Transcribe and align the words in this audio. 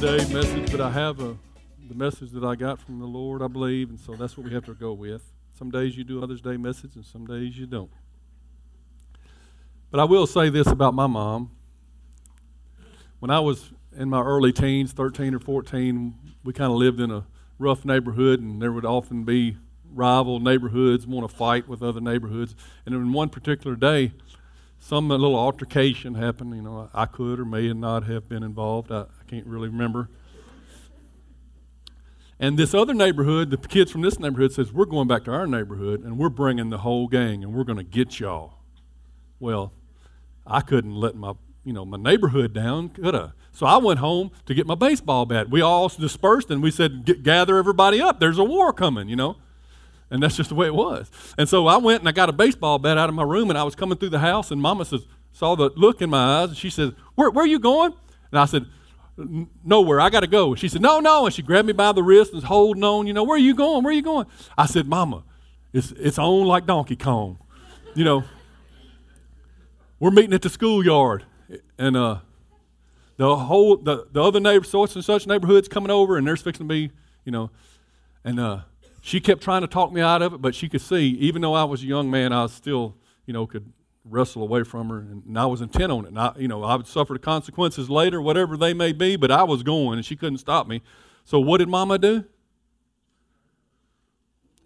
Today 0.00 0.32
message, 0.32 0.70
but 0.70 0.80
I 0.80 0.92
have 0.92 1.18
a 1.18 1.36
the 1.88 1.94
message 1.96 2.30
that 2.30 2.44
I 2.44 2.54
got 2.54 2.78
from 2.78 3.00
the 3.00 3.04
Lord, 3.04 3.42
I 3.42 3.48
believe, 3.48 3.90
and 3.90 3.98
so 3.98 4.12
that's 4.12 4.36
what 4.36 4.46
we 4.46 4.52
have 4.52 4.64
to 4.66 4.74
go 4.74 4.92
with. 4.92 5.22
Some 5.58 5.72
days 5.72 5.96
you 5.96 6.04
do 6.04 6.20
Mother's 6.20 6.40
Day 6.40 6.56
message, 6.56 6.94
and 6.94 7.04
some 7.04 7.26
days 7.26 7.58
you 7.58 7.66
don't. 7.66 7.90
But 9.90 9.98
I 9.98 10.04
will 10.04 10.28
say 10.28 10.50
this 10.50 10.68
about 10.68 10.94
my 10.94 11.08
mom. 11.08 11.50
When 13.18 13.32
I 13.32 13.40
was 13.40 13.72
in 13.96 14.08
my 14.08 14.22
early 14.22 14.52
teens, 14.52 14.92
13 14.92 15.34
or 15.34 15.40
14, 15.40 16.14
we 16.44 16.52
kind 16.52 16.70
of 16.70 16.78
lived 16.78 17.00
in 17.00 17.10
a 17.10 17.26
rough 17.58 17.84
neighborhood, 17.84 18.40
and 18.40 18.62
there 18.62 18.70
would 18.70 18.86
often 18.86 19.24
be 19.24 19.56
rival 19.92 20.38
neighborhoods 20.38 21.08
want 21.08 21.28
to 21.28 21.36
fight 21.36 21.66
with 21.66 21.82
other 21.82 22.00
neighborhoods. 22.00 22.54
And 22.86 22.94
in 22.94 23.12
one 23.12 23.30
particular 23.30 23.74
day, 23.74 24.12
some 24.78 25.08
little 25.08 25.36
altercation 25.36 26.14
happened. 26.14 26.54
You 26.54 26.62
know, 26.62 26.90
I 26.94 27.06
could 27.06 27.40
or 27.40 27.44
may 27.44 27.72
not 27.72 28.04
have 28.04 28.28
been 28.28 28.42
involved. 28.42 28.90
I, 28.92 29.00
I 29.00 29.24
can't 29.26 29.46
really 29.46 29.68
remember. 29.68 30.08
And 32.40 32.56
this 32.56 32.72
other 32.72 32.94
neighborhood, 32.94 33.50
the 33.50 33.56
kids 33.56 33.90
from 33.90 34.02
this 34.02 34.18
neighborhood 34.18 34.52
says, 34.52 34.72
We're 34.72 34.84
going 34.84 35.08
back 35.08 35.24
to 35.24 35.32
our 35.32 35.46
neighborhood 35.46 36.04
and 36.04 36.18
we're 36.18 36.28
bringing 36.28 36.70
the 36.70 36.78
whole 36.78 37.08
gang 37.08 37.42
and 37.42 37.52
we're 37.52 37.64
going 37.64 37.78
to 37.78 37.84
get 37.84 38.20
y'all. 38.20 38.54
Well, 39.40 39.72
I 40.46 40.60
couldn't 40.60 40.94
let 40.94 41.16
my, 41.16 41.34
you 41.64 41.72
know, 41.72 41.84
my 41.84 41.98
neighborhood 41.98 42.52
down, 42.52 42.90
could 42.90 43.14
I? 43.14 43.30
So 43.52 43.66
I 43.66 43.78
went 43.78 43.98
home 43.98 44.30
to 44.46 44.54
get 44.54 44.66
my 44.66 44.76
baseball 44.76 45.26
bat. 45.26 45.50
We 45.50 45.60
all 45.60 45.88
dispersed 45.88 46.50
and 46.50 46.62
we 46.62 46.70
said, 46.70 47.22
gather 47.24 47.58
everybody 47.58 48.00
up. 48.00 48.20
There's 48.20 48.38
a 48.38 48.44
war 48.44 48.72
coming, 48.72 49.08
you 49.08 49.16
know. 49.16 49.36
And 50.10 50.22
that's 50.22 50.36
just 50.36 50.48
the 50.48 50.54
way 50.54 50.66
it 50.66 50.74
was. 50.74 51.10
And 51.36 51.48
so 51.48 51.66
I 51.66 51.76
went 51.76 52.00
and 52.00 52.08
I 52.08 52.12
got 52.12 52.28
a 52.28 52.32
baseball 52.32 52.78
bat 52.78 52.96
out 52.96 53.08
of 53.08 53.14
my 53.14 53.24
room 53.24 53.50
and 53.50 53.58
I 53.58 53.62
was 53.62 53.74
coming 53.74 53.98
through 53.98 54.08
the 54.10 54.18
house 54.18 54.50
and 54.50 54.60
Mama 54.60 54.84
says, 54.84 55.04
saw 55.32 55.54
the 55.54 55.70
look 55.76 56.02
in 56.02 56.10
my 56.10 56.42
eyes 56.42 56.48
and 56.48 56.58
she 56.58 56.70
says, 56.70 56.92
Where, 57.14 57.30
where 57.30 57.44
are 57.44 57.48
you 57.48 57.58
going? 57.58 57.92
And 58.30 58.40
I 58.40 58.46
said, 58.46 58.66
Nowhere. 59.64 60.00
I 60.00 60.10
got 60.10 60.20
to 60.20 60.26
go. 60.26 60.54
She 60.54 60.68
said, 60.68 60.80
No, 60.80 61.00
no. 61.00 61.26
And 61.26 61.34
she 61.34 61.42
grabbed 61.42 61.66
me 61.66 61.72
by 61.72 61.92
the 61.92 62.02
wrist 62.02 62.32
and 62.32 62.36
was 62.36 62.44
holding 62.44 62.84
on. 62.84 63.06
You 63.06 63.12
know, 63.12 63.24
where 63.24 63.36
are 63.36 63.40
you 63.40 63.54
going? 63.54 63.84
Where 63.84 63.92
are 63.92 63.96
you 63.96 64.02
going? 64.02 64.26
I 64.56 64.66
said, 64.66 64.86
Mama, 64.86 65.24
it's, 65.72 65.92
it's 65.92 66.18
on 66.18 66.46
like 66.46 66.66
Donkey 66.66 66.96
Kong. 66.96 67.38
You 67.94 68.04
know, 68.04 68.24
we're 69.98 70.10
meeting 70.10 70.32
at 70.34 70.42
the 70.42 70.50
schoolyard. 70.50 71.24
And 71.78 71.96
uh, 71.96 72.18
the 73.16 73.36
whole, 73.36 73.76
the, 73.76 74.06
the 74.12 74.22
other 74.22 74.40
neighbor, 74.40 74.64
such 74.64 74.94
and 74.94 75.04
such 75.04 75.26
neighborhoods 75.26 75.68
coming 75.68 75.90
over 75.90 76.16
and 76.16 76.26
there's 76.26 76.42
fixing 76.42 76.68
to 76.68 76.72
be, 76.72 76.92
you 77.24 77.32
know, 77.32 77.50
and 78.24 78.38
uh, 78.38 78.60
she 79.08 79.20
kept 79.20 79.42
trying 79.42 79.62
to 79.62 79.66
talk 79.66 79.90
me 79.90 80.02
out 80.02 80.20
of 80.20 80.34
it, 80.34 80.42
but 80.42 80.54
she 80.54 80.68
could 80.68 80.82
see, 80.82 81.16
even 81.18 81.40
though 81.40 81.54
I 81.54 81.64
was 81.64 81.82
a 81.82 81.86
young 81.86 82.10
man, 82.10 82.30
I 82.30 82.46
still, 82.46 82.94
you 83.24 83.32
know, 83.32 83.46
could 83.46 83.72
wrestle 84.04 84.42
away 84.42 84.64
from 84.64 84.90
her, 84.90 84.98
and, 84.98 85.38
I 85.38 85.46
was 85.46 85.62
intent 85.62 85.90
on 85.90 86.04
it. 86.04 86.08
And 86.08 86.18
I, 86.18 86.34
you 86.36 86.46
know, 86.46 86.62
I 86.62 86.74
would 86.74 86.86
suffer 86.86 87.14
the 87.14 87.18
consequences 87.18 87.88
later, 87.88 88.20
whatever 88.20 88.54
they 88.58 88.74
may 88.74 88.92
be, 88.92 89.16
but 89.16 89.30
I 89.30 89.44
was 89.44 89.62
going, 89.62 89.96
and 89.96 90.04
she 90.04 90.14
couldn't 90.14 90.36
stop 90.36 90.68
me. 90.68 90.82
So 91.24 91.40
what 91.40 91.56
did 91.56 91.70
Mama 91.70 91.96
do? 91.96 92.26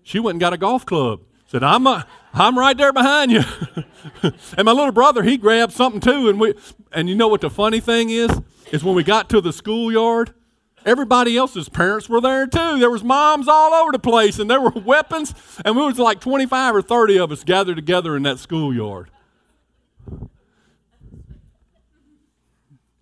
She 0.03 0.19
went 0.19 0.35
and 0.35 0.41
got 0.41 0.53
a 0.53 0.59
golf 0.59 0.85
club. 0.85 1.21
Said, 1.47 1.63
"I'm 1.63 1.87
a, 1.87 2.05
I'm 2.35 2.59
right 2.59 2.77
there 2.77 2.93
behind 2.93 3.31
you." 3.31 3.43
and 4.57 4.65
my 4.65 4.73
little 4.73 4.91
brother, 4.91 5.23
he 5.23 5.37
grabbed 5.37 5.73
something 5.73 6.01
too, 6.01 6.29
and 6.29 6.41
we, 6.41 6.55
and 6.91 7.09
you 7.09 7.15
know 7.15 7.29
what 7.29 7.43
the 7.43 7.51
funny 7.51 7.79
thing 7.79 8.11
is, 8.11 8.41
is 8.73 8.83
when 8.83 8.97
we 8.97 9.05
got 9.05 9.29
to 9.31 9.41
the 9.41 9.53
schoolyard, 9.53 10.35
Everybody 10.85 11.37
else's 11.37 11.69
parents 11.69 12.09
were 12.09 12.21
there 12.21 12.47
too. 12.47 12.79
There 12.79 12.91
was 12.91 13.05
moms 13.05 13.49
all 13.49 13.73
over 13.73 13.93
the 13.93 13.99
place, 13.99 14.39
and 14.39 14.51
there 14.51 14.61
were 14.61 14.71
weapons, 14.85 15.35
and 15.65 15.77
we 15.77 15.85
was 15.85 15.99
like 15.99 16.21
25 16.21 16.77
or 16.77 16.83
30 16.83 17.19
of 17.19 17.33
us 17.33 17.45
gathered 17.45 17.77
together 17.77 18.17
in 18.17 18.23
that 18.25 18.39
schoolyard. 18.39 19.11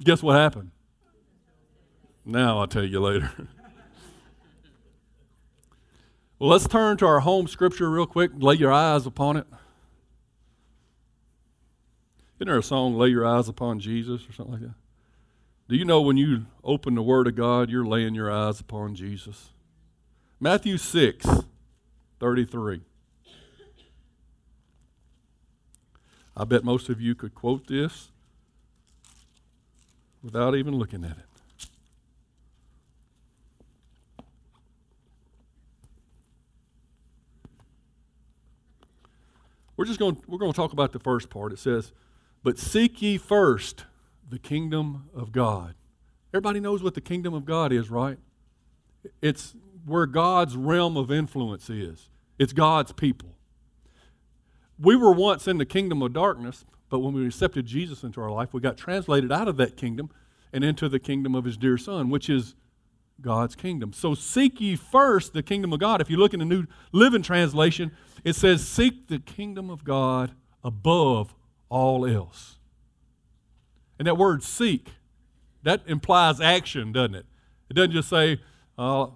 Guess 0.02 0.22
what 0.22 0.36
happened? 0.36 0.70
Now 2.24 2.60
I'll 2.60 2.66
tell 2.66 2.84
you 2.84 3.00
later. 3.00 3.30
well, 6.38 6.50
let's 6.50 6.66
turn 6.68 6.96
to 6.98 7.06
our 7.06 7.20
home 7.20 7.48
scripture 7.48 7.90
real 7.90 8.06
quick. 8.06 8.30
Lay 8.34 8.54
your 8.54 8.72
eyes 8.72 9.06
upon 9.06 9.36
it. 9.36 9.46
Isn't 12.40 12.48
there 12.48 12.58
a 12.58 12.62
song, 12.62 12.96
Lay 12.96 13.08
Your 13.08 13.26
Eyes 13.26 13.50
Upon 13.50 13.80
Jesus, 13.80 14.26
or 14.26 14.32
something 14.32 14.54
like 14.54 14.62
that? 14.62 14.74
Do 15.70 15.76
you 15.76 15.84
know 15.84 16.00
when 16.00 16.16
you 16.16 16.46
open 16.64 16.96
the 16.96 17.02
Word 17.02 17.28
of 17.28 17.36
God, 17.36 17.70
you're 17.70 17.84
laying 17.84 18.12
your 18.12 18.28
eyes 18.28 18.58
upon 18.58 18.96
Jesus? 18.96 19.50
Matthew 20.40 20.76
6, 20.76 21.24
33. 22.18 22.80
I 26.36 26.44
bet 26.44 26.64
most 26.64 26.88
of 26.88 27.00
you 27.00 27.14
could 27.14 27.36
quote 27.36 27.68
this 27.68 28.10
without 30.24 30.56
even 30.56 30.74
looking 30.74 31.04
at 31.04 31.12
it. 31.18 31.24
We're 39.76 39.84
just 39.84 40.00
going 40.00 40.20
we're 40.26 40.38
going 40.38 40.50
to 40.50 40.56
talk 40.56 40.72
about 40.72 40.90
the 40.90 40.98
first 40.98 41.30
part. 41.30 41.52
It 41.52 41.60
says, 41.60 41.92
"But 42.42 42.58
seek 42.58 43.00
ye 43.00 43.18
first 43.18 43.84
the 44.30 44.38
kingdom 44.38 45.10
of 45.14 45.32
God." 45.32 45.74
Everybody 46.32 46.60
knows 46.60 46.82
what 46.82 46.94
the 46.94 47.00
kingdom 47.00 47.34
of 47.34 47.44
God 47.44 47.72
is, 47.72 47.90
right? 47.90 48.18
It's 49.20 49.54
where 49.84 50.06
God's 50.06 50.56
realm 50.56 50.96
of 50.96 51.10
influence 51.10 51.68
is. 51.68 52.08
It's 52.38 52.52
God's 52.52 52.92
people. 52.92 53.36
We 54.78 54.96
were 54.96 55.12
once 55.12 55.46
in 55.46 55.58
the 55.58 55.66
kingdom 55.66 56.02
of 56.02 56.12
darkness, 56.12 56.64
but 56.88 57.00
when 57.00 57.14
we 57.14 57.26
accepted 57.26 57.66
Jesus 57.66 58.02
into 58.02 58.20
our 58.20 58.30
life, 58.30 58.54
we 58.54 58.60
got 58.60 58.76
translated 58.76 59.30
out 59.30 59.48
of 59.48 59.56
that 59.58 59.76
kingdom 59.76 60.10
and 60.52 60.64
into 60.64 60.88
the 60.88 60.98
kingdom 60.98 61.34
of 61.34 61.44
his 61.44 61.56
dear 61.56 61.76
son, 61.76 62.08
which 62.08 62.30
is 62.30 62.54
God's 63.20 63.54
kingdom. 63.54 63.92
So 63.92 64.14
seek 64.14 64.60
ye 64.60 64.76
first 64.76 65.32
the 65.32 65.42
kingdom 65.42 65.72
of 65.72 65.80
God. 65.80 66.00
If 66.00 66.08
you 66.08 66.16
look 66.16 66.32
in 66.32 66.40
the 66.40 66.46
New 66.46 66.66
Living 66.92 67.22
Translation, 67.22 67.92
it 68.24 68.34
says, 68.34 68.66
Seek 68.66 69.08
the 69.08 69.18
kingdom 69.18 69.70
of 69.70 69.84
God 69.84 70.32
above 70.64 71.34
all 71.68 72.06
else. 72.06 72.58
And 74.00 74.06
that 74.06 74.16
word 74.16 74.42
seek, 74.42 74.92
that 75.62 75.82
implies 75.86 76.40
action, 76.40 76.90
doesn't 76.90 77.16
it? 77.16 77.26
It 77.68 77.74
doesn't 77.74 77.92
just 77.92 78.08
say, 78.08 78.40
uh, 78.78 79.08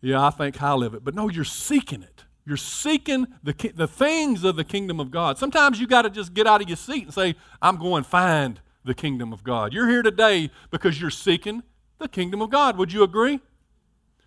yeah, 0.00 0.26
I 0.26 0.30
think 0.30 0.56
highly 0.56 0.88
of 0.88 0.94
it. 0.94 1.04
But 1.04 1.14
no, 1.14 1.28
you're 1.28 1.44
seeking 1.44 2.02
it. 2.02 2.24
You're 2.44 2.56
seeking 2.56 3.28
the, 3.44 3.54
the 3.76 3.86
things 3.86 4.42
of 4.42 4.56
the 4.56 4.64
kingdom 4.64 4.98
of 4.98 5.12
God. 5.12 5.38
Sometimes 5.38 5.78
you 5.78 5.86
got 5.86 6.02
to 6.02 6.10
just 6.10 6.34
get 6.34 6.48
out 6.48 6.60
of 6.60 6.68
your 6.68 6.76
seat 6.76 7.04
and 7.04 7.14
say, 7.14 7.36
I'm 7.62 7.76
going 7.76 8.02
to 8.02 8.10
find 8.10 8.60
the 8.84 8.92
kingdom 8.92 9.32
of 9.32 9.44
God. 9.44 9.72
You're 9.72 9.88
here 9.88 10.02
today 10.02 10.50
because 10.72 11.00
you're 11.00 11.10
seeking 11.10 11.62
the 12.00 12.08
kingdom 12.08 12.42
of 12.42 12.50
God. 12.50 12.76
Would 12.76 12.92
you 12.92 13.04
agree? 13.04 13.38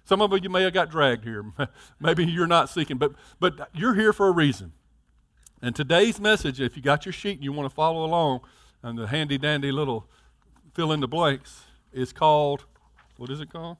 Some 0.05 0.21
of 0.21 0.31
you 0.41 0.49
may 0.49 0.63
have 0.63 0.71
got 0.71 0.89
dragged 0.89 1.25
here. 1.25 1.43
Maybe 1.99 2.23
you're 2.23 2.47
not 2.47 2.69
seeking, 2.69 2.97
but, 2.97 3.11
but 3.41 3.69
you're 3.73 3.95
here 3.95 4.13
for 4.13 4.29
a 4.29 4.31
reason. 4.31 4.71
And 5.61 5.75
today's 5.75 6.17
message, 6.17 6.61
if 6.61 6.77
you 6.77 6.81
got 6.81 7.05
your 7.05 7.11
sheet 7.11 7.35
and 7.35 7.43
you 7.43 7.51
want 7.51 7.69
to 7.69 7.75
follow 7.75 8.05
along, 8.05 8.39
and 8.83 8.97
the 8.97 9.07
handy 9.07 9.37
dandy 9.37 9.71
little 9.71 10.07
fill 10.73 10.91
in 10.91 10.99
the 10.99 11.07
blanks, 11.07 11.63
is 11.91 12.13
called, 12.13 12.65
what 13.17 13.29
is 13.29 13.39
it 13.41 13.51
called? 13.51 13.77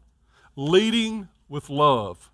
Leading 0.55 1.29
with 1.47 1.69
Love. 1.69 2.29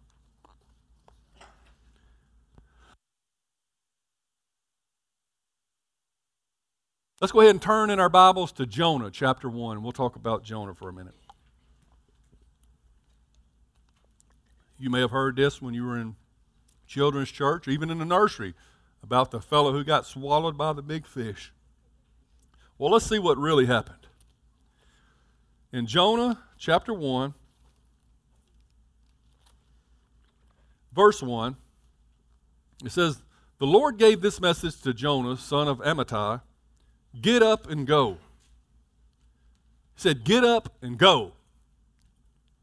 Let's 7.21 7.31
go 7.31 7.41
ahead 7.41 7.51
and 7.51 7.61
turn 7.61 7.89
in 7.89 7.99
our 7.99 8.09
Bibles 8.09 8.51
to 8.53 8.65
Jonah 8.67 9.09
chapter 9.09 9.49
1. 9.49 9.81
We'll 9.81 9.91
talk 9.91 10.15
about 10.15 10.43
Jonah 10.43 10.75
for 10.75 10.89
a 10.89 10.93
minute. 10.93 11.15
You 14.77 14.91
may 14.91 14.99
have 14.99 15.09
heard 15.09 15.35
this 15.35 15.59
when 15.59 15.73
you 15.73 15.83
were 15.83 15.97
in 15.97 16.15
children's 16.85 17.31
church, 17.31 17.67
even 17.67 17.89
in 17.89 17.97
the 17.97 18.05
nursery, 18.05 18.53
about 19.01 19.31
the 19.31 19.41
fellow 19.41 19.71
who 19.71 19.83
got 19.83 20.05
swallowed 20.05 20.57
by 20.57 20.73
the 20.73 20.83
big 20.83 21.07
fish. 21.07 21.51
Well, 22.77 22.91
let's 22.91 23.05
see 23.05 23.19
what 23.19 23.37
really 23.37 23.65
happened. 23.65 24.07
In 25.71 25.87
Jonah 25.87 26.39
chapter 26.57 26.93
1, 26.93 27.33
verse 30.93 31.21
1, 31.21 31.55
it 32.85 32.91
says, 32.91 33.21
The 33.59 33.65
Lord 33.65 33.97
gave 33.97 34.21
this 34.21 34.39
message 34.39 34.79
to 34.81 34.93
Jonah, 34.93 35.37
son 35.37 35.67
of 35.67 35.79
Amittai 35.79 36.41
Get 37.19 37.41
up 37.41 37.69
and 37.69 37.87
go. 37.87 38.17
He 39.95 40.01
said, 40.01 40.23
Get 40.23 40.43
up 40.43 40.73
and 40.81 40.97
go. 40.97 41.33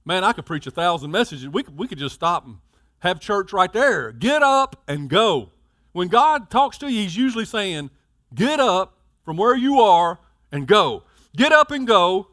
Man, 0.04 0.22
I 0.22 0.32
could 0.32 0.46
preach 0.46 0.66
a 0.66 0.70
thousand 0.70 1.10
messages. 1.10 1.48
We 1.48 1.62
could, 1.62 1.78
we 1.78 1.88
could 1.88 1.98
just 1.98 2.14
stop 2.14 2.44
and 2.44 2.58
have 3.00 3.20
church 3.20 3.52
right 3.52 3.72
there. 3.72 4.12
Get 4.12 4.42
up 4.42 4.82
and 4.86 5.08
go. 5.08 5.50
When 5.92 6.08
God 6.08 6.50
talks 6.50 6.78
to 6.78 6.90
you, 6.90 7.00
He's 7.02 7.16
usually 7.16 7.46
saying, 7.46 7.90
Get 8.34 8.60
up 8.60 8.93
from 9.24 9.36
where 9.36 9.56
you 9.56 9.80
are 9.80 10.18
and 10.52 10.66
go. 10.66 11.02
Get 11.36 11.52
up 11.52 11.70
and 11.70 11.86
go 11.86 12.28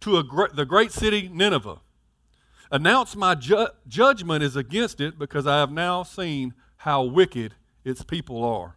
to 0.00 0.18
a, 0.18 0.48
the 0.54 0.64
great 0.64 0.92
city 0.92 1.30
Nineveh. 1.32 1.80
Announce 2.70 3.14
my 3.14 3.34
ju- 3.34 3.68
judgment 3.86 4.42
is 4.42 4.56
against 4.56 5.00
it 5.00 5.18
because 5.18 5.46
I 5.46 5.58
have 5.58 5.70
now 5.70 6.02
seen 6.02 6.54
how 6.78 7.02
wicked 7.04 7.54
its 7.84 8.02
people 8.02 8.42
are. 8.42 8.76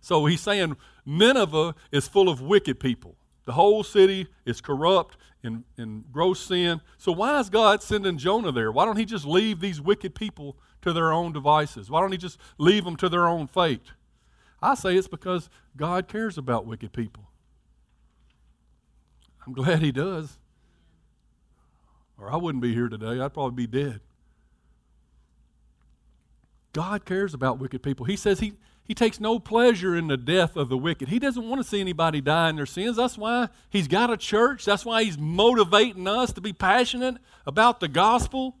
So 0.00 0.24
he's 0.26 0.40
saying 0.40 0.76
Nineveh 1.04 1.74
is 1.92 2.08
full 2.08 2.28
of 2.28 2.40
wicked 2.40 2.80
people. 2.80 3.16
The 3.44 3.52
whole 3.52 3.82
city 3.82 4.28
is 4.46 4.60
corrupt 4.60 5.16
in, 5.42 5.64
in 5.76 6.04
gross 6.12 6.40
sin. 6.40 6.80
So 6.98 7.12
why 7.12 7.38
is 7.40 7.50
God 7.50 7.82
sending 7.82 8.18
Jonah 8.18 8.52
there? 8.52 8.72
Why 8.72 8.84
don't 8.84 8.96
he 8.96 9.04
just 9.04 9.26
leave 9.26 9.60
these 9.60 9.80
wicked 9.80 10.14
people 10.14 10.56
to 10.82 10.92
their 10.92 11.12
own 11.12 11.32
devices? 11.32 11.90
Why 11.90 12.00
don't 12.00 12.12
he 12.12 12.18
just 12.18 12.38
leave 12.58 12.84
them 12.84 12.96
to 12.96 13.08
their 13.08 13.26
own 13.26 13.46
fate? 13.46 13.82
I 14.62 14.74
say 14.74 14.96
it's 14.96 15.08
because 15.08 15.48
God 15.76 16.08
cares 16.08 16.36
about 16.36 16.66
wicked 16.66 16.92
people. 16.92 17.30
I'm 19.46 19.52
glad 19.54 19.80
he 19.80 19.92
does. 19.92 20.38
Or 22.18 22.30
I 22.30 22.36
wouldn't 22.36 22.62
be 22.62 22.74
here 22.74 22.88
today. 22.88 23.20
I'd 23.20 23.32
probably 23.32 23.66
be 23.66 23.66
dead. 23.66 24.00
God 26.72 27.04
cares 27.04 27.34
about 27.34 27.58
wicked 27.58 27.82
people. 27.82 28.06
He 28.06 28.16
says 28.16 28.40
he, 28.40 28.52
he 28.84 28.94
takes 28.94 29.18
no 29.18 29.38
pleasure 29.38 29.96
in 29.96 30.06
the 30.06 30.16
death 30.16 30.56
of 30.56 30.68
the 30.68 30.76
wicked. 30.76 31.08
He 31.08 31.18
doesn't 31.18 31.48
want 31.48 31.60
to 31.62 31.66
see 31.66 31.80
anybody 31.80 32.20
die 32.20 32.50
in 32.50 32.56
their 32.56 32.66
sins. 32.66 32.96
That's 32.96 33.18
why 33.18 33.48
he's 33.70 33.88
got 33.88 34.10
a 34.10 34.16
church. 34.16 34.66
That's 34.66 34.84
why 34.84 35.02
he's 35.02 35.18
motivating 35.18 36.06
us 36.06 36.32
to 36.34 36.40
be 36.40 36.52
passionate 36.52 37.16
about 37.46 37.80
the 37.80 37.88
gospel. 37.88 38.56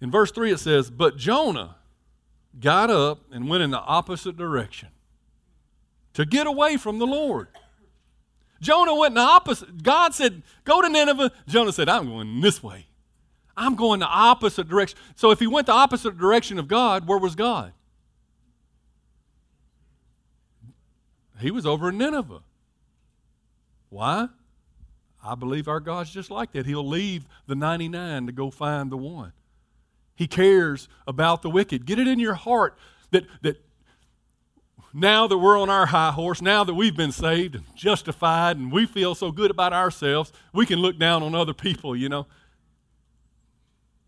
In 0.00 0.10
verse 0.10 0.30
3, 0.30 0.52
it 0.52 0.60
says, 0.60 0.90
But 0.90 1.16
Jonah 1.16 1.76
got 2.60 2.90
up 2.90 3.20
and 3.32 3.48
went 3.48 3.62
in 3.62 3.70
the 3.70 3.80
opposite 3.80 4.36
direction 4.36 4.88
to 6.14 6.24
get 6.24 6.46
away 6.46 6.76
from 6.76 6.98
the 6.98 7.06
Lord. 7.06 7.48
Jonah 8.60 8.94
went 8.94 9.12
in 9.12 9.16
the 9.16 9.20
opposite. 9.20 9.82
God 9.82 10.14
said, 10.14 10.42
Go 10.64 10.82
to 10.82 10.88
Nineveh. 10.88 11.30
Jonah 11.46 11.72
said, 11.72 11.88
I'm 11.88 12.06
going 12.06 12.40
this 12.40 12.62
way. 12.62 12.86
I'm 13.56 13.74
going 13.74 14.00
the 14.00 14.06
opposite 14.06 14.68
direction. 14.68 14.98
So 15.16 15.30
if 15.30 15.40
he 15.40 15.46
went 15.46 15.66
the 15.66 15.72
opposite 15.72 16.16
direction 16.16 16.58
of 16.58 16.68
God, 16.68 17.06
where 17.06 17.18
was 17.18 17.34
God? 17.34 17.72
He 21.40 21.50
was 21.50 21.66
over 21.66 21.88
in 21.88 21.98
Nineveh. 21.98 22.40
Why? 23.90 24.28
I 25.22 25.34
believe 25.34 25.68
our 25.68 25.80
God's 25.80 26.10
just 26.10 26.30
like 26.30 26.52
that. 26.52 26.66
He'll 26.66 26.86
leave 26.86 27.26
the 27.46 27.54
99 27.54 28.26
to 28.26 28.32
go 28.32 28.50
find 28.50 28.90
the 28.90 28.96
one. 28.96 29.32
He 30.18 30.26
cares 30.26 30.88
about 31.06 31.42
the 31.42 31.48
wicked. 31.48 31.86
Get 31.86 32.00
it 32.00 32.08
in 32.08 32.18
your 32.18 32.34
heart 32.34 32.76
that, 33.12 33.24
that 33.42 33.64
now 34.92 35.28
that 35.28 35.38
we're 35.38 35.56
on 35.56 35.70
our 35.70 35.86
high 35.86 36.10
horse, 36.10 36.42
now 36.42 36.64
that 36.64 36.74
we've 36.74 36.96
been 36.96 37.12
saved 37.12 37.54
and 37.54 37.64
justified 37.76 38.56
and 38.56 38.72
we 38.72 38.84
feel 38.84 39.14
so 39.14 39.30
good 39.30 39.48
about 39.48 39.72
ourselves, 39.72 40.32
we 40.52 40.66
can 40.66 40.80
look 40.80 40.98
down 40.98 41.22
on 41.22 41.36
other 41.36 41.54
people, 41.54 41.94
you 41.94 42.08
know. 42.08 42.26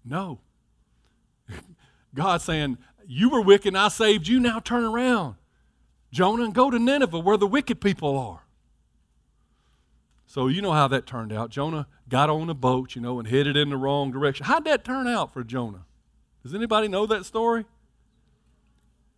No. 0.05 0.41
God's 2.13 2.43
saying, 2.43 2.79
You 3.07 3.31
were 3.31 3.41
wicked, 3.41 3.69
and 3.69 3.79
I 3.79 3.87
saved 3.87 4.27
you, 4.27 4.41
now 4.41 4.59
turn 4.59 4.83
around. 4.83 5.37
Jonah, 6.11 6.43
and 6.43 6.53
go 6.53 6.73
to 6.73 6.79
Nineveh 6.81 7.21
where 7.21 7.37
the 7.37 7.47
wicked 7.47 7.81
people 7.81 8.19
are. 8.19 8.43
So 10.27 10.49
you 10.49 10.61
know 10.61 10.73
how 10.73 10.89
that 10.89 11.07
turned 11.07 11.33
out. 11.33 11.51
Jonah 11.51 11.87
got 12.09 12.31
on 12.31 12.51
a 12.51 12.55
boat, 12.55 12.97
you 12.97 13.01
know, 13.01 13.21
and 13.21 13.29
headed 13.29 13.57
in 13.57 13.71
the 13.71 13.77
wrong 13.77 14.11
direction. 14.11 14.47
How'd 14.47 14.65
that 14.65 14.85
turn 14.85 15.07
out 15.07 15.33
for 15.33 15.45
Jonah? 15.45 15.85
Does 16.43 16.55
anybody 16.55 16.89
know 16.89 17.07
that 17.07 17.25
story? 17.25 17.65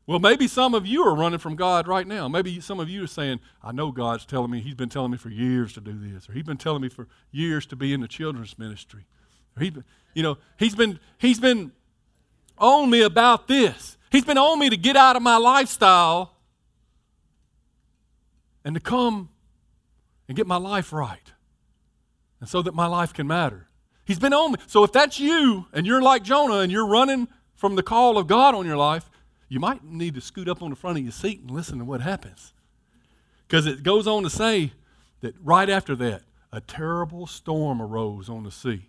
Well, 0.07 0.19
maybe 0.19 0.49
some 0.49 0.75
of 0.75 0.85
you 0.85 1.05
are 1.05 1.15
running 1.15 1.39
from 1.39 1.55
God 1.55 1.87
right 1.87 2.07
now. 2.07 2.27
Maybe 2.27 2.61
some 2.61 2.81
of 2.81 2.89
you 2.89 3.05
are 3.05 3.09
saying, 3.09 3.39
I 3.63 3.71
know 3.71 3.93
God's 3.93 4.27
telling 4.27 4.51
me, 4.51 4.61
He's 4.61 4.75
been 4.75 4.89
telling 4.89 5.13
me 5.13 5.17
for 5.17 5.29
years 5.29 5.73
to 5.75 5.81
do 5.81 5.97
this, 5.97 6.29
or 6.29 6.33
He's 6.33 6.43
been 6.43 6.57
telling 6.57 6.83
me 6.83 6.89
for 6.89 7.07
years 7.31 7.67
to 7.67 7.77
be 7.77 7.93
in 7.93 8.01
the 8.01 8.09
children's 8.09 8.59
ministry. 8.59 9.07
Or 9.57 9.61
been, 9.61 9.85
you 10.15 10.23
know, 10.23 10.39
He's 10.59 10.75
been, 10.75 10.99
He's 11.19 11.39
been 11.39 11.73
on 12.59 12.91
me 12.91 13.03
about 13.03 13.47
this. 13.47 13.97
He's 14.11 14.25
been 14.25 14.39
on 14.39 14.59
me 14.59 14.69
to 14.71 14.77
get 14.77 14.97
out 14.97 15.17
of 15.17 15.23
my 15.23 15.37
lifestyle 15.37 16.37
and 18.65 18.75
to 18.75 18.81
come 18.81 19.31
and 20.29 20.37
get 20.37 20.47
my 20.47 20.57
life 20.57 20.93
right. 20.93 21.33
And 22.41 22.49
so 22.49 22.61
that 22.63 22.75
my 22.75 22.87
life 22.87 23.13
can 23.13 23.27
matter. 23.27 23.69
He's 24.05 24.19
been 24.19 24.33
on 24.33 24.53
me. 24.53 24.59
So 24.67 24.85
if 24.85 24.93
that's 24.93 25.21
you 25.21 25.67
and 25.73 25.87
you're 25.87 26.03
like 26.03 26.23
Jonah 26.23 26.59
and 26.59 26.73
you're 26.73 26.87
running 26.87 27.29
from 27.55 27.77
the 27.77 27.83
call 27.83 28.19
of 28.19 28.27
God 28.27 28.55
on 28.55 28.67
your 28.67 28.77
life, 28.77 29.09
you 29.49 29.61
might 29.61 29.85
need 29.85 30.15
to 30.15 30.21
scoot 30.21 30.49
up 30.49 30.63
on 30.63 30.71
the 30.71 30.77
front 30.77 30.99
of 30.99 31.05
your 31.05 31.13
seat 31.13 31.41
and 31.41 31.51
listen 31.51 31.79
to 31.79 31.85
what 31.85 32.01
happens. 32.01 32.53
Because 33.47 33.67
it 33.67 33.83
goes 33.83 34.07
on 34.07 34.23
to 34.23 34.31
say 34.31 34.73
that 35.21 35.35
right 35.43 35.69
after 35.69 35.95
that, 35.97 36.23
a 36.53 36.61
terrible 36.61 37.27
storm 37.27 37.81
arose 37.81 38.29
on 38.29 38.45
the 38.45 38.51
sea. 38.51 38.89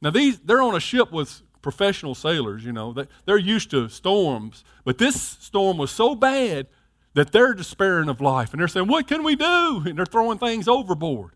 Now, 0.00 0.10
these, 0.10 0.38
they're 0.40 0.62
on 0.62 0.74
a 0.74 0.80
ship 0.80 1.10
with 1.10 1.42
professional 1.62 2.14
sailors, 2.14 2.64
you 2.64 2.72
know, 2.72 2.94
they're 3.24 3.36
used 3.36 3.70
to 3.70 3.88
storms, 3.88 4.64
but 4.84 4.98
this 4.98 5.20
storm 5.20 5.76
was 5.76 5.90
so 5.90 6.14
bad 6.14 6.68
that 7.14 7.32
they're 7.32 7.54
despairing 7.54 8.08
of 8.08 8.20
life 8.20 8.52
and 8.52 8.60
they're 8.60 8.68
saying, 8.68 8.86
What 8.86 9.08
can 9.08 9.22
we 9.24 9.34
do? 9.34 9.82
And 9.86 9.98
they're 9.98 10.06
throwing 10.06 10.38
things 10.38 10.68
overboard. 10.68 11.32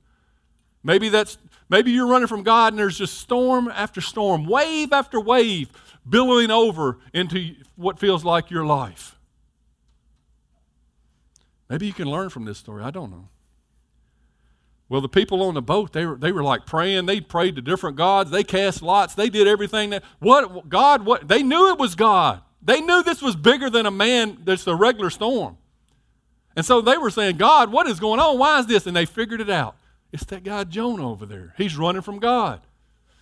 Maybe 0.84 1.08
that's 1.08 1.38
maybe 1.68 1.90
you're 1.90 2.06
running 2.06 2.28
from 2.28 2.42
God 2.42 2.72
and 2.72 2.78
there's 2.78 2.98
just 2.98 3.18
storm 3.18 3.68
after 3.68 4.00
storm, 4.00 4.46
wave 4.46 4.92
after 4.92 5.20
wave 5.20 5.70
billowing 6.08 6.50
over 6.50 6.98
into 7.12 7.54
what 7.76 7.98
feels 7.98 8.24
like 8.24 8.50
your 8.50 8.64
life. 8.64 9.18
Maybe 11.68 11.86
you 11.86 11.92
can 11.92 12.08
learn 12.08 12.28
from 12.28 12.44
this 12.44 12.58
story. 12.58 12.82
I 12.82 12.90
don't 12.90 13.10
know. 13.10 13.28
Well, 14.88 15.00
the 15.00 15.08
people 15.08 15.42
on 15.42 15.54
the 15.54 15.62
boat, 15.62 15.94
they 15.94 16.04
were, 16.04 16.16
they 16.16 16.32
were 16.32 16.42
like 16.42 16.66
praying. 16.66 17.06
They 17.06 17.20
prayed 17.20 17.56
to 17.56 17.62
different 17.62 17.96
gods. 17.96 18.30
They 18.30 18.44
cast 18.44 18.82
lots. 18.82 19.14
They 19.14 19.30
did 19.30 19.48
everything 19.48 19.90
that, 19.90 20.04
what, 20.18 20.68
God, 20.68 21.06
what, 21.06 21.26
they 21.26 21.42
knew 21.42 21.70
it 21.70 21.78
was 21.78 21.94
God. 21.94 22.42
They 22.60 22.82
knew 22.82 23.02
this 23.02 23.22
was 23.22 23.34
bigger 23.34 23.70
than 23.70 23.86
a 23.86 23.90
man 23.90 24.38
that's 24.44 24.66
a 24.66 24.74
regular 24.74 25.08
storm. 25.08 25.56
And 26.54 26.66
so 26.66 26.82
they 26.82 26.98
were 26.98 27.08
saying, 27.08 27.38
God, 27.38 27.72
what 27.72 27.86
is 27.86 27.98
going 27.98 28.20
on? 28.20 28.38
Why 28.38 28.58
is 28.58 28.66
this? 28.66 28.86
And 28.86 28.94
they 28.94 29.06
figured 29.06 29.40
it 29.40 29.48
out. 29.48 29.76
It's 30.12 30.24
that 30.26 30.44
guy 30.44 30.64
Jonah 30.64 31.10
over 31.10 31.24
there. 31.24 31.54
He's 31.56 31.76
running 31.76 32.02
from 32.02 32.18
God. 32.18 32.60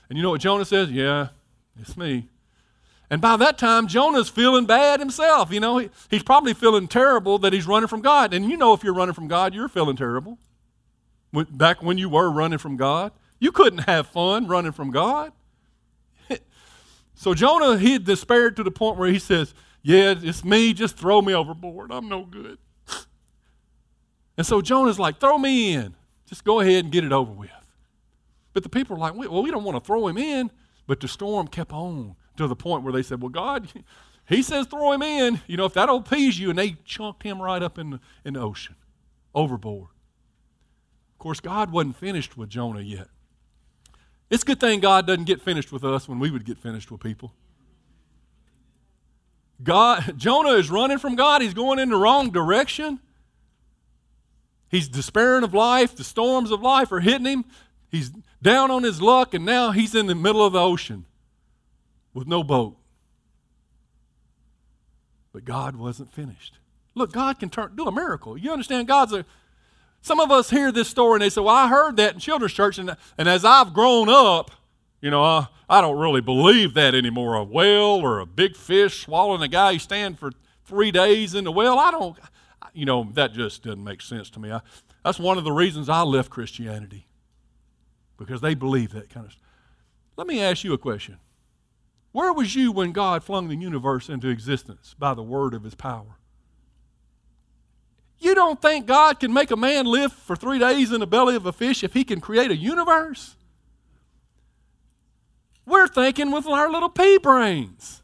And 0.09 0.17
you 0.19 0.23
know 0.23 0.31
what 0.31 0.41
Jonah 0.41 0.65
says? 0.65 0.91
Yeah, 0.91 1.29
it's 1.81 1.97
me. 1.97 2.29
And 3.09 3.21
by 3.21 3.37
that 3.37 3.59
time, 3.59 3.88
Jonah's 3.88 4.29
feeling 4.29 4.67
bad 4.67 5.00
himself. 5.00 5.53
You 5.53 5.61
know, 5.61 5.79
he, 5.79 5.91
he's 6.11 6.23
probably 6.23 6.55
feeling 6.55 6.88
terrible 6.88 7.38
that 7.38 7.53
he's 7.53 7.67
running 7.67 7.88
from 7.88 8.03
God. 8.03 8.35
And 8.35 8.49
you 8.49 8.57
know, 8.57 8.73
if 8.73 8.85
you're 8.85 8.95
running 8.95 9.15
from 9.15 9.29
God, 9.29 9.55
you're 9.55 9.69
feeling 9.69 9.97
terrible. 9.97 10.38
When, 11.33 11.47
back 11.47 11.83
when 11.83 11.99
you 11.99 12.09
were 12.09 12.31
running 12.31 12.59
from 12.59 12.76
God, 12.76 13.12
you 13.38 13.53
couldn't 13.53 13.81
have 13.81 14.09
fun 14.09 14.47
running 14.47 14.73
from 14.73 14.91
God. 14.91 15.33
so 17.15 17.35
Jonah, 17.35 17.79
he 17.79 17.99
despaired 17.99 18.57
to 18.57 18.62
the 18.62 18.71
point 18.71 18.97
where 18.97 19.11
he 19.11 19.19
says, 19.19 19.55
Yeah, 19.83 20.15
it's 20.17 20.45
me. 20.45 20.73
Just 20.73 20.97
throw 20.97 21.23
me 21.23 21.35
overboard. 21.35 21.91
I'm 21.93 22.09
no 22.09 22.25
good. 22.25 22.59
And 24.37 24.47
so 24.47 24.62
Jonah's 24.62 24.99
like, 24.99 25.21
Throw 25.21 25.37
me 25.37 25.75
in. 25.75 25.95
Just 26.31 26.45
go 26.45 26.61
ahead 26.61 26.85
and 26.85 26.93
get 26.93 27.03
it 27.03 27.11
over 27.11 27.33
with. 27.33 27.51
But 28.53 28.63
the 28.63 28.69
people 28.69 28.97
are 28.97 29.01
like, 29.01 29.15
Well, 29.17 29.43
we 29.43 29.51
don't 29.51 29.65
want 29.65 29.77
to 29.77 29.85
throw 29.85 30.07
him 30.07 30.17
in. 30.17 30.51
But 30.87 31.01
the 31.01 31.09
storm 31.09 31.49
kept 31.49 31.73
on 31.73 32.15
to 32.37 32.47
the 32.47 32.57
point 32.57 32.85
where 32.85 32.93
they 32.93 33.03
said, 33.03 33.21
Well, 33.21 33.31
God, 33.31 33.69
he 34.29 34.41
says 34.41 34.67
throw 34.69 34.93
him 34.93 35.03
in. 35.03 35.41
You 35.49 35.57
know, 35.57 35.65
if 35.65 35.75
that'll 35.75 35.99
appease 35.99 36.39
you. 36.39 36.51
And 36.51 36.59
they 36.59 36.77
chunked 36.85 37.25
him 37.25 37.43
right 37.43 37.63
up 37.63 37.79
in 37.79 37.91
the, 37.91 38.01
in 38.25 38.35
the 38.35 38.41
ocean, 38.41 38.77
overboard. 39.35 39.89
Of 41.15 41.19
course, 41.19 41.41
God 41.41 41.73
wasn't 41.73 41.97
finished 41.97 42.37
with 42.37 42.49
Jonah 42.49 42.81
yet. 42.81 43.09
It's 44.31 44.45
a 44.45 44.47
good 44.47 44.61
thing 44.61 44.79
God 44.79 45.09
doesn't 45.09 45.25
get 45.25 45.43
finished 45.43 45.73
with 45.73 45.85
us 45.85 46.09
when 46.09 46.21
we 46.21 46.31
would 46.31 46.45
get 46.45 46.59
finished 46.59 46.93
with 46.93 47.01
people. 47.01 47.35
God, 49.61 50.15
Jonah 50.17 50.51
is 50.51 50.71
running 50.71 50.99
from 50.99 51.17
God. 51.17 51.43
He's 51.43 51.55
going 51.55 51.81
in 51.81 51.91
the 51.91 51.97
wrong 51.97 52.31
direction. 52.31 53.01
He's 54.71 54.89
despairing 54.89 55.43
of 55.43 55.53
life. 55.53 55.97
The 55.97 56.05
storms 56.05 56.50
of 56.50 56.62
life 56.62 56.93
are 56.93 57.00
hitting 57.00 57.27
him. 57.27 57.45
He's 57.91 58.11
down 58.41 58.71
on 58.71 58.85
his 58.85 59.03
luck, 59.03 59.35
and 59.35 59.45
now 59.45 59.73
he's 59.73 59.95
in 59.95 60.07
the 60.07 60.15
middle 60.15 60.47
of 60.47 60.53
the 60.53 60.61
ocean 60.61 61.07
with 62.15 62.29
no 62.29 62.45
boat. 62.45 62.77
But 65.33 65.45
God 65.45 65.75
wasn't 65.75 66.12
finished. 66.12 66.55
Look, 66.95 67.12
God 67.12 67.41
can 67.41 67.50
turn, 67.50 67.75
do 67.75 67.87
a 67.87 67.93
miracle. 67.93 68.39
You 68.39 68.53
understand? 68.53 68.87
God's 68.87 69.12
a. 69.12 69.25
Some 70.03 70.21
of 70.21 70.31
us 70.31 70.50
hear 70.50 70.73
this 70.73 70.89
story 70.89 71.15
and 71.15 71.23
they 71.23 71.29
say, 71.29 71.41
Well, 71.41 71.55
I 71.55 71.69
heard 71.69 71.97
that 71.99 72.15
in 72.15 72.21
children's 72.21 72.55
church, 72.55 72.79
and, 72.79 72.97
and 73.19 73.29
as 73.29 73.45
I've 73.45 73.75
grown 73.75 74.09
up, 74.09 74.50
you 75.00 75.11
know, 75.11 75.23
I, 75.23 75.49
I 75.69 75.81
don't 75.81 75.99
really 75.99 76.21
believe 76.21 76.75
that 76.75 76.95
anymore. 76.95 77.35
A 77.35 77.45
whale 77.45 78.00
or 78.03 78.21
a 78.21 78.27
big 78.27 78.57
fish 78.57 79.03
swallowing 79.03 79.43
a 79.43 79.49
guy 79.49 79.75
who 79.75 79.79
stand 79.79 80.19
for 80.19 80.33
three 80.65 80.91
days 80.91 81.35
in 81.35 81.45
the 81.45 81.53
well, 81.53 81.79
I 81.79 81.91
don't, 81.91 82.17
you 82.73 82.85
know, 82.85 83.09
that 83.15 83.33
just 83.33 83.62
doesn't 83.65 83.83
make 83.83 84.03
sense 84.03 84.31
to 84.31 84.41
me. 84.41 84.50
I, 84.50 84.61
that's 85.05 85.19
one 85.19 85.39
of 85.39 85.45
the 85.45 85.53
reasons 85.53 85.89
I 85.89 86.03
left 86.03 86.31
Christianity. 86.31 87.07
because 88.21 88.43
they 88.43 88.55
believe 88.55 88.93
that 88.93 89.09
kind 89.09 89.27
of 89.27 89.33
stuff. 89.33 89.45
Let 90.17 90.27
me 90.27 90.41
ask 90.43 90.62
you 90.62 90.75
a 90.75 90.79
question. 90.79 91.17
Where 92.12 92.33
was 92.33 92.55
you 92.55 92.71
when 92.71 92.93
God 92.93 93.25
flung 93.25 93.49
the 93.49 93.57
universe 93.57 94.09
into 94.11 94.29
existence 94.29 94.95
by 94.99 95.15
the 95.15 95.23
word 95.23 95.55
of 95.55 95.65
his 95.65 95.75
power? 95.75 96.19
You 98.19 98.35
don't 98.35 98.61
think 98.61 98.87
God 98.87 99.19
can 99.19 99.33
make 99.33 99.50
a 99.50 99.57
man 99.57 99.87
live 99.87 100.12
for 100.12 100.37
three 100.37 100.59
days 100.59 100.93
in 100.93 101.00
the 101.00 101.07
belly 101.07 101.35
of 101.35 101.47
a 101.47 101.53
fish 101.53 101.83
if 101.83 101.95
he 101.95 102.05
can 102.05 102.21
create 102.21 102.50
a 102.50 102.57
universe? 102.57 103.37
We're 105.65 105.89
thinking 105.89 106.31
with 106.31 106.47
our 106.47 106.71
little 106.71 106.91
pea 106.91 107.17
brains. 107.17 108.03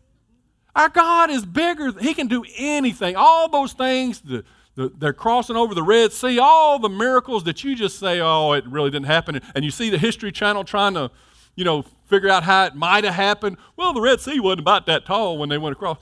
Our 0.75 0.89
God 0.89 1.31
is 1.31 1.45
bigger. 1.45 1.93
He 2.01 2.15
can 2.15 2.29
do 2.29 2.45
anything. 2.57 3.17
All 3.17 3.51
those 3.51 3.75
things, 3.75 4.21
the, 4.23 4.45
the, 4.77 4.93
they're 4.97 5.15
crossing 5.15 5.57
over 5.57 5.75
the 5.75 5.83
Red 5.83 6.13
Sea, 6.13 6.39
all 6.39 6.79
the 6.79 6.89
miracles 6.89 7.45
that 7.45 7.65
you 7.65 7.75
just 7.75 7.99
say, 7.99 8.21
oh, 8.21 8.53
it 8.53 8.65
really 8.67 8.91
didn't 8.91 9.07
happen. 9.07 9.41
And 9.55 9.65
you 9.65 9.71
see 9.71 9.91
the 9.91 9.99
History 9.99 10.31
Channel 10.31 10.65
trying 10.65 10.95
to, 10.95 11.11
you 11.57 11.65
know, 11.65 11.83
figure 12.05 12.29
out 12.29 12.45
how 12.45 12.67
it 12.67 12.75
might 12.75 13.05
have 13.05 13.15
happened. 13.15 13.57
Well, 13.77 13.95
the 13.95 14.03
Red 14.03 14.21
Sea 14.21 14.39
wasn't 14.39 14.61
about 14.61 14.87
that 14.87 15.07
tall 15.07 15.39
when 15.39 15.49
they 15.49 15.59
went 15.59 15.73
across. 15.73 15.99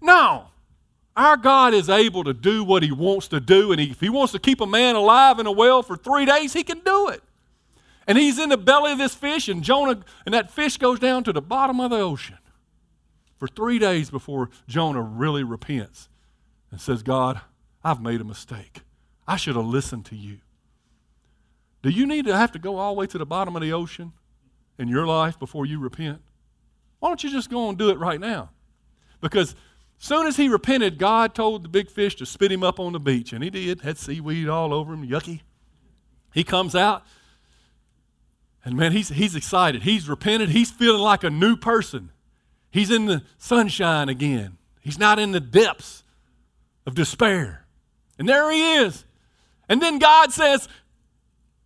No. 0.00 0.48
Our 1.16 1.36
God 1.36 1.74
is 1.74 1.88
able 1.88 2.22
to 2.24 2.34
do 2.34 2.62
what 2.62 2.82
He 2.82 2.92
wants 2.92 3.26
to 3.28 3.40
do, 3.40 3.72
and 3.72 3.80
he, 3.80 3.90
if 3.90 3.98
He 3.98 4.10
wants 4.10 4.32
to 4.32 4.38
keep 4.38 4.60
a 4.60 4.66
man 4.66 4.94
alive 4.94 5.38
in 5.38 5.46
a 5.46 5.52
well 5.52 5.82
for 5.82 5.96
three 5.96 6.26
days, 6.26 6.52
He 6.52 6.62
can 6.62 6.80
do 6.80 7.08
it. 7.08 7.22
And 8.06 8.16
he's 8.16 8.38
in 8.38 8.48
the 8.48 8.56
belly 8.56 8.92
of 8.92 8.98
this 8.98 9.14
fish, 9.14 9.48
and 9.48 9.62
Jonah, 9.62 10.02
and 10.24 10.32
that 10.32 10.50
fish 10.50 10.78
goes 10.78 10.98
down 10.98 11.24
to 11.24 11.32
the 11.32 11.42
bottom 11.42 11.78
of 11.78 11.90
the 11.90 11.98
ocean 11.98 12.38
for 13.38 13.48
three 13.48 13.78
days 13.78 14.10
before 14.10 14.50
Jonah 14.66 15.02
really 15.02 15.44
repents 15.44 16.08
and 16.70 16.80
says, 16.80 17.02
God, 17.02 17.40
I've 17.82 18.02
made 18.02 18.20
a 18.20 18.24
mistake. 18.24 18.80
I 19.26 19.36
should 19.36 19.56
have 19.56 19.64
listened 19.64 20.04
to 20.06 20.16
you. 20.16 20.38
Do 21.82 21.90
you 21.90 22.06
need 22.06 22.26
to 22.26 22.36
have 22.36 22.52
to 22.52 22.58
go 22.58 22.76
all 22.76 22.94
the 22.94 22.98
way 22.98 23.06
to 23.06 23.18
the 23.18 23.26
bottom 23.26 23.54
of 23.54 23.62
the 23.62 23.72
ocean 23.72 24.12
in 24.78 24.88
your 24.88 25.06
life 25.06 25.38
before 25.38 25.64
you 25.64 25.78
repent? 25.78 26.20
Why 26.98 27.08
don't 27.08 27.22
you 27.22 27.30
just 27.30 27.50
go 27.50 27.68
and 27.68 27.78
do 27.78 27.90
it 27.90 27.98
right 27.98 28.18
now? 28.18 28.50
Because 29.20 29.54
soon 29.98 30.26
as 30.26 30.36
he 30.36 30.48
repented, 30.48 30.98
God 30.98 31.34
told 31.34 31.64
the 31.64 31.68
big 31.68 31.90
fish 31.90 32.16
to 32.16 32.26
spit 32.26 32.50
him 32.50 32.64
up 32.64 32.80
on 32.80 32.92
the 32.92 33.00
beach, 33.00 33.32
and 33.32 33.44
he 33.44 33.50
did. 33.50 33.82
Had 33.82 33.98
seaweed 33.98 34.48
all 34.48 34.74
over 34.74 34.92
him, 34.92 35.06
yucky. 35.06 35.42
He 36.32 36.42
comes 36.42 36.74
out, 36.74 37.04
and 38.64 38.76
man, 38.76 38.92
he's, 38.92 39.08
he's 39.08 39.36
excited. 39.36 39.82
He's 39.82 40.08
repented. 40.08 40.50
He's 40.50 40.70
feeling 40.70 41.00
like 41.00 41.24
a 41.24 41.30
new 41.30 41.56
person. 41.56 42.10
He's 42.70 42.90
in 42.90 43.06
the 43.06 43.22
sunshine 43.38 44.08
again. 44.08 44.58
He's 44.80 44.98
not 44.98 45.18
in 45.18 45.32
the 45.32 45.40
depths 45.40 46.04
of 46.86 46.94
despair. 46.94 47.66
And 48.18 48.28
there 48.28 48.50
he 48.50 48.74
is. 48.76 49.04
And 49.68 49.82
then 49.82 49.98
God 49.98 50.32
says, 50.32 50.68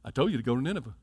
I 0.04 0.11
told 0.11 0.32
you 0.32 0.37
to 0.37 0.42
go 0.42 0.54
to 0.54 0.61
Nineveh. 0.61 0.94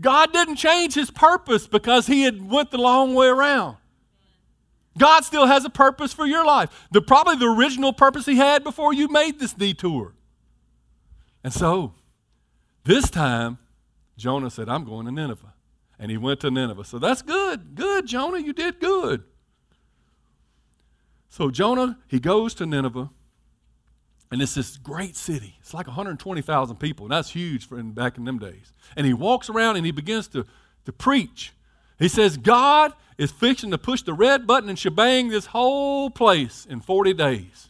God 0.00 0.32
didn't 0.32 0.56
change 0.56 0.94
his 0.94 1.10
purpose 1.10 1.66
because 1.66 2.06
he 2.06 2.22
had 2.22 2.50
went 2.50 2.70
the 2.70 2.78
long 2.78 3.14
way 3.14 3.26
around. 3.26 3.76
God 4.98 5.24
still 5.24 5.46
has 5.46 5.64
a 5.64 5.70
purpose 5.70 6.12
for 6.12 6.26
your 6.26 6.44
life. 6.44 6.88
The 6.90 7.00
probably 7.00 7.36
the 7.36 7.46
original 7.46 7.92
purpose 7.92 8.26
he 8.26 8.36
had 8.36 8.64
before 8.64 8.92
you 8.92 9.08
made 9.08 9.38
this 9.38 9.52
detour. 9.52 10.14
And 11.44 11.52
so, 11.52 11.94
this 12.84 13.08
time, 13.10 13.58
Jonah 14.16 14.50
said, 14.50 14.68
I'm 14.68 14.84
going 14.84 15.06
to 15.06 15.12
Nineveh. 15.12 15.49
And 16.00 16.10
he 16.10 16.16
went 16.16 16.40
to 16.40 16.50
Nineveh. 16.50 16.84
So 16.84 16.98
that's 16.98 17.20
good. 17.20 17.74
Good, 17.74 18.06
Jonah. 18.06 18.38
You 18.38 18.54
did 18.54 18.80
good. 18.80 19.22
So 21.28 21.50
Jonah, 21.50 21.98
he 22.08 22.18
goes 22.18 22.54
to 22.54 22.66
Nineveh. 22.66 23.10
And 24.32 24.40
it's 24.40 24.54
this 24.54 24.78
great 24.78 25.14
city. 25.14 25.56
It's 25.60 25.74
like 25.74 25.86
120,000 25.86 26.76
people. 26.76 27.04
And 27.04 27.12
that's 27.12 27.30
huge 27.30 27.68
for 27.68 27.78
in, 27.78 27.92
back 27.92 28.16
in 28.16 28.24
them 28.24 28.38
days. 28.38 28.72
And 28.96 29.06
he 29.06 29.12
walks 29.12 29.50
around 29.50 29.76
and 29.76 29.84
he 29.84 29.92
begins 29.92 30.26
to, 30.28 30.46
to 30.86 30.92
preach. 30.92 31.52
He 31.98 32.08
says, 32.08 32.38
God 32.38 32.94
is 33.18 33.30
fixing 33.30 33.70
to 33.72 33.78
push 33.78 34.00
the 34.02 34.14
red 34.14 34.46
button 34.46 34.70
and 34.70 34.78
shebang 34.78 35.28
this 35.28 35.46
whole 35.46 36.08
place 36.08 36.64
in 36.64 36.80
40 36.80 37.12
days 37.12 37.68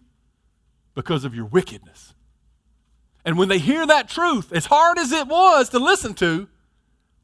because 0.95 1.25
of 1.25 1.35
your 1.35 1.47
wickedness. 1.47 2.15
And 3.25 3.37
when 3.37 3.49
they 3.49 3.59
hear 3.59 3.85
that 3.87 4.09
truth, 4.09 4.53
as 4.53 4.67
hard 4.67 4.99
as 4.99 5.11
it 5.11 5.27
was 5.27 5.71
to 5.71 5.81
listen 5.81 6.15
to, 6.15 6.49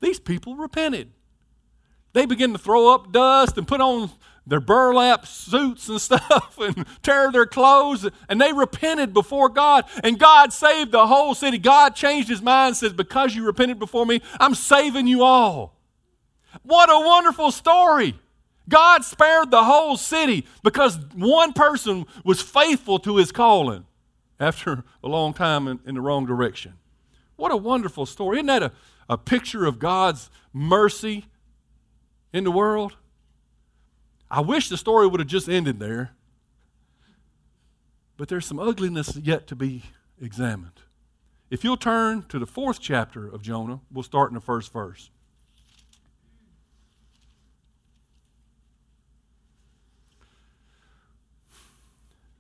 these 0.01 0.19
people 0.21 0.57
repented. 0.57 1.13
They 2.13 2.27
begin 2.27 2.53
to 2.53 2.59
throw 2.59 2.95
up 2.95 3.13
dust 3.13 3.59
and 3.59 3.69
put 3.69 3.81
on 3.81 4.11
their 4.47 4.61
burlap 4.61 5.27
suits 5.27 5.89
and 5.89 6.01
stuff 6.01 6.57
and 6.59 6.87
tear 7.03 7.31
their 7.33 7.47
clothes, 7.47 8.09
and 8.29 8.41
they 8.41 8.53
repented 8.53 9.13
before 9.13 9.49
God, 9.49 9.85
and 10.03 10.19
God 10.19 10.53
saved 10.53 10.93
the 10.93 11.07
whole 11.07 11.35
city. 11.35 11.59
God 11.59 11.95
changed 11.95 12.29
his 12.29 12.43
mind 12.43 12.77
says, 12.77 12.93
Because 12.93 13.35
you 13.35 13.45
repented 13.45 13.79
before 13.79 14.07
me, 14.07 14.23
I'm 14.41 14.55
saving 14.55 15.07
you 15.07 15.23
all. 15.23 15.77
What 16.63 16.89
a 16.89 17.07
wonderful 17.07 17.51
story! 17.51 18.15
God 18.69 19.05
spared 19.05 19.51
the 19.51 19.65
whole 19.65 19.97
city 19.97 20.47
because 20.63 20.99
one 21.15 21.53
person 21.53 22.07
was 22.25 22.43
faithful 22.43 22.99
to 23.01 23.17
his 23.17 23.31
calling 23.31 23.87
after 24.41 24.85
a 25.05 25.09
long 25.09 25.35
time 25.35 25.69
in, 25.69 25.81
in 25.87 25.95
the 25.95 26.01
wrong 26.01 26.27
direction. 26.27 26.75
What 27.37 27.53
a 27.53 27.57
wonderful 27.57 28.07
story. 28.07 28.39
Isn't 28.39 28.47
that 28.47 28.63
a, 28.63 28.73
a 29.09 29.17
picture 29.17 29.65
of 29.65 29.79
God's 29.79 30.31
mercy 30.53 31.27
in 32.33 32.45
the 32.45 32.51
world? 32.51 32.97
I 34.31 34.41
wish 34.41 34.69
the 34.69 34.77
story 34.77 35.07
would 35.07 35.21
have 35.21 35.29
just 35.29 35.49
ended 35.49 35.79
there. 35.79 36.13
But 38.17 38.29
there's 38.29 38.47
some 38.47 38.59
ugliness 38.59 39.17
yet 39.17 39.47
to 39.49 39.57
be 39.57 39.83
examined. 40.21 40.81
If 41.51 41.63
you'll 41.63 41.77
turn 41.77 42.25
to 42.29 42.39
the 42.39 42.47
fourth 42.47 42.81
chapter 42.81 43.29
of 43.29 43.43
Jonah, 43.43 43.81
we'll 43.93 44.03
start 44.03 44.31
in 44.31 44.35
the 44.35 44.41
first 44.41 44.73
verse. 44.73 45.11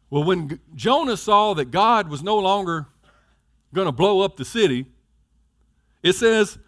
Well, 0.08 0.25
when 0.25 0.61
Jonah 0.75 1.16
saw 1.16 1.54
that 1.54 1.70
God 1.70 2.08
was 2.08 2.23
no 2.23 2.38
longer 2.38 2.87
going 3.75 3.87
to 3.87 3.92
blow 3.92 4.23
up 4.23 4.37
the 4.37 4.44
city, 4.44 4.87
it 6.02 6.14
says, 6.14 6.58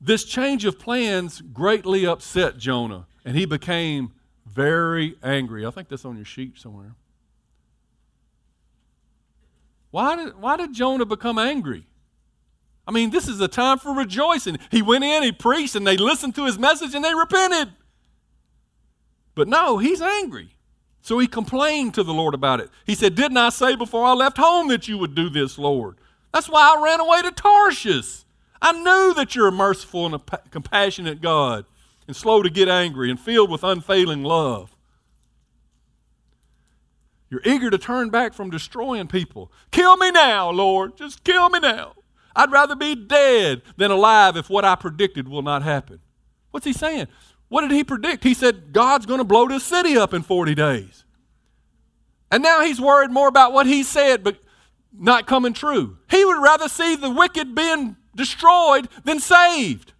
This 0.00 0.24
change 0.24 0.64
of 0.64 0.78
plans 0.78 1.40
greatly 1.40 2.06
upset 2.06 2.58
Jonah, 2.58 3.06
and 3.24 3.36
he 3.36 3.44
became 3.44 4.12
very 4.46 5.16
angry. 5.22 5.66
I 5.66 5.70
think 5.70 5.88
that's 5.88 6.04
on 6.04 6.16
your 6.16 6.24
sheet 6.24 6.58
somewhere. 6.58 6.94
Why 9.90 10.16
did, 10.16 10.36
why 10.38 10.56
did 10.56 10.74
Jonah 10.74 11.06
become 11.06 11.38
angry? 11.38 11.86
I 12.86 12.92
mean, 12.92 13.10
this 13.10 13.28
is 13.28 13.40
a 13.40 13.48
time 13.48 13.78
for 13.78 13.92
rejoicing. 13.92 14.58
He 14.70 14.82
went 14.82 15.04
in, 15.04 15.22
he 15.22 15.32
preached, 15.32 15.74
and 15.74 15.86
they 15.86 15.96
listened 15.96 16.34
to 16.36 16.44
his 16.44 16.58
message 16.58 16.94
and 16.94 17.04
they 17.04 17.14
repented. 17.14 17.72
But 19.34 19.48
no, 19.48 19.78
he's 19.78 20.00
angry. 20.00 20.56
So 21.02 21.18
he 21.18 21.26
complained 21.26 21.94
to 21.94 22.02
the 22.02 22.12
Lord 22.12 22.34
about 22.34 22.60
it. 22.60 22.68
He 22.84 22.94
said, 22.94 23.14
Didn't 23.14 23.36
I 23.36 23.50
say 23.50 23.76
before 23.76 24.04
I 24.04 24.12
left 24.12 24.38
home 24.38 24.68
that 24.68 24.88
you 24.88 24.98
would 24.98 25.14
do 25.14 25.28
this, 25.28 25.56
Lord? 25.56 25.96
That's 26.32 26.48
why 26.48 26.74
I 26.76 26.82
ran 26.82 27.00
away 27.00 27.22
to 27.22 27.30
Tarshish. 27.30 28.25
I 28.60 28.72
knew 28.72 29.14
that 29.14 29.34
you're 29.34 29.48
a 29.48 29.52
merciful 29.52 30.06
and 30.06 30.14
a 30.14 30.38
compassionate 30.50 31.20
God 31.20 31.66
and 32.06 32.16
slow 32.16 32.42
to 32.42 32.50
get 32.50 32.68
angry 32.68 33.10
and 33.10 33.18
filled 33.18 33.50
with 33.50 33.64
unfailing 33.64 34.22
love. 34.22 34.76
You're 37.28 37.42
eager 37.44 37.70
to 37.70 37.78
turn 37.78 38.10
back 38.10 38.34
from 38.34 38.50
destroying 38.50 39.08
people. 39.08 39.50
Kill 39.72 39.96
me 39.96 40.10
now, 40.10 40.50
Lord. 40.50 40.96
Just 40.96 41.24
kill 41.24 41.48
me 41.50 41.58
now. 41.58 41.94
I'd 42.36 42.52
rather 42.52 42.76
be 42.76 42.94
dead 42.94 43.62
than 43.76 43.90
alive 43.90 44.36
if 44.36 44.48
what 44.48 44.64
I 44.64 44.74
predicted 44.74 45.26
will 45.26 45.42
not 45.42 45.62
happen. 45.62 46.00
What's 46.50 46.66
he 46.66 46.72
saying? 46.72 47.08
What 47.48 47.62
did 47.62 47.70
he 47.70 47.82
predict? 47.84 48.24
He 48.24 48.34
said, 48.34 48.72
God's 48.72 49.06
going 49.06 49.18
to 49.18 49.24
blow 49.24 49.48
this 49.48 49.64
city 49.64 49.96
up 49.96 50.14
in 50.14 50.22
40 50.22 50.54
days. 50.54 51.04
And 52.30 52.42
now 52.42 52.60
he's 52.60 52.80
worried 52.80 53.10
more 53.10 53.28
about 53.28 53.52
what 53.52 53.66
he 53.66 53.82
said, 53.82 54.22
but 54.22 54.38
not 54.92 55.26
coming 55.26 55.52
true. 55.52 55.98
He 56.10 56.24
would 56.24 56.42
rather 56.42 56.68
see 56.68 56.96
the 56.96 57.10
wicked 57.10 57.54
being 57.54 57.96
destroyed 58.16 58.88
than 59.04 59.20
saved. 59.20 59.92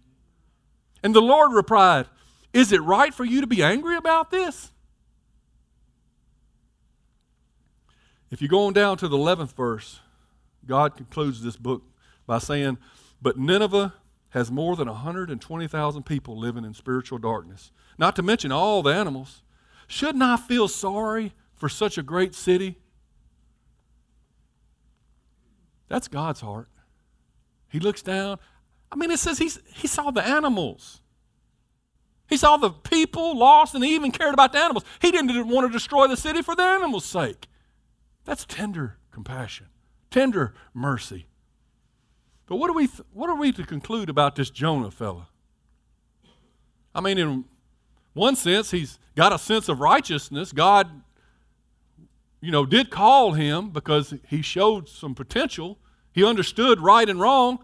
And 1.03 1.15
the 1.15 1.21
Lord 1.21 1.53
replied, 1.53 2.07
Is 2.53 2.71
it 2.71 2.81
right 2.81 3.13
for 3.13 3.23
you 3.23 3.41
to 3.41 3.47
be 3.47 3.63
angry 3.63 3.95
about 3.95 4.31
this? 4.31 4.71
If 8.29 8.41
you 8.41 8.47
go 8.47 8.65
on 8.65 8.73
down 8.73 8.97
to 8.97 9.07
the 9.07 9.17
11th 9.17 9.53
verse, 9.53 10.01
God 10.65 10.97
concludes 10.97 11.41
this 11.41 11.55
book 11.55 11.83
by 12.25 12.39
saying, 12.39 12.77
But 13.21 13.37
Nineveh 13.37 13.93
has 14.31 14.51
more 14.51 14.75
than 14.75 14.87
120,000 14.89 16.03
people 16.03 16.37
living 16.37 16.65
in 16.65 16.73
spiritual 16.73 17.17
darkness, 17.17 17.71
not 17.97 18.15
to 18.17 18.21
mention 18.23 18.51
all 18.51 18.83
the 18.83 18.93
animals. 18.93 19.41
Shouldn't 19.87 20.23
I 20.23 20.35
feel 20.35 20.67
sorry 20.67 21.33
for 21.55 21.69
such 21.69 21.97
a 21.97 22.03
great 22.03 22.35
city? 22.35 22.77
That's 25.87 26.09
God's 26.09 26.41
heart. 26.41 26.67
He 27.69 27.79
looks 27.79 28.01
down. 28.01 28.39
I 28.91 28.95
mean, 28.95 29.11
it 29.11 29.19
says 29.19 29.37
he's, 29.37 29.59
he 29.73 29.87
saw 29.87 30.11
the 30.11 30.25
animals. 30.25 31.01
He 32.29 32.37
saw 32.37 32.57
the 32.57 32.71
people 32.71 33.37
lost 33.37 33.75
and 33.75 33.83
he 33.83 33.95
even 33.95 34.11
cared 34.11 34.33
about 34.33 34.53
the 34.53 34.59
animals. 34.59 34.83
He 35.01 35.11
didn't 35.11 35.47
want 35.47 35.67
to 35.67 35.71
destroy 35.71 36.07
the 36.07 36.17
city 36.17 36.41
for 36.41 36.55
the 36.55 36.63
animals' 36.63 37.05
sake. 37.05 37.47
That's 38.25 38.45
tender 38.45 38.97
compassion 39.11 39.67
tender 40.09 40.53
mercy. 40.73 41.27
But 42.47 42.57
what, 42.57 42.67
do 42.67 42.73
we 42.73 42.87
what 43.13 43.29
are 43.29 43.35
we 43.35 43.51
to 43.51 43.63
conclude 43.63 44.09
about 44.09 44.35
this 44.35 44.49
Jonah 44.49 44.91
fella? 44.91 45.27
I 46.95 47.01
mean, 47.01 47.17
in 47.17 47.45
one 48.13 48.35
sense, 48.35 48.71
he's 48.71 48.97
got 49.15 49.33
a 49.33 49.37
sense 49.37 49.69
of 49.69 49.79
righteousness. 49.79 50.51
God, 50.51 50.89
you 52.41 52.51
know, 52.51 52.65
did 52.65 52.89
call 52.89 53.33
him 53.33 53.69
because 53.69 54.13
he 54.27 54.41
showed 54.41 54.87
some 54.87 55.13
potential. 55.13 55.77
He 56.17 56.25
understood 56.25 56.81
right 56.81 57.07
and 57.07 57.21
wrong. 57.21 57.59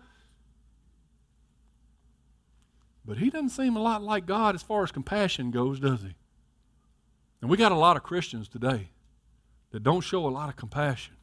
But 3.03 3.17
he 3.17 3.31
doesn't 3.31 3.49
seem 3.49 3.75
a 3.75 3.81
lot 3.81 4.03
like 4.03 4.27
God 4.27 4.53
as 4.53 4.61
far 4.61 4.83
as 4.83 4.91
compassion 4.91 5.49
goes, 5.49 5.79
does 5.79 6.03
he? 6.03 6.13
And 7.41 7.49
we 7.49 7.57
got 7.57 7.71
a 7.71 7.75
lot 7.75 7.97
of 7.97 8.03
Christians 8.03 8.47
today 8.47 8.89
that 9.71 9.81
don't 9.81 10.01
show 10.01 10.27
a 10.27 10.29
lot 10.29 10.49
of 10.49 10.55
compassion. 10.55 11.15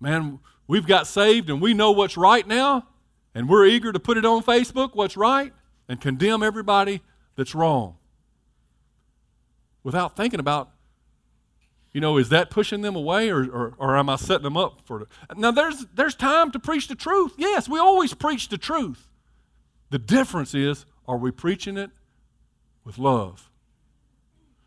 Man, 0.00 0.38
we've 0.66 0.86
got 0.86 1.06
saved 1.06 1.50
and 1.50 1.60
we 1.60 1.74
know 1.74 1.90
what's 1.90 2.16
right 2.16 2.46
now, 2.46 2.86
and 3.34 3.46
we're 3.46 3.66
eager 3.66 3.92
to 3.92 4.00
put 4.00 4.16
it 4.16 4.24
on 4.24 4.42
Facebook, 4.42 4.94
what's 4.94 5.18
right, 5.18 5.52
and 5.86 6.00
condemn 6.00 6.42
everybody 6.42 7.02
that's 7.36 7.54
wrong. 7.54 7.96
Without 9.82 10.16
thinking 10.16 10.40
about, 10.40 10.70
you 11.94 12.00
know, 12.00 12.18
is 12.18 12.28
that 12.30 12.50
pushing 12.50 12.82
them 12.82 12.96
away 12.96 13.30
or, 13.30 13.44
or, 13.44 13.74
or 13.78 13.96
am 13.96 14.10
I 14.10 14.16
setting 14.16 14.42
them 14.42 14.56
up 14.56 14.80
for 14.84 15.02
it? 15.02 15.08
Now, 15.36 15.52
there's, 15.52 15.86
there's 15.94 16.16
time 16.16 16.50
to 16.50 16.58
preach 16.58 16.88
the 16.88 16.96
truth. 16.96 17.34
Yes, 17.38 17.68
we 17.68 17.78
always 17.78 18.12
preach 18.12 18.48
the 18.48 18.58
truth. 18.58 19.06
The 19.90 20.00
difference 20.00 20.54
is, 20.54 20.86
are 21.06 21.16
we 21.16 21.30
preaching 21.30 21.78
it 21.78 21.92
with 22.84 22.98
love? 22.98 23.48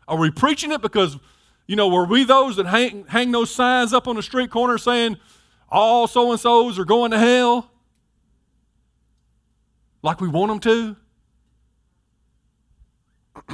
Are 0.08 0.16
we 0.16 0.30
preaching 0.30 0.72
it 0.72 0.80
because, 0.80 1.18
you 1.66 1.76
know, 1.76 1.88
were 1.88 2.06
we 2.06 2.24
those 2.24 2.56
that 2.56 2.64
hang, 2.64 3.04
hang 3.08 3.30
those 3.30 3.54
signs 3.54 3.92
up 3.92 4.08
on 4.08 4.16
the 4.16 4.22
street 4.22 4.50
corner 4.50 4.78
saying, 4.78 5.18
all 5.68 6.06
so 6.06 6.30
and 6.32 6.40
so's 6.40 6.78
are 6.78 6.86
going 6.86 7.10
to 7.10 7.18
hell? 7.18 7.70
Like 10.00 10.18
we 10.22 10.28
want 10.28 10.48
them 10.48 10.60
to? 10.60 10.96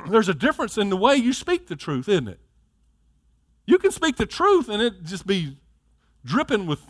There's 0.09 0.29
a 0.29 0.35
difference 0.35 0.79
in 0.79 0.91
the 0.91 0.97
way 0.97 1.17
you 1.17 1.33
speak 1.33 1.67
the 1.67 1.75
truth, 1.75 2.09
isn't 2.09 2.29
it? 2.29 2.39
You 3.67 3.79
can 3.79 3.91
speak 3.91 4.17
the 4.17 4.27
truth 4.27 4.69
and 4.69 4.83
it 4.83 5.05
just 5.05 5.27
be 5.27 5.57
dripping 6.25 6.67
with 6.67 6.81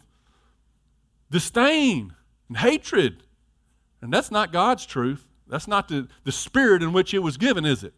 disdain 1.31 2.15
and 2.49 2.59
hatred 2.59 3.25
and 4.05 4.13
that's 4.13 4.31
not 4.31 4.53
God's 4.53 4.85
truth. 4.85 5.25
That's 5.49 5.67
not 5.67 5.89
the, 5.89 6.09
the 6.25 6.31
spirit 6.31 6.83
in 6.83 6.93
which 6.93 7.15
it 7.15 7.21
was 7.21 7.39
given, 7.39 7.65
is 7.65 7.83
it? 7.83 7.95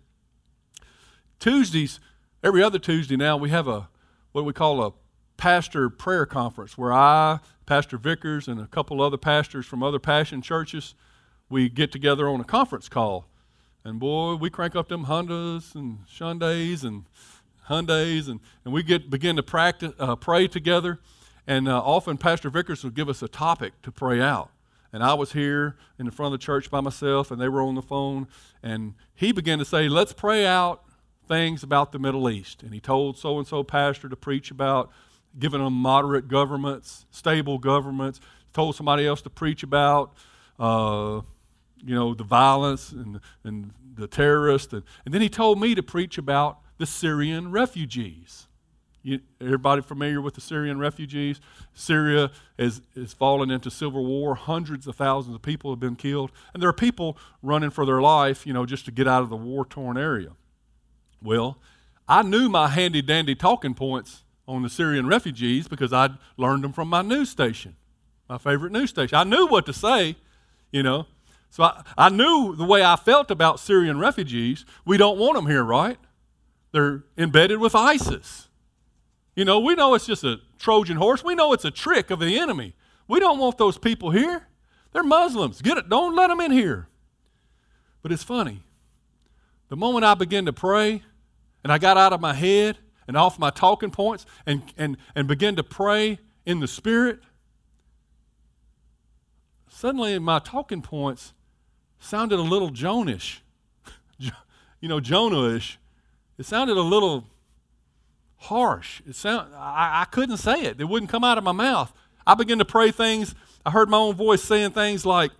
Tuesdays, 1.41 1.99
every 2.45 2.63
other 2.63 2.79
Tuesday 2.79 3.17
now, 3.17 3.37
we 3.37 3.51
have 3.51 3.67
a 3.67 3.89
what 4.31 4.45
we 4.45 4.53
call 4.53 4.81
a 4.85 4.93
pastor 5.37 5.91
prayer 5.91 6.25
conference 6.25 6.79
where 6.79 6.93
I, 6.93 7.41
Pastor 7.67 7.99
Vickers, 7.99 8.47
and 8.47 8.61
a 8.61 8.69
couple 8.69 9.03
other 9.03 9.17
pastors 9.17 9.67
from 9.67 9.83
other 9.83 9.99
passion 9.99 10.43
churches, 10.43 10.95
we 11.49 11.69
get 11.69 11.91
together 11.91 12.29
on 12.29 12.41
a 12.41 12.45
conference 12.45 12.89
call. 12.89 13.27
And 13.83 13.99
boy, 13.99 14.37
we 14.37 14.49
crank 14.49 14.77
up 14.77 14.87
them 14.87 15.07
Hondas 15.07 15.75
and 15.75 16.07
Hyundais 16.07 16.85
and 16.85 17.07
Hyundais, 17.69 18.29
and, 18.29 18.41
and 18.65 18.73
we 18.73 18.83
get 18.83 19.11
begin 19.11 19.37
to 19.37 19.43
practice, 19.43 19.93
uh, 19.99 20.17
pray 20.17 20.49
together. 20.49 21.01
And 21.47 21.69
uh, 21.69 21.79
often 21.79 22.19
Pastor 22.19 22.51
Vickers 22.51 22.83
would 22.83 22.95
give 22.95 23.09
us 23.09 23.23
a 23.23 23.29
topic 23.29 23.81
to 23.83 23.93
pray 23.93 24.21
out 24.21 24.51
and 24.97 25.05
I 25.05 25.13
was 25.13 25.33
here 25.33 25.77
in 25.99 26.07
the 26.07 26.11
front 26.11 26.33
of 26.33 26.41
the 26.41 26.43
church 26.43 26.71
by 26.71 26.81
myself, 26.81 27.31
and 27.31 27.39
they 27.39 27.51
were 27.51 27.61
on 27.61 27.75
the 27.75 27.83
phone, 27.83 28.29
and 28.63 28.95
he 29.15 29.31
began 29.31 29.59
to 29.59 29.65
say, 29.67 29.91
Let's 29.91 30.15
pray 30.15 30.47
out 30.47 30.85
things 31.29 31.63
about 31.63 31.93
the 31.93 31.99
Middle 31.99 32.31
East. 32.31 32.63
And 32.63 32.73
he 32.73 32.81
told 32.81 33.19
so 33.19 33.37
and 33.39 33.47
so 33.47 33.63
pastor 33.63 34.09
to 34.09 34.17
preach 34.17 34.51
about 34.51 34.91
giving 35.39 35.63
them 35.63 35.75
moderate 35.75 36.29
governments, 36.29 37.05
stable 37.11 37.59
governments. 37.59 38.21
Told 38.55 38.75
somebody 38.75 39.07
else 39.07 39.21
to 39.21 39.29
preach 39.29 39.63
about, 39.63 40.15
uh, 40.59 41.21
you 41.85 41.95
know, 41.95 42.15
the 42.15 42.25
violence 42.25 42.91
and, 42.91 43.21
and 43.45 43.73
the 43.97 44.07
terrorists. 44.07 44.73
And, 44.73 44.83
and 45.05 45.13
then 45.13 45.21
he 45.21 45.29
told 45.29 45.61
me 45.61 45.75
to 45.75 45.83
preach 45.83 46.17
about 46.17 46.61
the 46.79 46.87
Syrian 46.87 47.51
refugees. 47.51 48.47
You, 49.03 49.21
everybody 49.41 49.83
familiar 49.83 50.21
with 50.21 50.35
the 50.35 50.41
Syrian 50.41 50.81
refugees? 50.81 51.41
Syria 51.75 52.33
has, 52.59 52.81
has 52.97 53.13
fallen 53.13 53.53
into 53.53 53.71
civil 53.71 54.05
war. 54.05 54.35
Hundreds 54.35 54.89
of 54.89 54.97
thousands 54.97 55.37
of 55.37 55.43
people 55.43 55.71
have 55.71 55.79
been 55.79 55.95
killed. 55.95 56.33
And 56.53 56.61
there 56.61 56.69
are 56.69 56.73
people 56.73 57.17
running 57.41 57.71
for 57.71 57.87
their 57.87 58.01
life, 58.01 58.45
you 58.45 58.53
know, 58.53 58.67
just 58.67 58.85
to 58.87 58.91
get 58.91 59.07
out 59.07 59.23
of 59.23 59.31
the 59.31 59.37
war 59.37 59.65
torn 59.65 59.97
area. 59.97 60.31
Well, 61.23 61.59
I 62.09 62.23
knew 62.23 62.49
my 62.49 62.67
handy 62.67 63.01
dandy 63.01 63.37
talking 63.37 63.75
points 63.75 64.25
on 64.49 64.63
the 64.63 64.69
Syrian 64.69 65.07
refugees 65.07 65.69
because 65.69 65.93
I'd 65.93 66.13
learned 66.37 66.65
them 66.65 66.73
from 66.73 66.89
my 66.89 67.03
news 67.03 67.31
station, 67.31 67.77
my 68.29 68.39
favorite 68.39 68.73
news 68.73 68.91
station. 68.91 69.17
I 69.17 69.25
knew 69.25 69.47
what 69.47 69.67
to 69.67 69.73
say, 69.73 70.17
you 70.73 70.83
know. 70.83 71.07
So 71.51 71.63
I, 71.63 71.83
I 71.97 72.09
knew 72.09 72.55
the 72.57 72.65
way 72.65 72.85
I 72.85 72.97
felt 72.97 73.31
about 73.31 73.61
Syrian 73.61 74.01
refugees. 74.01 74.65
We 74.85 74.97
don't 74.97 75.19
want 75.19 75.37
them 75.37 75.47
here, 75.47 75.63
right? 75.63 75.99
They're 76.77 77.05
embedded 77.17 77.59
with 77.59 77.75
ISIS. 77.75 78.51
You 79.35 79.47
know, 79.47 79.61
we 79.61 79.75
know 79.75 79.95
it's 79.95 80.05
just 80.05 80.25
a 80.25 80.41
Trojan 80.59 80.99
horse. 80.99 81.25
We 81.25 81.35
know 81.35 81.55
it's 81.55 81.65
a 81.65 81.71
trick 81.71 82.11
of 82.11 82.21
the 82.21 82.39
enemy. 82.39 82.75
We 83.09 83.19
don't 83.19 83.39
want 83.39 83.57
those 83.57 83.79
people 83.79 84.11
here. 84.11 84.47
They're 84.93 85.03
Muslims. 85.03 85.63
Get 85.63 85.79
it? 85.79 85.89
Don't 85.89 86.15
let 86.15 86.27
them 86.27 86.39
in 86.39 86.51
here. 86.51 86.89
But 88.03 88.13
it's 88.13 88.23
funny. 88.23 88.63
The 89.71 89.77
moment 89.77 90.05
I 90.05 90.13
began 90.13 90.45
to 90.45 90.53
pray 90.53 91.03
and 91.65 91.73
I 91.73 91.79
got 91.79 91.97
out 91.97 92.13
of 92.13 92.21
my 92.21 92.35
head 92.35 92.77
and 93.09 93.17
off 93.17 93.39
my 93.39 93.49
talking 93.49 93.91
points 93.91 94.27
and, 94.45 94.63
and, 94.77 94.99
and 95.15 95.27
began 95.27 95.57
to 95.57 95.65
pray 95.65 96.19
in 96.45 96.61
the 96.61 96.69
Spirit, 96.69 97.21
suddenly 99.67 100.19
my 100.19 100.41
talking 100.41 100.83
points 100.83 101.33
sounded 102.01 102.39
a 102.39 102.43
little 102.43 102.69
Jonish. 102.69 103.39
you 104.19 104.91
know, 104.91 105.01
Jonah-ish. 105.01 105.79
It 106.39 106.47
sounded 106.47 106.77
a 106.77 106.83
little 106.83 107.27
harsh. 108.37 109.03
It 109.07 109.17
sound, 109.17 109.55
I, 109.55 110.03
I 110.03 110.05
couldn't 110.07 110.37
say 110.39 110.63
it. 110.63 110.81
It 110.81 110.85
wouldn't 110.85 111.11
come 111.11 111.25
out 111.25 111.39
of 111.39 111.45
my 111.45 111.53
mouth. 111.53 111.93
I 112.27 112.35
began 112.35 112.59
to 112.59 112.65
pray 112.65 112.91
things. 112.91 113.35
I 113.65 113.71
heard 113.71 113.89
my 113.89 113.99
own 113.99 114.15
voice 114.15 114.43
saying 114.43 114.73
things 114.73 115.07
like, 115.07 115.33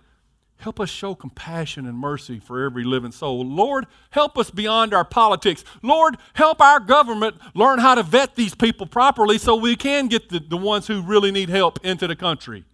Help 0.59 0.79
us 0.79 0.89
show 0.89 1.13
compassion 1.13 1.85
and 1.85 1.95
mercy 1.95 2.39
for 2.39 2.65
every 2.65 2.83
living 2.83 3.11
soul. 3.11 3.45
Lord, 3.45 3.85
help 4.09 4.39
us 4.39 4.49
beyond 4.49 4.91
our 4.91 5.05
politics. 5.05 5.63
Lord, 5.83 6.17
help 6.33 6.61
our 6.61 6.79
government 6.79 7.35
learn 7.53 7.77
how 7.77 7.93
to 7.93 8.01
vet 8.01 8.35
these 8.35 8.55
people 8.55 8.87
properly 8.87 9.37
so 9.37 9.55
we 9.55 9.75
can 9.75 10.07
get 10.07 10.29
the, 10.29 10.39
the 10.39 10.57
ones 10.57 10.87
who 10.87 11.03
really 11.03 11.29
need 11.29 11.49
help 11.49 11.85
into 11.85 12.07
the 12.07 12.15
country. 12.15 12.65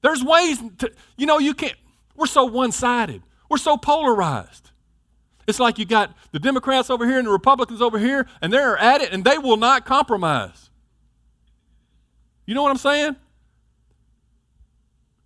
There's 0.00 0.22
ways 0.22 0.62
to, 0.78 0.92
you 1.16 1.26
know, 1.26 1.38
you 1.38 1.54
can't, 1.54 1.76
we're 2.14 2.26
so 2.26 2.44
one 2.44 2.70
sided, 2.70 3.22
we're 3.48 3.56
so 3.56 3.76
polarized. 3.76 4.70
It's 5.46 5.60
like 5.60 5.78
you 5.78 5.84
got 5.84 6.14
the 6.32 6.38
Democrats 6.38 6.90
over 6.90 7.06
here 7.06 7.18
and 7.18 7.26
the 7.26 7.32
Republicans 7.32 7.82
over 7.82 7.98
here, 7.98 8.26
and 8.40 8.52
they're 8.52 8.76
at 8.78 9.00
it, 9.00 9.12
and 9.12 9.24
they 9.24 9.38
will 9.38 9.56
not 9.56 9.84
compromise. 9.84 10.70
You 12.46 12.54
know 12.54 12.62
what 12.62 12.70
I'm 12.70 12.78
saying? 12.78 13.16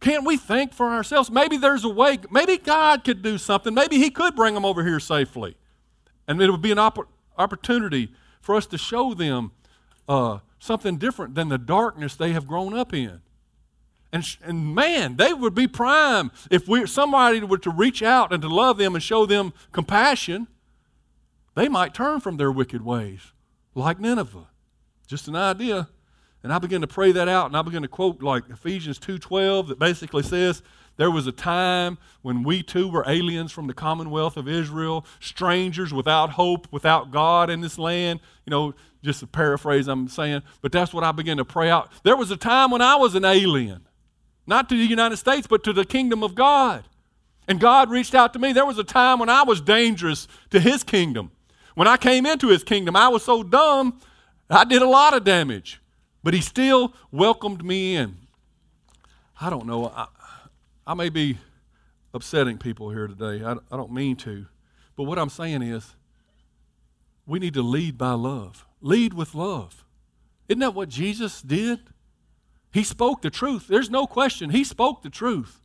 Can't 0.01 0.25
we 0.25 0.37
think 0.37 0.73
for 0.73 0.87
ourselves? 0.87 1.31
Maybe 1.31 1.57
there's 1.57 1.85
a 1.85 1.89
way, 1.89 2.19
maybe 2.31 2.57
God 2.57 3.05
could 3.05 3.23
do 3.23 3.37
something. 3.37 3.75
Maybe 3.75 3.99
He 3.99 4.11
could 4.11 4.37
bring 4.37 4.55
them 4.55 4.65
over 4.65 4.85
here 4.85 5.01
safely. 5.01 5.57
And 6.27 6.41
it 6.41 6.51
would 6.51 6.63
be 6.63 6.71
an 6.71 6.79
opp- 6.79 7.09
opportunity 7.37 8.13
for 8.41 8.55
us 8.55 8.67
to 8.67 8.79
show 8.79 9.15
them 9.15 9.53
uh, 10.09 10.39
something 10.59 10.99
different 10.99 11.35
than 11.35 11.49
the 11.49 11.59
darkness 11.59 12.15
they 12.15 12.33
have 12.33 12.47
grown 12.47 12.75
up 12.75 12.95
in. 12.95 13.21
And, 14.13 14.25
and 14.43 14.75
man, 14.75 15.17
they 15.17 15.35
would 15.35 15.55
be 15.55 15.67
prime 15.67 16.31
if 16.51 16.67
we, 16.67 16.87
somebody 16.87 17.41
were 17.41 17.59
to 17.59 17.71
reach 17.71 18.03
out 18.03 18.33
and 18.33 18.41
to 18.43 18.49
love 18.49 18.79
them 18.79 18.95
and 18.95 19.03
show 19.03 19.27
them 19.27 19.53
compassion. 19.73 20.49
They 21.55 21.69
might 21.69 21.93
turn 21.93 22.21
from 22.21 22.37
their 22.37 22.51
wicked 22.51 22.85
ways, 22.85 23.33
like 23.75 24.01
Nineveh. 24.01 24.47
Just 25.07 25.29
an 25.29 25.37
idea. 25.37 25.89
And 26.43 26.53
I 26.53 26.59
began 26.59 26.81
to 26.81 26.87
pray 26.87 27.13
that 27.13 27.29
out, 27.29 27.47
and 27.47 27.57
I 27.57 27.63
began 27.63 27.83
to 27.83 27.89
quote 27.89 28.23
like 28.23 28.45
Ephesians 28.49 28.99
2.12 28.99 29.69
that 29.69 29.79
basically 29.79 30.23
says, 30.23 30.63
there 30.97 31.11
was 31.11 31.27
a 31.27 31.33
time 31.33 31.97
when 32.23 32.43
we 32.43 32.63
too 32.63 32.89
were 32.89 33.05
aliens 33.07 33.53
from 33.53 33.67
the 33.67 33.75
commonwealth 33.75 34.37
of 34.37 34.49
Israel, 34.49 35.07
strangers 35.21 35.93
without 35.93 36.31
hope, 36.31 36.67
without 36.73 37.13
God 37.13 37.51
in 37.51 37.61
this 37.61 37.79
land. 37.79 38.21
You 38.45 38.51
know, 38.51 38.75
just 39.03 39.23
a 39.23 39.27
paraphrase 39.27 39.87
I'm 39.87 40.09
saying, 40.09 40.43
but 40.61 40.73
that's 40.73 40.93
what 40.93 41.05
I 41.05 41.13
began 41.13 41.37
to 41.37 41.45
pray 41.45 41.71
out. 41.71 41.91
There 42.03 42.17
was 42.17 42.33
a 42.33 42.37
time 42.37 42.73
when 42.73 42.83
I 42.83 42.97
was 42.97 43.15
an 43.15 43.25
alien. 43.25 43.88
Not 44.49 44.71
to 44.71 44.79
the 44.79 44.87
United 44.87 45.19
States, 45.19 45.47
but 45.47 45.63
to 45.65 45.75
the 45.75 45.85
kingdom 45.85 46.25
of 46.25 46.35
God. 46.35 46.85
And 47.47 47.61
God 47.61 47.91
reached 47.91 48.15
out 48.15 48.33
to 48.33 48.39
me. 48.39 48.55
There 48.55 48.65
was 48.65 48.79
a 48.79 48.85
time 48.85 49.19
when 49.19 49.29
I 49.29 49.43
was 49.43 49.61
dangerous 49.61 50.27
to 50.49 50.59
His 50.59 50.83
kingdom. 50.83 51.31
When 51.75 51.87
I 51.87 51.99
came 51.99 52.25
into 52.25 52.49
His 52.49 52.65
kingdom, 52.65 52.97
I 52.97 53.09
was 53.09 53.23
so 53.23 53.43
dumb, 53.43 54.01
I 54.49 54.65
did 54.65 54.81
a 54.81 54.89
lot 54.89 55.13
of 55.13 55.23
damage. 55.23 55.83
But 56.25 56.33
He 56.33 56.41
still 56.41 56.95
welcomed 57.13 57.63
me 57.63 57.95
in. 57.95 58.17
I 59.39 59.51
don't 59.51 59.67
know. 59.67 59.93
I, 59.95 60.07
I 60.87 60.95
may 60.95 61.11
be 61.11 61.37
upsetting 62.15 62.57
people 62.57 62.89
here 62.89 63.07
today. 63.07 63.45
I, 63.45 63.53
I 63.53 63.77
don't 63.77 63.93
mean 63.93 64.17
to. 64.17 64.47
But 64.97 65.03
what 65.03 65.19
I'm 65.19 65.29
saying 65.29 65.61
is, 65.61 65.95
we 67.27 67.39
need 67.39 67.53
to 67.53 67.63
lead 67.63 67.99
by 67.99 68.13
love. 68.13 68.65
Lead 68.81 69.13
with 69.13 69.35
love. 69.35 69.85
Isn't 70.49 70.61
that 70.61 70.75
what 70.75 70.89
Jesus 70.89 71.43
did? 71.43 71.81
He 72.73 72.85
spoke 72.85 73.23
the 73.23 73.31
truth. 73.31 73.67
There's 73.69 73.91
no 73.91 74.07
question. 74.07 74.51
He 74.51 74.65
spoke 74.65 75.03
the 75.03 75.11
truth. 75.11 75.61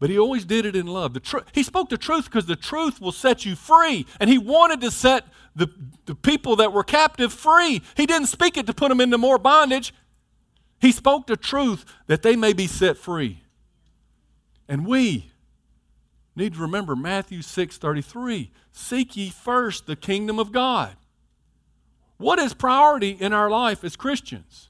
But 0.00 0.10
he 0.10 0.18
always 0.18 0.44
did 0.44 0.66
it 0.66 0.76
in 0.76 0.86
love. 0.86 1.14
The 1.14 1.20
tr- 1.20 1.38
he 1.52 1.62
spoke 1.62 1.88
the 1.88 1.98
truth 1.98 2.24
because 2.24 2.46
the 2.46 2.56
truth 2.56 3.00
will 3.00 3.12
set 3.12 3.44
you 3.44 3.54
free. 3.54 4.06
And 4.20 4.28
he 4.28 4.38
wanted 4.38 4.80
to 4.80 4.90
set 4.90 5.26
the, 5.54 5.68
the 6.06 6.14
people 6.14 6.56
that 6.56 6.72
were 6.72 6.84
captive 6.84 7.32
free. 7.32 7.82
He 7.96 8.06
didn't 8.06 8.26
speak 8.26 8.56
it 8.56 8.66
to 8.66 8.74
put 8.74 8.88
them 8.88 9.00
into 9.00 9.18
more 9.18 9.38
bondage. 9.38 9.94
He 10.80 10.92
spoke 10.92 11.26
the 11.26 11.36
truth 11.36 11.84
that 12.06 12.22
they 12.22 12.36
may 12.36 12.52
be 12.52 12.66
set 12.66 12.96
free. 12.96 13.44
And 14.68 14.86
we 14.86 15.30
need 16.36 16.54
to 16.54 16.60
remember 16.60 16.96
Matthew 16.96 17.40
6:33, 17.40 18.50
seek 18.72 19.16
ye 19.16 19.30
first 19.30 19.86
the 19.86 19.96
kingdom 19.96 20.38
of 20.38 20.52
God. 20.52 20.96
What 22.16 22.38
is 22.38 22.54
priority 22.54 23.10
in 23.10 23.32
our 23.32 23.50
life 23.50 23.84
as 23.84 23.96
Christians? 23.96 24.68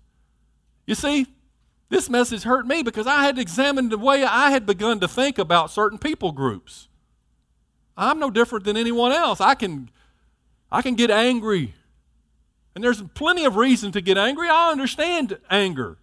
You 0.87 0.95
see, 0.95 1.27
this 1.89 2.11
message 2.11 2.43
hurt 2.43 2.67
me 2.67 2.83
because 2.83 3.07
I 3.07 3.25
had 3.25 3.39
examined 3.39 3.91
the 3.91 3.99
way 3.99 4.25
I 4.25 4.51
had 4.51 4.67
begun 4.67 5.01
to 5.01 5.09
think 5.09 5.39
about 5.39 5.71
certain 5.71 5.99
people 5.99 6.33
groups. 6.33 6.89
I'm 7.97 8.19
no 8.19 8.31
different 8.31 8.65
than 8.65 8.77
anyone 8.77 9.13
else. 9.13 9.41
I 9.41 9.55
can 9.55 9.91
I 10.71 10.83
can 10.83 10.97
get 10.97 11.11
angry. 11.11 11.75
And 12.75 12.83
there's 12.83 13.01
plenty 13.15 13.45
of 13.45 13.57
reason 13.57 13.93
to 13.93 14.01
get 14.01 14.19
angry. 14.19 14.49
I 14.49 14.73
understand 14.73 15.39
anger. 15.49 15.99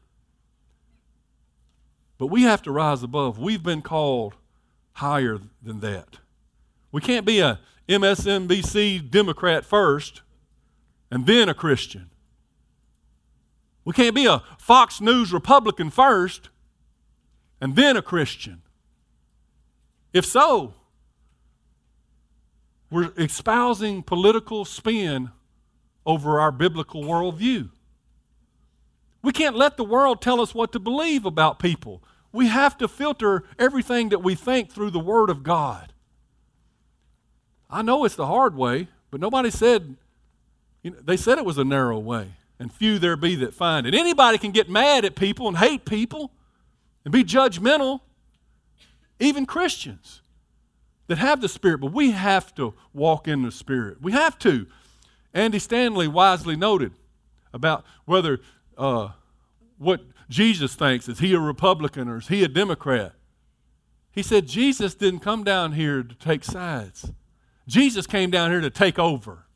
But 2.18 2.28
we 2.28 2.44
have 2.44 2.62
to 2.62 2.72
rise 2.72 3.04
above. 3.04 3.38
We've 3.38 3.64
been 3.64 3.82
called 3.82 4.36
higher 4.94 5.40
than 5.62 5.82
that. 5.82 6.20
We 6.92 7.02
can't 7.02 7.26
be 7.26 7.40
a 7.40 7.60
MSNBC 7.90 9.10
Democrat 9.10 9.66
first 9.66 10.22
and 11.10 11.26
then 11.26 11.50
a 11.50 11.54
Christian. 11.54 12.11
We 13.84 13.94
can't 13.94 14.16
be 14.16 14.26
a 14.26 14.44
Fox 14.58 15.02
News 15.02 15.34
Republican 15.34 15.90
first 15.90 16.50
and 17.60 17.76
then 17.76 17.98
a 17.98 18.02
Christian. 18.02 18.62
If 20.14 20.26
so, 20.26 20.74
we're 22.90 23.12
espousing 23.18 24.04
political 24.04 24.66
spin 24.66 25.32
over 26.06 26.40
our 26.40 26.52
biblical 26.52 27.04
worldview. 27.04 27.70
We 29.24 29.32
can't 29.32 29.56
let 29.56 29.78
the 29.78 29.84
world 29.84 30.22
tell 30.22 30.42
us 30.42 30.54
what 30.54 30.72
to 30.74 30.80
believe 30.80 31.26
about 31.26 31.60
people. 31.60 32.04
We 32.34 32.48
have 32.48 32.78
to 32.80 32.88
filter 32.88 33.44
everything 33.60 34.10
that 34.10 34.20
we 34.20 34.36
think 34.36 34.72
through 34.72 34.92
the 34.92 35.00
Word 35.00 35.30
of 35.30 35.44
God. 35.44 35.94
I 37.70 37.82
know 37.82 38.04
it's 38.04 38.16
the 38.16 38.28
hard 38.28 38.56
way, 38.56 38.88
but 39.12 39.22
nobody 39.22 39.52
said, 39.52 39.96
you 40.82 40.92
know, 40.92 40.98
they 41.04 41.18
said 41.18 41.38
it 41.38 41.46
was 41.46 41.58
a 41.58 41.64
narrow 41.64 42.00
way, 42.00 42.34
and 42.62 42.72
few 42.72 43.00
there 43.00 43.18
be 43.18 43.34
that 43.34 43.56
find 43.56 43.88
it. 43.88 43.96
Anybody 43.96 44.38
can 44.38 44.52
get 44.52 44.70
mad 44.70 45.04
at 45.04 45.16
people 45.16 45.48
and 45.48 45.58
hate 45.58 45.84
people 45.84 46.32
and 47.04 47.12
be 47.12 47.24
judgmental, 47.24 48.02
even 49.20 49.48
Christians 49.48 50.22
that 51.08 51.18
have 51.18 51.42
the 51.42 51.50
Spirit, 51.50 51.80
but 51.80 51.92
we 51.92 52.12
have 52.12 52.54
to 52.54 52.76
walk 52.94 53.28
in 53.28 53.42
the 53.42 53.52
Spirit. 53.52 54.00
We 54.00 54.12
have 54.12 54.38
to. 54.40 54.68
Andy 55.34 55.58
Stanley 55.58 56.08
wisely 56.08 56.56
noted 56.56 56.94
about 57.52 57.84
whether 58.06 58.38
uh, 58.78 59.10
what 59.80 60.02
Jesus 60.30 60.76
thinks 60.76 61.10
is 61.10 61.18
he 61.18 61.34
a 61.34 61.40
Republican 61.40 62.08
or 62.08 62.18
is 62.18 62.28
he 62.28 62.44
a 62.44 62.48
Democrat? 62.48 63.14
He 64.12 64.22
said 64.22 64.48
Jesus 64.48 64.94
didn't 64.94 65.22
come 65.22 65.44
down 65.44 65.72
here 65.72 66.04
to 66.04 66.14
take 66.14 66.44
sides. 66.44 67.12
Jesus 67.68 68.06
came 68.06 68.30
down 68.30 68.52
here 68.52 68.62
to 68.62 68.70
take 68.70 69.00
over. 69.00 69.48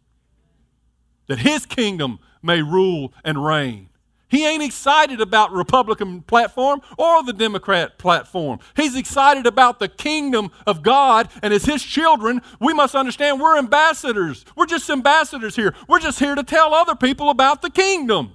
That 1.28 1.40
his 1.40 1.66
kingdom 1.66 2.20
may 2.42 2.62
rule 2.62 3.14
and 3.24 3.44
reign. 3.44 3.90
He 4.28 4.46
ain't 4.46 4.64
excited 4.64 5.22
about 5.22 5.52
Republican 5.52 6.22
platform 6.22 6.82
or 6.98 7.24
the 7.24 7.34
Democrat 7.34 7.98
platform. 7.98 8.60
He's 8.76 8.96
excited 8.96 9.46
about 9.46 9.80
the 9.80 9.88
kingdom 9.88 10.52
of 10.66 10.82
God 10.84 11.30
and 11.42 11.54
as 11.54 11.66
his 11.66 11.84
children, 11.84 12.42
we 12.60 12.74
must 12.74 12.96
understand 12.96 13.40
we're 13.40 13.58
ambassadors. 13.58 14.44
We're 14.56 14.66
just 14.66 14.90
ambassadors 14.90 15.56
here. 15.56 15.74
We're 15.88 16.00
just 16.00 16.20
here 16.20 16.36
to 16.36 16.44
tell 16.44 16.74
other 16.74 16.96
people 16.96 17.30
about 17.30 17.62
the 17.62 17.70
kingdom. 17.70 18.34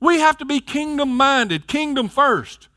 We 0.00 0.20
have 0.20 0.38
to 0.38 0.44
be 0.44 0.60
kingdom 0.60 1.16
minded, 1.16 1.66
kingdom 1.66 2.08
first. 2.08 2.68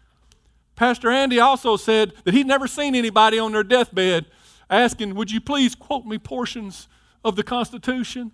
Pastor 0.75 1.09
Andy 1.09 1.39
also 1.39 1.77
said 1.77 2.13
that 2.23 2.33
he'd 2.33 2.47
never 2.47 2.67
seen 2.67 2.95
anybody 2.95 3.39
on 3.39 3.51
their 3.51 3.63
deathbed 3.63 4.25
asking, 4.69 5.15
Would 5.15 5.31
you 5.31 5.41
please 5.41 5.75
quote 5.75 6.05
me 6.05 6.17
portions 6.17 6.87
of 7.27 7.35
the 7.35 7.43
Constitution? 7.43 8.31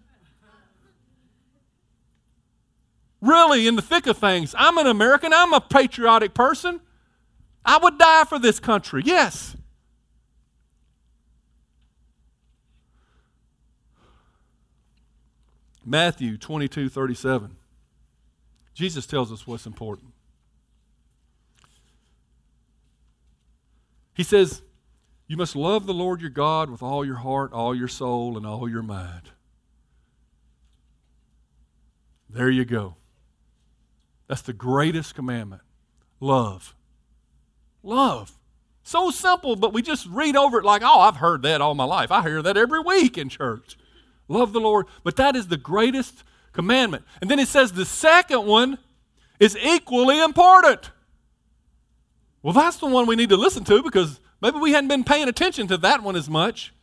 Really, 3.21 3.67
in 3.67 3.75
the 3.75 3.82
thick 3.82 4.06
of 4.06 4.17
things, 4.17 4.53
I'm 4.58 4.77
an 4.77 4.88
American, 4.88 5.32
I'm 5.34 5.53
a 5.53 5.62
patriotic 5.62 6.34
person. 6.34 6.82
I 7.65 7.77
would 7.77 7.97
die 7.97 8.25
for 8.25 8.38
this 8.38 8.60
country, 8.60 9.01
yes. 9.06 9.56
Matthew 15.86 16.38
22 16.38 16.89
37. 16.89 17.56
Jesus 18.73 19.06
tells 19.06 19.32
us 19.32 19.45
what's 19.45 19.65
important. 19.65 20.13
He 24.13 24.23
says, 24.23 24.62
You 25.34 25.38
must 25.38 25.56
love 25.56 25.88
the 25.88 25.96
Lord 25.96 26.22
your 26.22 26.30
God 26.30 26.69
with 26.69 26.84
all 26.84 27.04
your 27.04 27.15
heart, 27.15 27.54
all 27.54 27.74
your 27.74 27.88
soul, 27.88 28.38
and 28.38 28.46
all 28.46 28.69
your 28.69 28.84
mind. 28.84 29.32
There 32.30 32.52
you 32.52 32.65
go. 32.65 32.98
That's 34.28 34.43
the 34.43 34.54
greatest 34.54 35.15
commandment 35.15 35.63
love. 36.19 36.76
Love. 37.82 38.38
So 38.84 39.10
simple, 39.10 39.56
but 39.56 39.74
we 39.74 39.82
just 39.82 40.06
read 40.06 40.36
over 40.36 40.60
it 40.60 40.65
like, 40.65 40.84
oh, 40.86 41.00
I've 41.00 41.15
heard 41.15 41.41
that 41.41 41.62
all 41.62 41.74
my 41.74 41.84
life. 41.84 42.12
I 42.12 42.22
hear 42.22 42.43
that 42.43 42.56
every 42.56 42.82
week 42.82 43.17
in 43.17 43.28
church. 43.28 43.76
Love 44.28 44.54
the 44.54 44.62
Lord. 44.62 44.86
But 45.04 45.15
that 45.15 45.36
is 45.36 45.48
the 45.48 45.58
greatest 45.58 46.24
commandment. 46.52 47.06
And 47.22 47.32
then 47.32 47.39
it 47.39 47.48
says 47.48 47.72
the 47.72 47.86
second 47.86 48.46
one 48.46 48.78
is 49.39 49.58
equally 49.58 50.22
important. 50.22 50.91
Well, 52.43 52.54
that's 52.54 52.78
the 52.78 52.86
one 52.86 53.08
we 53.08 53.15
need 53.15 53.30
to 53.30 53.38
listen 53.38 53.63
to 53.63 53.82
because 53.82 54.19
maybe 54.43 54.60
we 54.60 54.73
hadn't 54.73 54.89
been 54.89 55.03
paying 55.03 55.27
attention 55.27 55.65
to 55.67 55.77
that 55.77 56.03
one 56.03 56.15
as 56.15 56.29
much. 56.29 56.73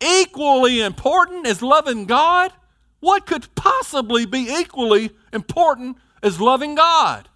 Equally 0.00 0.80
important 0.80 1.46
as 1.46 1.62
loving 1.62 2.06
God? 2.06 2.52
What 3.00 3.26
could 3.26 3.54
possibly 3.54 4.26
be 4.26 4.48
equally 4.58 5.10
important 5.32 5.98
as 6.22 6.40
loving 6.40 6.74
God? 6.74 7.28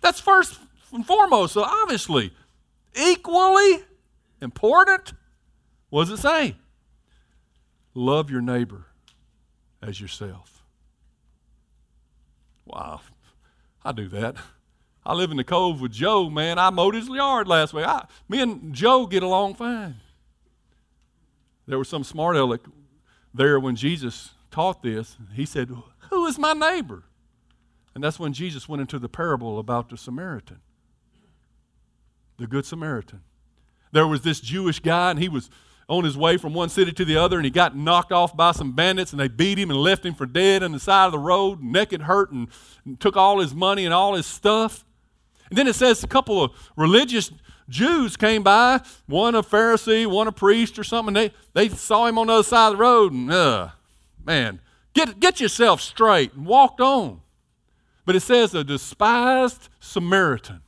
That's 0.00 0.20
first 0.20 0.60
and 0.92 1.04
foremost, 1.04 1.54
so 1.54 1.62
obviously. 1.62 2.32
Equally 2.94 3.82
important? 4.40 5.14
What 5.90 6.08
does 6.08 6.18
it 6.18 6.22
say? 6.22 6.56
Love 7.94 8.30
your 8.30 8.42
neighbor 8.42 8.86
as 9.82 10.00
yourself. 10.00 10.62
Wow, 12.64 13.00
I 13.84 13.92
do 13.92 14.08
that. 14.08 14.36
I 15.08 15.14
live 15.14 15.30
in 15.30 15.38
the 15.38 15.44
cove 15.44 15.80
with 15.80 15.90
Joe, 15.90 16.28
man. 16.28 16.58
I 16.58 16.68
mowed 16.68 16.94
his 16.94 17.08
yard 17.08 17.48
last 17.48 17.72
week. 17.72 17.86
I, 17.86 18.04
me 18.28 18.42
and 18.42 18.74
Joe 18.74 19.06
get 19.06 19.22
along 19.22 19.54
fine. 19.54 19.96
There 21.66 21.78
was 21.78 21.88
some 21.88 22.04
smart 22.04 22.36
aleck 22.36 22.60
there 23.32 23.58
when 23.58 23.74
Jesus 23.74 24.32
taught 24.50 24.82
this. 24.82 25.16
He 25.32 25.46
said, 25.46 25.74
Who 26.10 26.26
is 26.26 26.38
my 26.38 26.52
neighbor? 26.52 27.04
And 27.94 28.04
that's 28.04 28.18
when 28.18 28.34
Jesus 28.34 28.68
went 28.68 28.82
into 28.82 28.98
the 28.98 29.08
parable 29.08 29.58
about 29.58 29.88
the 29.88 29.96
Samaritan, 29.96 30.60
the 32.36 32.46
Good 32.46 32.66
Samaritan. 32.66 33.22
There 33.92 34.06
was 34.06 34.20
this 34.20 34.40
Jewish 34.40 34.78
guy, 34.78 35.10
and 35.10 35.18
he 35.18 35.30
was 35.30 35.48
on 35.88 36.04
his 36.04 36.18
way 36.18 36.36
from 36.36 36.52
one 36.52 36.68
city 36.68 36.92
to 36.92 37.04
the 37.06 37.16
other, 37.16 37.38
and 37.38 37.46
he 37.46 37.50
got 37.50 37.74
knocked 37.74 38.12
off 38.12 38.36
by 38.36 38.52
some 38.52 38.72
bandits, 38.72 39.12
and 39.12 39.20
they 39.20 39.28
beat 39.28 39.58
him 39.58 39.70
and 39.70 39.80
left 39.80 40.04
him 40.04 40.14
for 40.14 40.26
dead 40.26 40.62
on 40.62 40.72
the 40.72 40.78
side 40.78 41.06
of 41.06 41.12
the 41.12 41.18
road, 41.18 41.62
naked, 41.62 42.02
hurt, 42.02 42.30
and, 42.30 42.48
and 42.84 43.00
took 43.00 43.16
all 43.16 43.40
his 43.40 43.54
money 43.54 43.86
and 43.86 43.94
all 43.94 44.14
his 44.14 44.26
stuff. 44.26 44.84
And 45.50 45.58
then 45.58 45.66
it 45.66 45.74
says 45.74 46.02
a 46.02 46.08
couple 46.08 46.42
of 46.42 46.52
religious 46.76 47.30
Jews 47.68 48.16
came 48.16 48.42
by, 48.42 48.80
one 49.06 49.34
a 49.34 49.42
Pharisee, 49.42 50.06
one 50.06 50.26
a 50.26 50.32
priest 50.32 50.78
or 50.78 50.84
something. 50.84 51.14
They, 51.14 51.32
they 51.52 51.68
saw 51.68 52.06
him 52.06 52.18
on 52.18 52.28
the 52.28 52.34
other 52.34 52.42
side 52.42 52.68
of 52.68 52.72
the 52.72 52.78
road, 52.78 53.12
and 53.12 53.30
uh, 53.30 53.68
man, 54.24 54.60
get, 54.94 55.20
get 55.20 55.40
yourself 55.40 55.80
straight, 55.80 56.32
and 56.32 56.46
walked 56.46 56.80
on. 56.80 57.20
But 58.06 58.16
it 58.16 58.20
says 58.20 58.54
a 58.54 58.64
despised 58.64 59.68
Samaritan. 59.80 60.62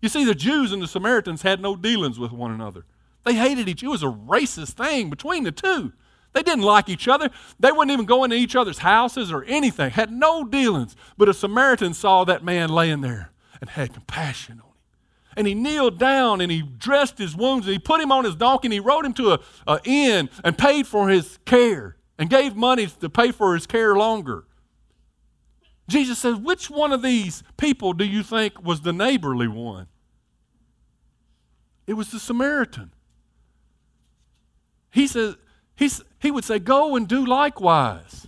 You 0.00 0.08
see, 0.08 0.24
the 0.24 0.34
Jews 0.34 0.72
and 0.72 0.80
the 0.80 0.86
Samaritans 0.86 1.42
had 1.42 1.60
no 1.60 1.76
dealings 1.76 2.18
with 2.18 2.32
one 2.32 2.52
another. 2.52 2.86
They 3.24 3.34
hated 3.34 3.68
each 3.68 3.82
other. 3.82 3.88
It 3.88 3.90
was 3.90 4.02
a 4.02 4.06
racist 4.06 4.74
thing 4.74 5.10
between 5.10 5.44
the 5.44 5.52
two. 5.52 5.92
They 6.32 6.42
didn't 6.42 6.64
like 6.64 6.88
each 6.88 7.08
other. 7.08 7.30
They 7.58 7.72
wouldn't 7.72 7.92
even 7.92 8.06
go 8.06 8.24
into 8.24 8.36
each 8.36 8.56
other's 8.56 8.78
houses 8.78 9.32
or 9.32 9.44
anything, 9.44 9.90
had 9.90 10.10
no 10.10 10.44
dealings. 10.44 10.94
But 11.18 11.28
a 11.28 11.34
Samaritan 11.34 11.92
saw 11.92 12.24
that 12.24 12.44
man 12.44 12.68
laying 12.70 13.00
there 13.00 13.30
and 13.60 13.70
had 13.70 13.92
compassion 13.92 14.60
on 14.60 14.68
him. 14.68 14.72
And 15.36 15.46
he 15.46 15.54
kneeled 15.54 15.98
down 15.98 16.40
and 16.40 16.50
he 16.50 16.62
dressed 16.62 17.18
his 17.18 17.36
wounds 17.36 17.66
and 17.66 17.74
he 17.74 17.78
put 17.78 18.00
him 18.00 18.10
on 18.10 18.24
his 18.24 18.34
donkey 18.34 18.68
and 18.68 18.72
he 18.72 18.80
rode 18.80 19.04
him 19.04 19.12
to 19.14 19.38
a, 19.66 19.80
inn 19.84 20.30
and 20.42 20.56
paid 20.56 20.86
for 20.86 21.08
his 21.08 21.38
care 21.44 21.96
and 22.18 22.30
gave 22.30 22.56
money 22.56 22.86
to 22.86 23.10
pay 23.10 23.32
for 23.32 23.54
his 23.54 23.66
care 23.66 23.94
longer. 23.94 24.44
Jesus 25.88 26.18
says, 26.18 26.36
Which 26.36 26.70
one 26.70 26.92
of 26.92 27.02
these 27.02 27.42
people 27.56 27.92
do 27.92 28.04
you 28.04 28.22
think 28.22 28.62
was 28.62 28.80
the 28.80 28.92
neighborly 28.92 29.48
one? 29.48 29.88
It 31.86 31.94
was 31.94 32.10
the 32.10 32.18
Samaritan. 32.18 32.92
He 34.90 35.06
says, 35.06 35.36
he's, 35.76 36.02
he 36.18 36.30
would 36.30 36.44
say, 36.44 36.58
Go 36.58 36.96
and 36.96 37.06
do 37.06 37.24
likewise. 37.24 38.26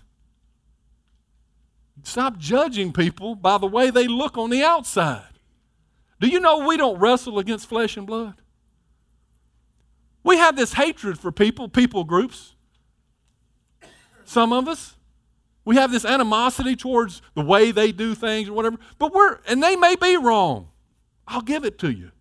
Stop 2.09 2.39
judging 2.39 2.91
people 2.95 3.35
by 3.35 3.59
the 3.59 3.67
way 3.67 3.91
they 3.91 4.09
look 4.09 4.39
on 4.39 4.49
the 4.49 4.63
outside. 4.63 5.39
Do 6.21 6.27
you 6.27 6.41
know 6.41 6.67
we 6.67 6.79
don't 6.79 6.99
wrestle 6.99 7.39
against 7.39 7.69
flesh 7.69 7.99
and 7.99 8.07
blood? 8.07 8.41
We 10.25 10.39
have 10.39 10.57
this 10.57 10.73
hatred 10.73 11.19
for 11.19 11.31
people, 11.31 11.69
people 11.69 12.05
groups. 12.05 12.55
Some 14.25 14.55
of 14.55 14.69
us. 14.69 14.97
We 15.67 15.77
have 15.77 15.93
this 15.93 16.07
animosity 16.07 16.77
towards 16.77 17.21
the 17.35 17.43
way 17.43 17.73
they 17.73 17.93
do 17.93 18.15
things 18.15 18.49
or 18.49 18.55
whatever. 18.55 18.79
But 18.99 19.13
we're, 19.13 19.41
and 19.47 19.63
they 19.63 19.77
may 19.77 19.95
be 19.95 20.17
wrong. 20.17 20.69
I'll 21.27 21.43
give 21.43 21.63
it 21.63 21.79
to 21.81 21.91
you. 21.91 22.13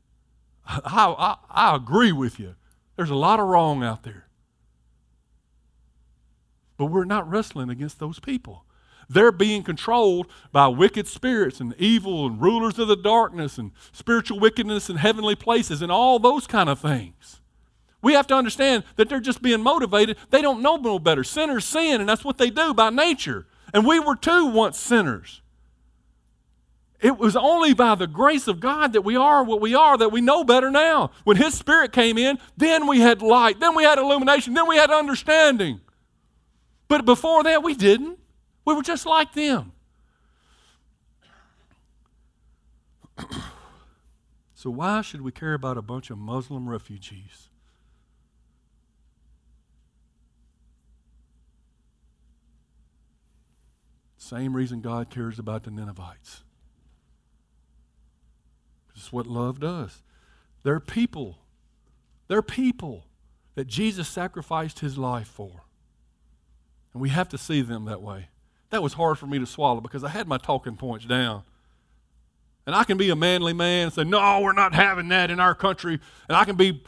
I, 0.67 0.81
I, 1.17 1.37
I 1.49 1.75
agree 1.77 2.11
with 2.11 2.41
you. 2.41 2.55
There's 2.97 3.09
a 3.09 3.15
lot 3.15 3.39
of 3.39 3.47
wrong 3.47 3.85
out 3.85 4.03
there. 4.03 4.27
But 6.75 6.87
we're 6.87 7.05
not 7.05 7.29
wrestling 7.29 7.69
against 7.69 7.99
those 7.99 8.19
people. 8.19 8.65
They're 9.09 9.31
being 9.31 9.63
controlled 9.63 10.27
by 10.51 10.67
wicked 10.67 11.07
spirits 11.07 11.59
and 11.59 11.73
evil 11.77 12.27
and 12.27 12.41
rulers 12.41 12.77
of 12.77 12.87
the 12.87 12.97
darkness 12.97 13.57
and 13.57 13.71
spiritual 13.91 14.39
wickedness 14.39 14.89
in 14.89 14.97
heavenly 14.97 15.35
places 15.35 15.81
and 15.81 15.91
all 15.91 16.19
those 16.19 16.45
kind 16.45 16.69
of 16.69 16.79
things. 16.79 17.39
We 18.01 18.13
have 18.13 18.27
to 18.27 18.35
understand 18.35 18.83
that 18.95 19.09
they're 19.09 19.19
just 19.19 19.41
being 19.41 19.63
motivated. 19.63 20.17
They 20.29 20.41
don't 20.41 20.61
know 20.61 20.75
no 20.75 20.99
better. 20.99 21.23
Sinners 21.23 21.65
sin, 21.65 21.99
and 21.99 22.09
that's 22.09 22.25
what 22.25 22.37
they 22.37 22.49
do 22.49 22.73
by 22.73 22.89
nature. 22.89 23.47
And 23.73 23.85
we 23.85 23.99
were 23.99 24.15
too 24.15 24.47
once 24.47 24.77
sinners. 24.77 25.41
It 26.99 27.17
was 27.17 27.35
only 27.35 27.73
by 27.73 27.95
the 27.95 28.07
grace 28.07 28.47
of 28.47 28.59
God 28.59 28.93
that 28.93 29.01
we 29.01 29.15
are 29.15 29.43
what 29.43 29.61
we 29.61 29.75
are, 29.75 29.97
that 29.97 30.11
we 30.11 30.19
know 30.19 30.43
better 30.43 30.71
now. 30.71 31.11
When 31.23 31.37
His 31.37 31.53
Spirit 31.53 31.91
came 31.91 32.17
in, 32.17 32.39
then 32.55 32.87
we 32.87 32.99
had 32.99 33.21
light, 33.21 33.59
then 33.59 33.75
we 33.75 33.83
had 33.83 33.99
illumination, 33.99 34.53
then 34.53 34.67
we 34.67 34.77
had 34.77 34.89
understanding. 34.89 35.79
But 36.87 37.05
before 37.05 37.43
that, 37.43 37.61
we 37.61 37.75
didn't. 37.75 38.17
We 38.67 38.73
were 38.73 38.83
just 38.83 39.05
like 39.05 39.31
them. 39.31 39.71
so, 44.55 44.69
why 44.69 44.99
should 44.99 45.21
we 45.21 45.31
care 45.31 45.53
about 45.53 45.77
a 45.77 45.81
bunch 45.81 46.09
of 46.09 46.17
Muslim 46.17 46.67
refugees? 46.67 47.47
Same 54.17 54.53
reason 54.53 54.81
God 54.81 55.09
cares 55.09 55.39
about 55.39 55.63
the 55.63 55.71
Ninevites. 55.71 56.43
It's 58.97 59.13
what 59.13 59.27
love 59.27 59.61
does. 59.61 60.03
They're 60.63 60.81
people. 60.81 61.37
They're 62.27 62.41
people 62.41 63.05
that 63.55 63.67
Jesus 63.67 64.09
sacrificed 64.09 64.79
his 64.81 64.97
life 64.97 65.29
for. 65.29 65.63
And 66.91 67.01
we 67.01 67.07
have 67.07 67.29
to 67.29 67.37
see 67.37 67.61
them 67.61 67.85
that 67.85 68.01
way. 68.01 68.27
That 68.69 68.83
was 68.83 68.93
hard 68.93 69.17
for 69.17 69.27
me 69.27 69.39
to 69.39 69.45
swallow 69.45 69.81
because 69.81 70.03
I 70.03 70.09
had 70.09 70.27
my 70.27 70.37
talking 70.37 70.75
points 70.75 71.05
down. 71.05 71.43
And 72.65 72.75
I 72.75 72.83
can 72.83 72.97
be 72.97 73.09
a 73.09 73.15
manly 73.15 73.53
man 73.53 73.85
and 73.85 73.93
say, 73.93 74.03
no, 74.03 74.41
we're 74.41 74.51
not 74.51 74.73
having 74.75 75.07
that 75.07 75.31
in 75.31 75.39
our 75.39 75.55
country. 75.55 75.99
And 76.27 76.35
I 76.35 76.43
can 76.43 76.57
be, 76.57 76.83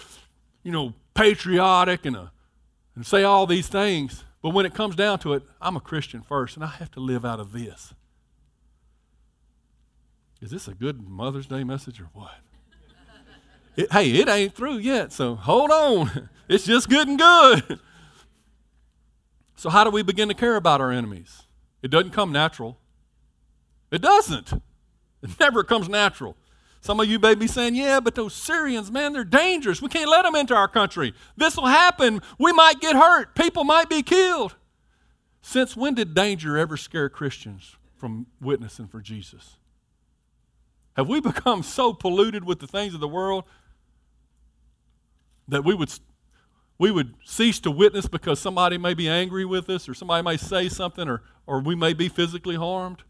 you 0.61 0.73
know, 0.73 0.93
patriotic 1.13 2.05
and, 2.05 2.17
a, 2.17 2.19
uh, 2.19 2.27
and 2.95 3.05
say 3.05 3.23
all 3.23 3.47
these 3.47 3.69
things. 3.69 4.25
But 4.41 4.49
when 4.49 4.65
it 4.65 4.73
comes 4.73 4.95
down 4.95 5.19
to 5.19 5.33
it, 5.33 5.43
I'm 5.61 5.77
a 5.77 5.79
Christian 5.79 6.21
first, 6.21 6.55
and 6.55 6.65
I 6.65 6.67
have 6.67 6.91
to 6.91 6.99
live 6.99 7.23
out 7.23 7.39
of 7.39 7.53
this. 7.53 7.93
Is 10.41 10.51
this 10.51 10.67
a 10.67 10.73
good 10.73 11.01
Mother's 11.07 11.47
Day 11.47 11.63
message 11.63 11.99
or 12.01 12.09
what? 12.13 12.35
It, 13.75 13.91
hey, 13.91 14.11
it 14.11 14.27
ain't 14.27 14.55
through 14.55 14.77
yet, 14.77 15.13
so 15.13 15.35
hold 15.35 15.71
on. 15.71 16.29
It's 16.49 16.65
just 16.65 16.89
good 16.89 17.07
and 17.07 17.19
good. 17.19 17.79
So, 19.55 19.69
how 19.69 19.83
do 19.83 19.89
we 19.89 20.03
begin 20.03 20.29
to 20.29 20.33
care 20.33 20.55
about 20.55 20.79
our 20.79 20.89
enemies? 20.89 21.43
It 21.81 21.89
doesn't 21.89 22.11
come 22.11 22.31
natural. 22.31 22.77
It 23.91 24.01
doesn't. 24.01 24.53
It 25.21 25.39
never 25.39 25.63
comes 25.63 25.89
natural. 25.89 26.37
Some 26.81 26.99
of 26.99 27.07
you 27.07 27.19
may 27.19 27.35
be 27.35 27.47
saying, 27.47 27.75
yeah, 27.75 27.99
but 27.99 28.15
those 28.15 28.33
Syrians, 28.33 28.89
man, 28.89 29.11
they're 29.11 29.25
dangerous. 29.25 29.81
We 29.81 29.89
can't 29.89 30.09
let 30.09 30.23
them 30.23 30.35
into 30.35 30.55
our 30.55 30.67
country. 30.67 31.13
This 31.35 31.57
will 31.57 31.65
happen. 31.65 32.21
We 32.37 32.53
might 32.53 32.79
get 32.79 32.95
hurt. 32.95 33.35
People 33.35 33.65
might 33.65 33.89
be 33.89 34.01
killed. 34.01 34.55
Since 35.41 35.75
when 35.75 35.93
did 35.95 36.13
danger 36.13 36.57
ever 36.57 36.77
scare 36.77 37.09
Christians 37.09 37.75
from 37.97 38.27
witnessing 38.39 38.87
for 38.87 39.01
Jesus? 39.01 39.57
Have 40.93 41.09
we 41.09 41.19
become 41.19 41.63
so 41.63 41.93
polluted 41.93 42.43
with 42.45 42.59
the 42.59 42.67
things 42.67 42.93
of 42.93 42.99
the 42.99 43.07
world 43.07 43.43
that 45.47 45.63
we 45.63 45.73
would 45.73 45.91
we 46.77 46.91
would 46.91 47.13
cease 47.25 47.59
to 47.59 47.71
witness 47.71 48.07
because 48.07 48.39
somebody 48.39 48.77
may 48.77 48.93
be 48.93 49.09
angry 49.09 49.43
with 49.43 49.69
us 49.69 49.89
or 49.89 49.93
somebody 49.93 50.23
may 50.23 50.37
say 50.37 50.69
something 50.69 51.09
or, 51.09 51.21
or 51.49 51.59
we 51.59 51.73
may 51.73 51.93
be 51.93 52.07
physically 52.07 52.55
harmed. 52.55 53.01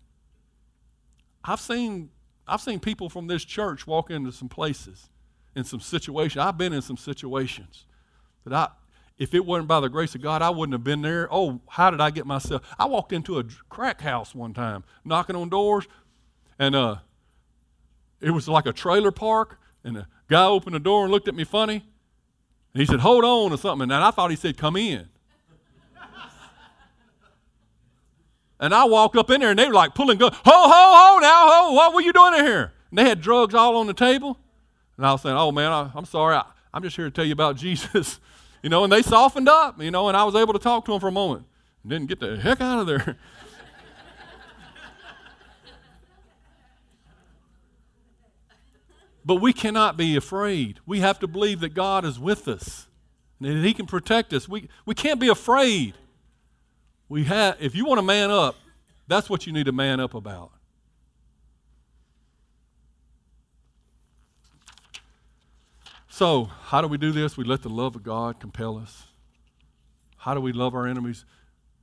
I've 1.43 1.59
seen, 1.59 2.09
I've 2.47 2.61
seen 2.61 2.79
people 2.79 3.09
from 3.09 3.27
this 3.27 3.43
church 3.43 3.85
walk 3.85 4.09
into 4.09 4.31
some 4.31 4.47
places 4.47 5.09
in 5.57 5.65
some 5.65 5.81
situations. 5.81 6.37
I've 6.37 6.57
been 6.57 6.71
in 6.71 6.81
some 6.81 6.95
situations 6.95 7.85
that 8.45 8.53
I, 8.53 8.69
if 9.17 9.33
it 9.33 9.45
wasn't 9.45 9.67
by 9.67 9.81
the 9.81 9.89
grace 9.89 10.15
of 10.15 10.21
God, 10.21 10.41
I 10.41 10.51
wouldn't 10.51 10.71
have 10.71 10.85
been 10.85 11.01
there. 11.01 11.27
Oh, 11.29 11.59
how 11.67 11.91
did 11.91 11.99
I 11.99 12.11
get 12.11 12.25
myself? 12.25 12.61
I 12.79 12.85
walked 12.85 13.11
into 13.11 13.39
a 13.39 13.43
crack 13.67 13.99
house 13.99 14.33
one 14.33 14.53
time, 14.53 14.85
knocking 15.03 15.35
on 15.35 15.49
doors, 15.49 15.85
and 16.57 16.77
uh, 16.77 16.95
it 18.21 18.31
was 18.31 18.47
like 18.47 18.65
a 18.65 18.73
trailer 18.73 19.11
park, 19.11 19.59
and 19.83 19.97
a 19.97 20.07
guy 20.29 20.45
opened 20.45 20.75
the 20.75 20.79
door 20.79 21.03
and 21.03 21.11
looked 21.11 21.27
at 21.27 21.35
me 21.35 21.43
funny. 21.43 21.83
And 22.73 22.79
he 22.79 22.85
said, 22.85 23.01
Hold 23.01 23.25
on 23.25 23.51
or 23.51 23.57
something. 23.57 23.91
And 23.91 24.01
I 24.01 24.11
thought 24.11 24.29
he 24.29 24.37
said, 24.37 24.55
Come 24.55 24.77
in. 24.77 25.09
And 28.59 28.73
I 28.73 28.85
walked 28.85 29.15
up 29.15 29.29
in 29.31 29.41
there 29.41 29.51
and 29.51 29.59
they 29.59 29.67
were 29.67 29.73
like 29.73 29.95
pulling 29.95 30.17
guns. 30.17 30.35
Ho, 30.35 30.51
ho, 30.51 30.69
ho, 30.69 31.19
now, 31.19 31.49
ho, 31.49 31.73
what 31.73 31.93
were 31.93 32.01
you 32.01 32.13
doing 32.13 32.33
in 32.35 32.45
here? 32.45 32.73
And 32.89 32.97
they 32.97 33.07
had 33.07 33.21
drugs 33.21 33.55
all 33.55 33.77
on 33.77 33.87
the 33.87 33.93
table. 33.93 34.37
And 34.97 35.05
I 35.05 35.11
was 35.11 35.21
saying, 35.21 35.37
Oh 35.37 35.51
man, 35.51 35.71
I, 35.71 35.91
am 35.95 36.05
sorry. 36.05 36.35
I, 36.35 36.45
I'm 36.73 36.83
just 36.83 36.95
here 36.95 37.05
to 37.05 37.11
tell 37.11 37.25
you 37.25 37.33
about 37.33 37.55
Jesus. 37.57 38.19
you 38.61 38.69
know, 38.69 38.83
and 38.83 38.91
they 38.91 39.01
softened 39.01 39.49
up, 39.49 39.81
you 39.81 39.91
know, 39.91 40.07
and 40.07 40.17
I 40.17 40.23
was 40.23 40.35
able 40.35 40.53
to 40.53 40.59
talk 40.59 40.85
to 40.85 40.91
them 40.91 40.99
for 40.99 41.07
a 41.07 41.11
moment. 41.11 41.45
And 41.83 41.89
didn't 41.89 42.07
get 42.07 42.19
the 42.19 42.37
heck 42.37 42.61
out 42.61 42.79
of 42.79 42.87
there. 42.87 43.17
But 49.25 49.35
we 49.35 49.53
cannot 49.53 49.95
be 49.95 50.15
afraid. 50.15 50.79
We 50.87 51.01
have 51.01 51.19
to 51.19 51.27
believe 51.27 51.59
that 51.59 51.75
God 51.75 52.03
is 52.03 52.17
with 52.17 52.47
us 52.47 52.87
and 53.39 53.57
that 53.57 53.63
He 53.63 53.75
can 53.75 53.85
protect 53.85 54.33
us. 54.33 54.49
We, 54.49 54.69
we 54.87 54.95
can't 54.95 55.19
be 55.19 55.27
afraid. 55.27 55.93
We 57.09 57.23
have, 57.23 57.57
if 57.59 57.75
you 57.75 57.85
want 57.85 57.97
to 57.97 58.03
man 58.03 58.29
up, 58.29 58.55
that's 59.07 59.29
what 59.29 59.47
you 59.47 59.51
need 59.51 59.65
to 59.65 59.71
man 59.71 59.99
up 59.99 60.13
about. 60.13 60.51
So, 66.07 66.45
how 66.45 66.81
do 66.81 66.87
we 66.87 66.97
do 66.97 67.11
this? 67.11 67.35
We 67.35 67.43
let 67.43 67.63
the 67.63 67.69
love 67.69 67.95
of 67.95 68.03
God 68.03 68.39
compel 68.39 68.77
us. 68.77 69.07
How 70.17 70.33
do 70.33 70.41
we 70.41 70.51
love 70.51 70.75
our 70.75 70.85
enemies? 70.85 71.25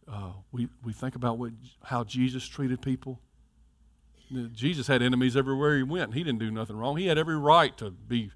Uh, 0.06 0.32
we, 0.52 0.68
we 0.84 0.92
think 0.92 1.16
about 1.16 1.38
what, 1.38 1.52
how 1.82 2.04
Jesus 2.04 2.46
treated 2.46 2.80
people. 2.80 3.18
Jesus 4.52 4.86
had 4.86 5.02
enemies 5.02 5.36
everywhere 5.36 5.76
he 5.76 5.82
went. 5.82 6.14
He 6.14 6.22
didn't 6.22 6.40
do 6.40 6.50
nothing 6.50 6.76
wrong. 6.76 6.96
He 6.96 7.06
had 7.06 7.16
every 7.16 7.36
right 7.36 7.76
to 7.78 7.90
be, 7.90 8.30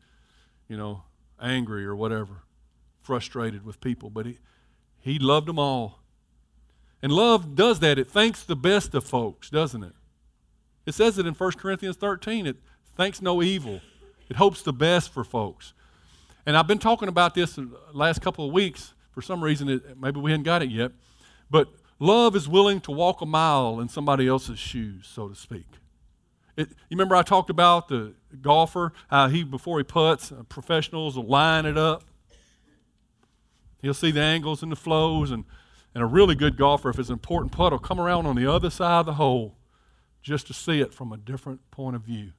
you 0.69 0.77
know, 0.77 1.03
angry 1.41 1.85
or 1.85 1.95
whatever, 1.95 2.43
frustrated 3.03 3.65
with 3.65 3.81
people, 3.81 4.11
but 4.11 4.27
he, 4.27 4.39
he 4.99 5.19
loved 5.19 5.47
them 5.47 5.59
all. 5.59 6.00
And 7.03 7.13
love 7.13 7.55
does 7.55 7.81
that. 7.81 7.99
It 7.99 8.09
thinks 8.09 8.43
the 8.43 8.57
best 8.57 8.95
of 8.95 9.05
folks, 9.05 9.49
doesn't 9.51 9.83
it? 9.83 9.95
It 10.87 10.93
says 10.93 11.19
it 11.19 11.27
in 11.27 11.35
1 11.35 11.53
Corinthians 11.53 11.97
13. 11.97 12.47
It 12.47 12.57
thinks 12.97 13.23
no 13.23 13.43
evil. 13.43 13.81
It 14.29 14.37
hopes 14.37 14.63
the 14.63 14.73
best 14.73 15.13
for 15.13 15.25
folks. 15.25 15.73
And 16.47 16.57
I've 16.57 16.67
been 16.67 16.79
talking 16.79 17.09
about 17.09 17.35
this 17.35 17.59
last 17.93 18.21
couple 18.21 18.47
of 18.47 18.53
weeks. 18.53 18.95
For 19.13 19.23
some 19.23 19.43
reason, 19.43 19.69
it, 19.69 19.99
maybe 20.01 20.21
we 20.21 20.31
hadn't 20.31 20.45
got 20.45 20.63
it 20.63 20.71
yet. 20.71 20.93
But 21.51 21.69
love 21.99 22.37
is 22.37 22.49
willing 22.49 22.81
to 22.83 22.93
walk 22.93 23.21
a 23.21 23.27
mile 23.27 23.81
in 23.81 23.89
somebody 23.89 24.27
else's 24.27 24.59
shoes, 24.59 25.09
so 25.11 25.29
to 25.29 25.35
speak. 25.35 25.67
It, 26.57 26.69
you 26.69 26.97
remember 26.97 27.17
I 27.17 27.23
talked 27.23 27.51
about 27.51 27.89
the 27.89 28.15
golfer, 28.41 28.93
how 29.09 29.29
he, 29.29 29.45
before 29.45 29.79
he 29.79 29.85
puts, 29.85 30.31
uh, 30.31 30.43
professionals 30.49 31.17
will 31.17 31.27
line 31.27 31.67
it 31.67 31.79
up. 31.79 32.05
He'll 33.83 33.95
see 33.95 34.11
the 34.11 34.21
angles 34.21 34.63
and 34.63 34.71
the 34.71 34.77
flows, 34.77 35.31
and, 35.31 35.45
and 35.95 36.03
a 36.03 36.07
really 36.07 36.35
good 36.35 36.57
golfer, 36.57 36.91
if 36.91 36.99
it's 36.99 37.09
an 37.09 37.15
important 37.15 37.53
putt, 37.53 37.73
will 37.73 37.79
come 37.79 38.01
around 38.01 38.27
on 38.27 38.37
the 38.37 38.51
other 38.51 38.71
side 38.71 39.01
of 39.01 39.07
the 39.07 39.15
hole 39.15 39.57
just 40.23 40.47
to 40.47 40.55
see 40.55 40.81
it 40.81 40.95
from 40.95 41.13
a 41.13 41.17
different 41.17 41.69
point 41.71 41.97
of 41.97 42.03
view. 42.03 42.33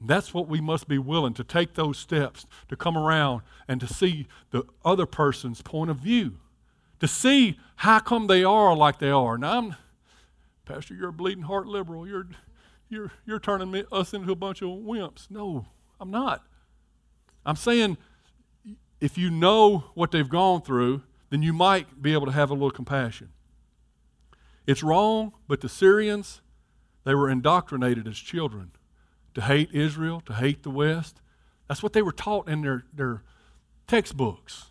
And 0.00 0.08
that's 0.08 0.34
what 0.34 0.48
we 0.48 0.60
must 0.60 0.88
be 0.88 0.98
willing 0.98 1.34
to 1.34 1.44
take 1.44 1.74
those 1.74 1.98
steps 1.98 2.46
to 2.68 2.76
come 2.76 2.96
around 2.96 3.42
and 3.68 3.80
to 3.80 3.86
see 3.86 4.26
the 4.50 4.64
other 4.84 5.06
person's 5.06 5.62
point 5.62 5.90
of 5.90 5.98
view, 5.98 6.38
to 7.00 7.06
see 7.06 7.58
how 7.76 8.00
come 8.00 8.26
they 8.26 8.42
are 8.42 8.74
like 8.74 8.98
they 8.98 9.10
are. 9.10 9.38
Now, 9.38 9.58
I'm, 9.58 9.76
Pastor, 10.64 10.94
you're 10.94 11.10
a 11.10 11.12
bleeding 11.12 11.44
heart 11.44 11.66
liberal. 11.66 12.08
You're, 12.08 12.28
you're, 12.88 13.12
you're 13.24 13.38
turning 13.38 13.70
me, 13.70 13.84
us 13.92 14.12
into 14.12 14.32
a 14.32 14.36
bunch 14.36 14.62
of 14.62 14.70
wimps. 14.70 15.30
No, 15.30 15.66
I'm 16.00 16.10
not. 16.10 16.42
I'm 17.46 17.56
saying 17.56 17.98
if 19.00 19.18
you 19.18 19.30
know 19.30 19.84
what 19.94 20.10
they've 20.10 20.28
gone 20.28 20.62
through, 20.62 21.02
then 21.34 21.42
you 21.42 21.52
might 21.52 22.00
be 22.00 22.12
able 22.12 22.26
to 22.26 22.32
have 22.32 22.48
a 22.48 22.52
little 22.52 22.70
compassion. 22.70 23.28
It's 24.68 24.84
wrong, 24.84 25.32
but 25.48 25.62
the 25.62 25.68
Syrians, 25.68 26.40
they 27.02 27.12
were 27.12 27.28
indoctrinated 27.28 28.06
as 28.06 28.16
children 28.16 28.70
to 29.34 29.40
hate 29.40 29.68
Israel, 29.72 30.22
to 30.26 30.34
hate 30.34 30.62
the 30.62 30.70
West. 30.70 31.20
That's 31.66 31.82
what 31.82 31.92
they 31.92 32.02
were 32.02 32.12
taught 32.12 32.48
in 32.48 32.60
their, 32.62 32.84
their 32.94 33.24
textbooks. 33.88 34.66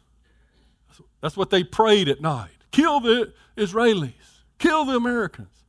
That's 1.19 1.35
what 1.35 1.49
they 1.49 1.65
prayed 1.65 2.07
at 2.07 2.21
night. 2.21 2.63
Kill 2.71 3.01
the 3.01 3.33
Israelis, 3.57 4.13
kill 4.57 4.85
the 4.85 4.95
Americans. 4.95 5.65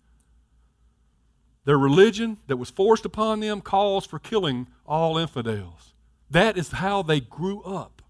Their 1.65 1.77
religion 1.77 2.37
that 2.47 2.57
was 2.57 2.71
forced 2.71 3.05
upon 3.05 3.41
them 3.41 3.61
calls 3.63 4.07
for 4.07 4.21
killing 4.21 4.69
all 4.87 5.19
infidels. 5.19 5.93
That 6.31 6.57
is 6.57 6.71
how 6.71 7.03
they 7.03 7.19
grew 7.19 7.63
up. 7.63 8.01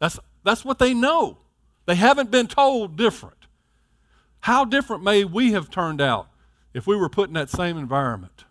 That's, 0.00 0.18
that's 0.42 0.64
what 0.64 0.80
they 0.80 0.92
know. 0.92 1.38
They 1.86 1.94
haven't 1.94 2.30
been 2.30 2.48
told 2.48 2.96
different. 2.96 3.46
How 4.40 4.64
different 4.64 5.02
may 5.02 5.24
we 5.24 5.52
have 5.52 5.70
turned 5.70 6.00
out 6.00 6.28
if 6.74 6.86
we 6.86 6.96
were 6.96 7.08
put 7.08 7.28
in 7.28 7.34
that 7.34 7.50
same 7.50 7.78
environment? 7.78 8.44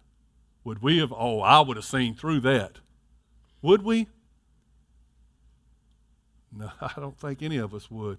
Would 0.63 0.81
we 0.81 0.97
have, 0.97 1.13
oh, 1.15 1.41
I 1.41 1.59
would 1.59 1.77
have 1.77 1.85
seen 1.85 2.15
through 2.15 2.39
that. 2.41 2.79
Would 3.61 3.83
we? 3.83 4.07
No, 6.51 6.71
I 6.81 6.93
don't 6.97 7.17
think 7.17 7.43
any 7.43 7.57
of 7.57 7.73
us 7.73 7.91
would. 7.91 8.17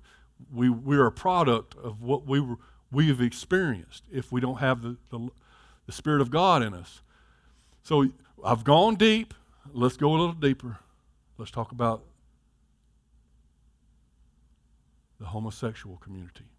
We, 0.52 0.68
we're 0.68 1.06
a 1.06 1.12
product 1.12 1.74
of 1.76 2.02
what 2.02 2.26
we, 2.26 2.40
were, 2.40 2.56
we 2.92 3.08
have 3.08 3.20
experienced 3.20 4.04
if 4.12 4.30
we 4.30 4.40
don't 4.40 4.58
have 4.58 4.82
the, 4.82 4.96
the, 5.10 5.28
the 5.86 5.92
Spirit 5.92 6.20
of 6.20 6.30
God 6.30 6.62
in 6.62 6.74
us. 6.74 7.00
So 7.82 8.10
I've 8.44 8.64
gone 8.64 8.96
deep. 8.96 9.34
Let's 9.72 9.96
go 9.96 10.10
a 10.10 10.16
little 10.16 10.32
deeper. 10.32 10.78
Let's 11.38 11.50
talk 11.50 11.72
about 11.72 12.02
the 15.18 15.26
homosexual 15.26 15.96
community. 15.96 16.50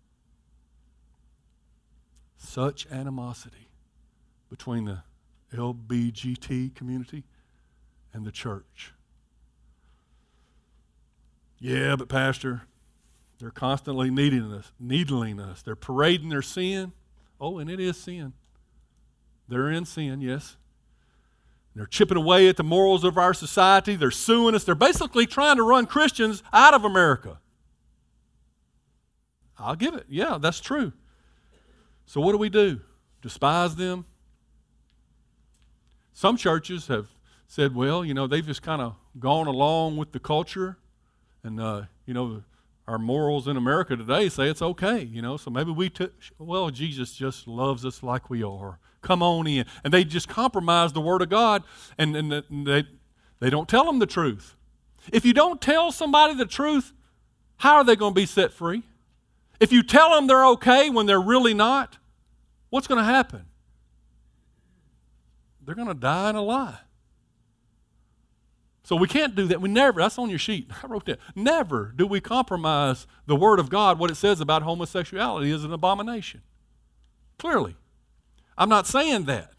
Such 2.38 2.88
animosity 2.92 3.70
between 4.50 4.86
the 4.86 5.04
LBGT 5.54 6.76
community 6.76 7.24
and 8.14 8.26
the 8.26 8.32
church. 8.32 8.94
Yeah, 11.60 11.96
but 11.96 12.10
Pastor, 12.10 12.64
they're 13.40 13.52
constantly 13.52 14.10
needing 14.10 14.52
us, 14.52 14.72
needling 14.80 15.40
us. 15.40 15.62
They're 15.62 15.76
parading 15.76 16.30
their 16.30 16.42
sin. 16.42 16.94
Oh, 17.40 17.60
and 17.60 17.70
it 17.70 17.80
is 17.80 17.98
sin. 17.98 18.34
They're 19.48 19.72
in 19.72 19.86
sin, 19.86 20.22
yes. 20.22 20.58
They're 21.76 21.86
chipping 21.86 22.18
away 22.18 22.50
at 22.50 22.58
the 22.58 22.64
morals 22.64 23.04
of 23.04 23.18
our 23.18 23.34
society. 23.34 23.96
They're 23.96 24.10
suing 24.12 24.56
us. 24.56 24.64
They're 24.64 24.76
basically 24.76 25.28
trying 25.28 25.58
to 25.58 25.64
run 25.64 25.86
Christians 25.86 26.42
out 26.52 26.74
of 26.74 26.84
America. 26.84 27.40
I'll 29.60 29.76
give 29.76 29.94
it. 29.96 30.06
Yeah, 30.08 30.38
that's 30.40 30.60
true. 30.60 30.94
So, 32.06 32.22
what 32.22 32.32
do 32.32 32.38
we 32.38 32.50
do? 32.50 32.80
Despise 33.22 33.76
them? 33.76 34.06
Some 36.14 36.38
churches 36.38 36.88
have 36.88 37.08
said, 37.48 37.76
well, 37.76 38.04
you 38.04 38.14
know, 38.14 38.28
they've 38.28 38.46
just 38.46 38.62
kind 38.62 38.82
of 38.82 38.96
gone 39.20 39.48
along 39.48 39.98
with 39.98 40.12
the 40.12 40.20
culture. 40.20 40.78
And, 41.44 41.60
uh, 41.60 41.84
you 42.06 42.14
know, 42.14 42.44
our 42.88 42.98
morals 42.98 43.48
in 43.48 43.58
America 43.58 43.96
today 43.96 44.30
say 44.30 44.50
it's 44.50 44.62
okay, 44.62 45.02
you 45.02 45.22
know, 45.22 45.38
so 45.38 45.52
maybe 45.52 45.72
we, 45.72 45.90
took, 45.90 46.14
well, 46.40 46.70
Jesus 46.70 47.14
just 47.14 47.48
loves 47.48 47.86
us 47.86 48.02
like 48.02 48.30
we 48.30 48.44
are. 48.44 48.80
Come 49.02 49.22
on 49.22 49.48
in. 49.48 49.66
And 49.84 49.94
they 49.94 50.04
just 50.04 50.28
compromise 50.28 50.94
the 50.94 51.02
Word 51.02 51.22
of 51.22 51.30
God 51.30 51.64
and, 51.98 52.16
and 52.16 52.44
they, 52.66 52.86
they 53.40 53.50
don't 53.50 53.68
tell 53.68 53.86
them 53.86 54.00
the 54.00 54.06
truth. 54.06 54.56
If 55.12 55.26
you 55.26 55.34
don't 55.34 55.62
tell 55.62 55.92
somebody 55.92 56.34
the 56.34 56.46
truth, 56.46 56.94
how 57.58 57.76
are 57.76 57.84
they 57.84 57.96
going 57.96 58.14
to 58.14 58.20
be 58.20 58.26
set 58.26 58.52
free? 58.52 58.84
If 59.60 59.72
you 59.72 59.84
tell 59.84 60.12
them 60.12 60.28
they're 60.28 60.46
okay 60.48 60.90
when 60.90 61.06
they're 61.06 61.22
really 61.22 61.54
not, 61.54 61.98
what's 62.70 62.88
going 62.88 63.00
to 63.00 63.06
happen? 63.06 63.46
They're 65.66 65.76
going 65.76 65.88
to 65.88 65.94
die 65.94 66.30
in 66.30 66.36
a 66.36 66.42
lie. 66.42 66.80
So 68.84 68.96
we 68.96 69.08
can't 69.08 69.36
do 69.36 69.48
that. 69.48 69.60
We 69.60 69.68
never, 69.68 70.00
that's 70.00 70.18
on 70.18 70.30
your 70.30 70.40
sheet. 70.40 70.72
I 70.84 70.88
wrote 70.88 71.06
that. 71.08 71.20
Never 71.36 71.94
do 71.96 72.08
we 72.08 72.22
compromise 72.22 73.06
the 73.26 73.36
Word 73.36 73.60
of 73.60 73.70
God. 73.70 74.00
What 74.00 74.10
it 74.10 74.16
says 74.16 74.40
about 74.40 74.62
homosexuality 74.62 75.52
is 75.52 75.66
an 75.66 75.74
abomination. 75.74 76.42
Clearly. 77.38 77.76
I'm 78.58 78.70
not 78.70 78.88
saying 78.88 79.26
that. 79.26 79.52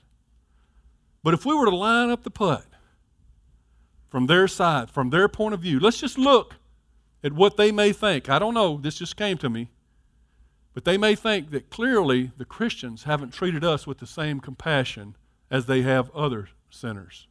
But 1.22 1.34
if 1.34 1.44
we 1.44 1.54
were 1.54 1.66
to 1.66 1.76
line 1.76 2.08
up 2.08 2.22
the 2.22 2.30
putt 2.30 2.64
from 4.08 4.28
their 4.28 4.48
side, 4.48 4.90
from 4.90 5.10
their 5.10 5.28
point 5.28 5.52
of 5.52 5.60
view, 5.60 5.78
let's 5.78 6.00
just 6.00 6.16
look 6.16 6.54
at 7.22 7.32
what 7.32 7.58
they 7.58 7.70
may 7.70 7.92
think. 7.92 8.30
I 8.30 8.38
don't 8.38 8.54
know, 8.54 8.78
this 8.78 8.96
just 8.96 9.16
came 9.16 9.36
to 9.38 9.50
me. 9.50 9.68
But 10.78 10.84
they 10.84 10.96
may 10.96 11.16
think 11.16 11.50
that 11.50 11.70
clearly 11.70 12.30
the 12.36 12.44
Christians 12.44 13.02
haven't 13.02 13.32
treated 13.32 13.64
us 13.64 13.84
with 13.84 13.98
the 13.98 14.06
same 14.06 14.38
compassion 14.38 15.16
as 15.50 15.66
they 15.66 15.82
have 15.82 16.08
other 16.14 16.50
sinners. 16.70 17.26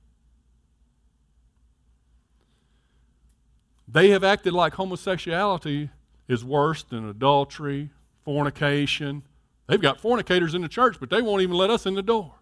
They 3.88 4.10
have 4.10 4.22
acted 4.22 4.52
like 4.52 4.74
homosexuality 4.74 5.92
is 6.28 6.44
worse 6.44 6.84
than 6.84 7.08
adultery, 7.08 7.92
fornication. 8.26 9.24
They've 9.68 9.82
got 9.82 10.02
fornicators 10.02 10.54
in 10.54 10.62
the 10.62 10.68
church, 10.68 10.98
but 11.00 11.10
they 11.10 11.22
won't 11.22 11.42
even 11.42 11.56
let 11.56 11.70
us 11.70 11.86
in 11.86 11.94
the 11.94 12.04
door. 12.04 12.34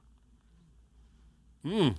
Hmm. 1.64 1.90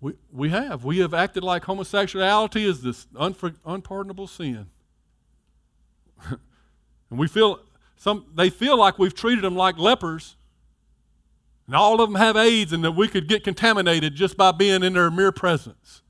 We, 0.00 0.12
we 0.30 0.50
have. 0.50 0.84
We 0.84 0.98
have 0.98 1.14
acted 1.14 1.42
like 1.42 1.64
homosexuality 1.64 2.64
is 2.64 2.80
this 2.80 3.06
unfor, 3.06 3.56
unpardonable 3.66 4.28
sin. 4.28 4.68
and 7.10 7.18
we 7.18 7.28
feel 7.28 7.60
some 7.96 8.26
they 8.34 8.50
feel 8.50 8.76
like 8.76 8.98
we've 8.98 9.14
treated 9.14 9.44
them 9.44 9.56
like 9.56 9.78
lepers. 9.78 10.36
And 11.66 11.76
all 11.76 12.00
of 12.00 12.10
them 12.10 12.20
have 12.20 12.36
AIDS 12.36 12.72
and 12.72 12.82
that 12.84 12.92
we 12.92 13.06
could 13.06 13.28
get 13.28 13.44
contaminated 13.44 14.14
just 14.14 14.36
by 14.36 14.50
being 14.50 14.82
in 14.82 14.94
their 14.94 15.10
mere 15.10 15.32
presence. 15.32 16.02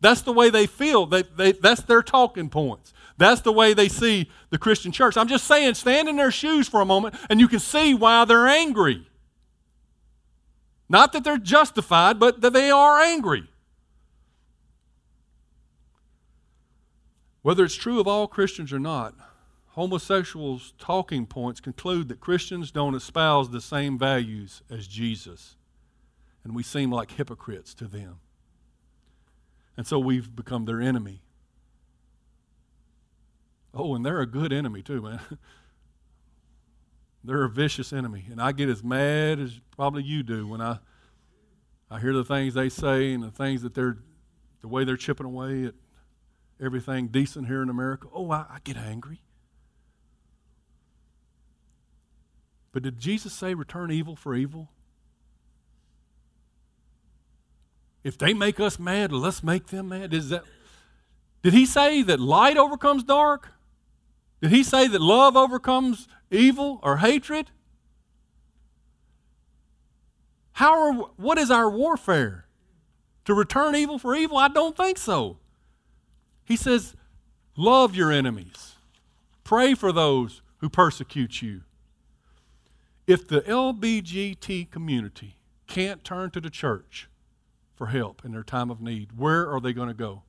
That's 0.00 0.22
the 0.22 0.32
way 0.32 0.50
they 0.50 0.66
feel. 0.66 1.06
They, 1.06 1.22
they, 1.22 1.52
that's 1.52 1.82
their 1.82 2.02
talking 2.02 2.48
points. 2.48 2.92
That's 3.18 3.40
the 3.42 3.52
way 3.52 3.72
they 3.74 3.88
see 3.88 4.30
the 4.50 4.58
Christian 4.58 4.92
church. 4.92 5.16
I'm 5.16 5.28
just 5.28 5.44
saying, 5.44 5.74
stand 5.74 6.08
in 6.08 6.16
their 6.16 6.30
shoes 6.30 6.68
for 6.68 6.80
a 6.80 6.84
moment 6.84 7.14
and 7.30 7.40
you 7.40 7.48
can 7.48 7.60
see 7.60 7.94
why 7.94 8.24
they're 8.24 8.46
angry. 8.46 9.06
Not 10.88 11.12
that 11.12 11.24
they're 11.24 11.38
justified, 11.38 12.18
but 12.18 12.40
that 12.40 12.52
they 12.52 12.70
are 12.70 13.00
angry. 13.00 13.48
Whether 17.42 17.64
it's 17.64 17.74
true 17.74 18.00
of 18.00 18.08
all 18.08 18.26
Christians 18.26 18.72
or 18.72 18.78
not, 18.78 19.14
homosexuals' 19.76 20.72
talking 20.78 21.26
points 21.26 21.60
conclude 21.60 22.08
that 22.08 22.18
Christians 22.18 22.70
don't 22.70 22.94
espouse 22.94 23.50
the 23.50 23.60
same 23.60 23.98
values 23.98 24.62
as 24.70 24.86
Jesus, 24.88 25.56
and 26.42 26.56
we 26.56 26.62
seem 26.62 26.90
like 26.90 27.12
hypocrites 27.12 27.74
to 27.74 27.84
them. 27.84 28.18
And 29.76 29.86
so 29.86 29.98
we've 29.98 30.34
become 30.34 30.64
their 30.64 30.80
enemy. 30.80 31.20
Oh, 33.74 33.94
and 33.94 34.04
they're 34.04 34.22
a 34.22 34.26
good 34.26 34.50
enemy 34.50 34.80
too, 34.80 35.02
man. 35.02 35.20
they're 37.24 37.44
a 37.44 37.50
vicious 37.50 37.92
enemy. 37.92 38.24
And 38.30 38.40
I 38.40 38.52
get 38.52 38.70
as 38.70 38.82
mad 38.82 39.38
as 39.38 39.60
probably 39.76 40.04
you 40.04 40.22
do 40.22 40.48
when 40.48 40.62
I 40.62 40.78
I 41.90 42.00
hear 42.00 42.14
the 42.14 42.24
things 42.24 42.54
they 42.54 42.70
say 42.70 43.12
and 43.12 43.22
the 43.22 43.30
things 43.30 43.60
that 43.60 43.74
they're 43.74 43.98
the 44.62 44.68
way 44.68 44.84
they're 44.84 44.96
chipping 44.96 45.26
away 45.26 45.66
at 45.66 45.74
everything 46.58 47.08
decent 47.08 47.46
here 47.46 47.62
in 47.62 47.68
America. 47.68 48.08
Oh, 48.14 48.30
I, 48.30 48.46
I 48.48 48.58
get 48.64 48.78
angry. 48.78 49.20
But 52.76 52.82
did 52.82 52.98
Jesus 52.98 53.32
say 53.32 53.54
return 53.54 53.90
evil 53.90 54.16
for 54.16 54.34
evil? 54.34 54.68
If 58.04 58.18
they 58.18 58.34
make 58.34 58.60
us 58.60 58.78
mad, 58.78 59.12
let's 59.12 59.42
make 59.42 59.68
them 59.68 59.88
mad. 59.88 60.12
Is 60.12 60.28
that 60.28 60.44
Did 61.42 61.54
he 61.54 61.64
say 61.64 62.02
that 62.02 62.20
light 62.20 62.58
overcomes 62.58 63.02
dark? 63.02 63.48
Did 64.42 64.50
he 64.50 64.62
say 64.62 64.88
that 64.88 65.00
love 65.00 65.38
overcomes 65.38 66.06
evil 66.30 66.78
or 66.82 66.98
hatred? 66.98 67.50
How 70.52 70.78
are, 70.78 70.92
what 71.16 71.38
is 71.38 71.50
our 71.50 71.70
warfare? 71.70 72.44
To 73.24 73.32
return 73.32 73.74
evil 73.74 73.98
for 73.98 74.14
evil? 74.14 74.36
I 74.36 74.48
don't 74.48 74.76
think 74.76 74.98
so. 74.98 75.38
He 76.44 76.56
says, 76.56 76.94
Love 77.56 77.96
your 77.96 78.12
enemies, 78.12 78.74
pray 79.44 79.72
for 79.72 79.92
those 79.92 80.42
who 80.58 80.68
persecute 80.68 81.40
you. 81.40 81.62
If 83.06 83.28
the 83.28 83.42
LBGT 83.42 84.70
community 84.70 85.36
can't 85.66 86.02
turn 86.02 86.30
to 86.32 86.40
the 86.40 86.50
church 86.50 87.08
for 87.76 87.88
help 87.88 88.24
in 88.24 88.32
their 88.32 88.42
time 88.42 88.70
of 88.70 88.80
need, 88.80 89.16
where 89.16 89.48
are 89.48 89.60
they 89.60 89.72
going 89.72 89.88
to 89.88 89.94
go? 89.94 90.22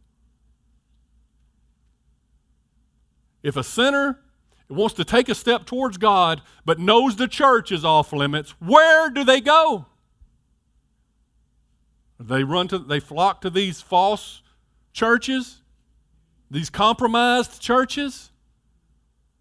If 3.42 3.56
a 3.56 3.64
sinner 3.64 4.20
wants 4.70 4.96
to 4.96 5.06
take 5.06 5.30
a 5.30 5.36
step 5.36 5.66
towards 5.66 5.98
God, 5.98 6.42
but 6.66 6.80
knows 6.80 7.16
the 7.16 7.28
church 7.28 7.72
is 7.72 7.86
off 7.86 8.14
limits, 8.14 8.52
where 8.60 9.10
do 9.10 9.24
they 9.24 9.42
go? 9.42 9.86
They 12.20 12.44
run 12.44 12.68
to 12.70 12.80
they 12.80 13.00
flock 13.00 13.42
to 13.42 13.50
these 13.50 13.82
false 13.82 14.42
churches, 14.92 15.62
these 16.50 16.70
compromised 16.70 17.62
churches, 17.62 18.32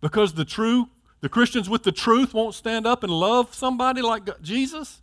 because 0.01 0.35
the 0.35 0.45
true 0.45 0.89
the 1.27 1.31
Christians 1.31 1.69
with 1.69 1.83
the 1.83 1.91
truth 1.91 2.33
won't 2.33 2.55
stand 2.55 2.87
up 2.87 3.03
and 3.03 3.13
love 3.13 3.53
somebody 3.53 4.01
like 4.01 4.41
Jesus. 4.43 5.03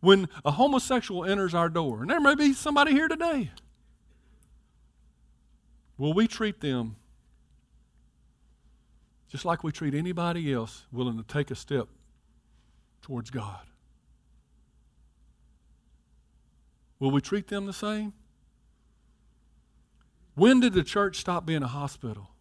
When 0.00 0.28
a 0.44 0.50
homosexual 0.50 1.24
enters 1.24 1.54
our 1.54 1.70
door, 1.70 2.02
and 2.02 2.10
there 2.10 2.20
may 2.20 2.34
be 2.34 2.52
somebody 2.52 2.92
here 2.92 3.08
today, 3.08 3.52
will 5.96 6.12
we 6.12 6.28
treat 6.28 6.60
them 6.60 6.96
just 9.30 9.46
like 9.46 9.64
we 9.64 9.72
treat 9.72 9.94
anybody 9.94 10.52
else 10.52 10.84
willing 10.92 11.16
to 11.16 11.24
take 11.24 11.50
a 11.50 11.54
step 11.54 11.88
towards 13.00 13.30
God? 13.30 13.64
Will 16.98 17.12
we 17.12 17.22
treat 17.22 17.48
them 17.48 17.64
the 17.64 17.72
same? 17.72 18.12
When 20.34 20.60
did 20.60 20.74
the 20.74 20.84
church 20.84 21.16
stop 21.16 21.46
being 21.46 21.62
a 21.62 21.68
hospital 21.68 22.31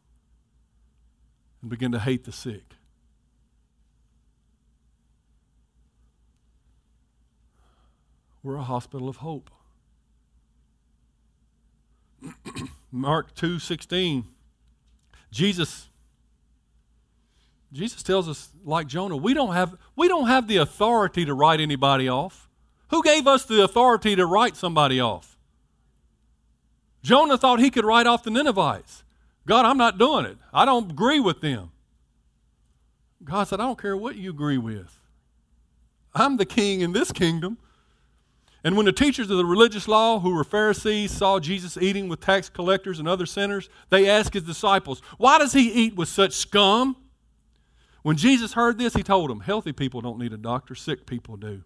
and 1.61 1.69
begin 1.69 1.91
to 1.91 1.99
hate 1.99 2.23
the 2.25 2.31
sick? 2.31 2.75
We're 8.43 8.55
a 8.55 8.63
hospital 8.63 9.07
of 9.07 9.17
hope. 9.17 9.49
Mark 12.91 13.35
2:16 13.35 14.25
Jesus 15.31 15.89
Jesus 17.73 18.03
tells 18.03 18.27
us 18.27 18.49
like 18.63 18.87
Jonah, 18.87 19.15
we 19.15 19.33
don't 19.33 19.53
have 19.53 19.75
we 19.95 20.07
don't 20.07 20.27
have 20.27 20.47
the 20.47 20.57
authority 20.57 21.25
to 21.25 21.33
write 21.33 21.59
anybody 21.59 22.09
off. 22.09 22.49
Who 22.89 23.01
gave 23.01 23.27
us 23.27 23.45
the 23.45 23.63
authority 23.63 24.15
to 24.15 24.25
write 24.25 24.57
somebody 24.57 24.99
off? 24.99 25.37
Jonah 27.01 27.37
thought 27.37 27.59
he 27.59 27.69
could 27.69 27.85
write 27.85 28.05
off 28.05 28.23
the 28.23 28.29
Ninevites. 28.29 29.03
God, 29.45 29.65
I'm 29.65 29.77
not 29.77 29.97
doing 29.97 30.25
it. 30.25 30.37
I 30.53 30.65
don't 30.65 30.91
agree 30.91 31.19
with 31.19 31.41
them. 31.41 31.71
God 33.23 33.45
said, 33.45 33.59
I 33.59 33.63
don't 33.63 33.79
care 33.79 33.97
what 33.97 34.15
you 34.15 34.29
agree 34.29 34.57
with. 34.57 34.99
I'm 36.13 36.37
the 36.37 36.45
king 36.45 36.81
in 36.81 36.91
this 36.91 37.11
kingdom. 37.11 37.57
And 38.63 38.77
when 38.77 38.85
the 38.85 38.91
teachers 38.91 39.29
of 39.31 39.37
the 39.37 39.45
religious 39.45 39.87
law, 39.87 40.19
who 40.19 40.35
were 40.35 40.43
Pharisees, 40.43 41.11
saw 41.11 41.39
Jesus 41.39 41.77
eating 41.77 42.07
with 42.07 42.19
tax 42.19 42.49
collectors 42.49 42.99
and 42.99 43.07
other 43.07 43.25
sinners, 43.25 43.69
they 43.89 44.07
asked 44.07 44.33
his 44.33 44.43
disciples, 44.43 45.01
Why 45.17 45.39
does 45.39 45.53
he 45.53 45.71
eat 45.71 45.95
with 45.95 46.09
such 46.09 46.33
scum? 46.33 46.95
When 48.03 48.17
Jesus 48.17 48.53
heard 48.53 48.77
this, 48.77 48.93
he 48.93 49.03
told 49.03 49.29
them, 49.29 49.39
Healthy 49.39 49.73
people 49.73 50.01
don't 50.01 50.19
need 50.19 50.33
a 50.33 50.37
doctor, 50.37 50.75
sick 50.75 51.07
people 51.07 51.37
do. 51.37 51.63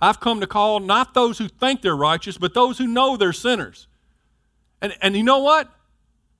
I've 0.00 0.18
come 0.18 0.40
to 0.40 0.46
call 0.46 0.80
not 0.80 1.14
those 1.14 1.38
who 1.38 1.48
think 1.48 1.82
they're 1.82 1.96
righteous, 1.96 2.36
but 2.36 2.52
those 2.52 2.78
who 2.78 2.86
know 2.86 3.16
they're 3.16 3.32
sinners. 3.32 3.86
And, 4.82 4.94
and 5.00 5.16
you 5.16 5.22
know 5.22 5.38
what? 5.38 5.70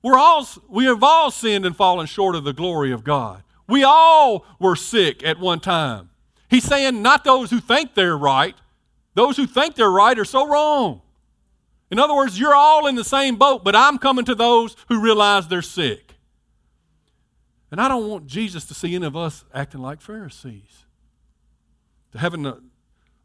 We're 0.05 0.19
all, 0.19 0.47
we 0.69 0.85
have 0.85 1.01
all 1.01 1.31
sinned 1.31 1.65
and 1.65 1.75
fallen 1.75 2.05
short 2.05 2.35
of 2.35 2.43
the 2.43 2.53
glory 2.53 2.91
of 2.91 3.03
God. 3.03 3.41
We 3.67 3.83
all 3.83 4.45
were 4.59 4.75
sick 4.75 5.23
at 5.23 5.39
one 5.39 5.59
time. 5.59 6.11
He's 6.47 6.63
saying 6.63 7.01
not 7.01 7.23
those 7.23 7.49
who 7.49 7.59
think 7.59 7.95
they're 7.95 8.15
right. 8.15 8.53
Those 9.15 9.35
who 9.35 9.47
think 9.47 9.73
they're 9.73 9.89
right 9.89 10.19
are 10.19 10.23
so 10.23 10.47
wrong. 10.47 11.01
In 11.89 11.97
other 11.97 12.13
words, 12.13 12.39
you're 12.39 12.53
all 12.53 12.85
in 12.85 12.93
the 12.93 13.03
same 13.03 13.35
boat, 13.35 13.63
but 13.63 13.75
I'm 13.75 13.97
coming 13.97 14.25
to 14.25 14.35
those 14.35 14.75
who 14.89 15.01
realize 15.01 15.47
they're 15.47 15.63
sick. 15.63 16.13
And 17.71 17.81
I 17.81 17.87
don't 17.87 18.07
want 18.07 18.27
Jesus 18.27 18.63
to 18.65 18.75
see 18.75 18.93
any 18.93 19.07
of 19.07 19.15
us 19.15 19.43
acting 19.55 19.81
like 19.81 20.01
Pharisees, 20.01 20.85
to 22.11 22.19
having 22.19 22.45
a, 22.45 22.59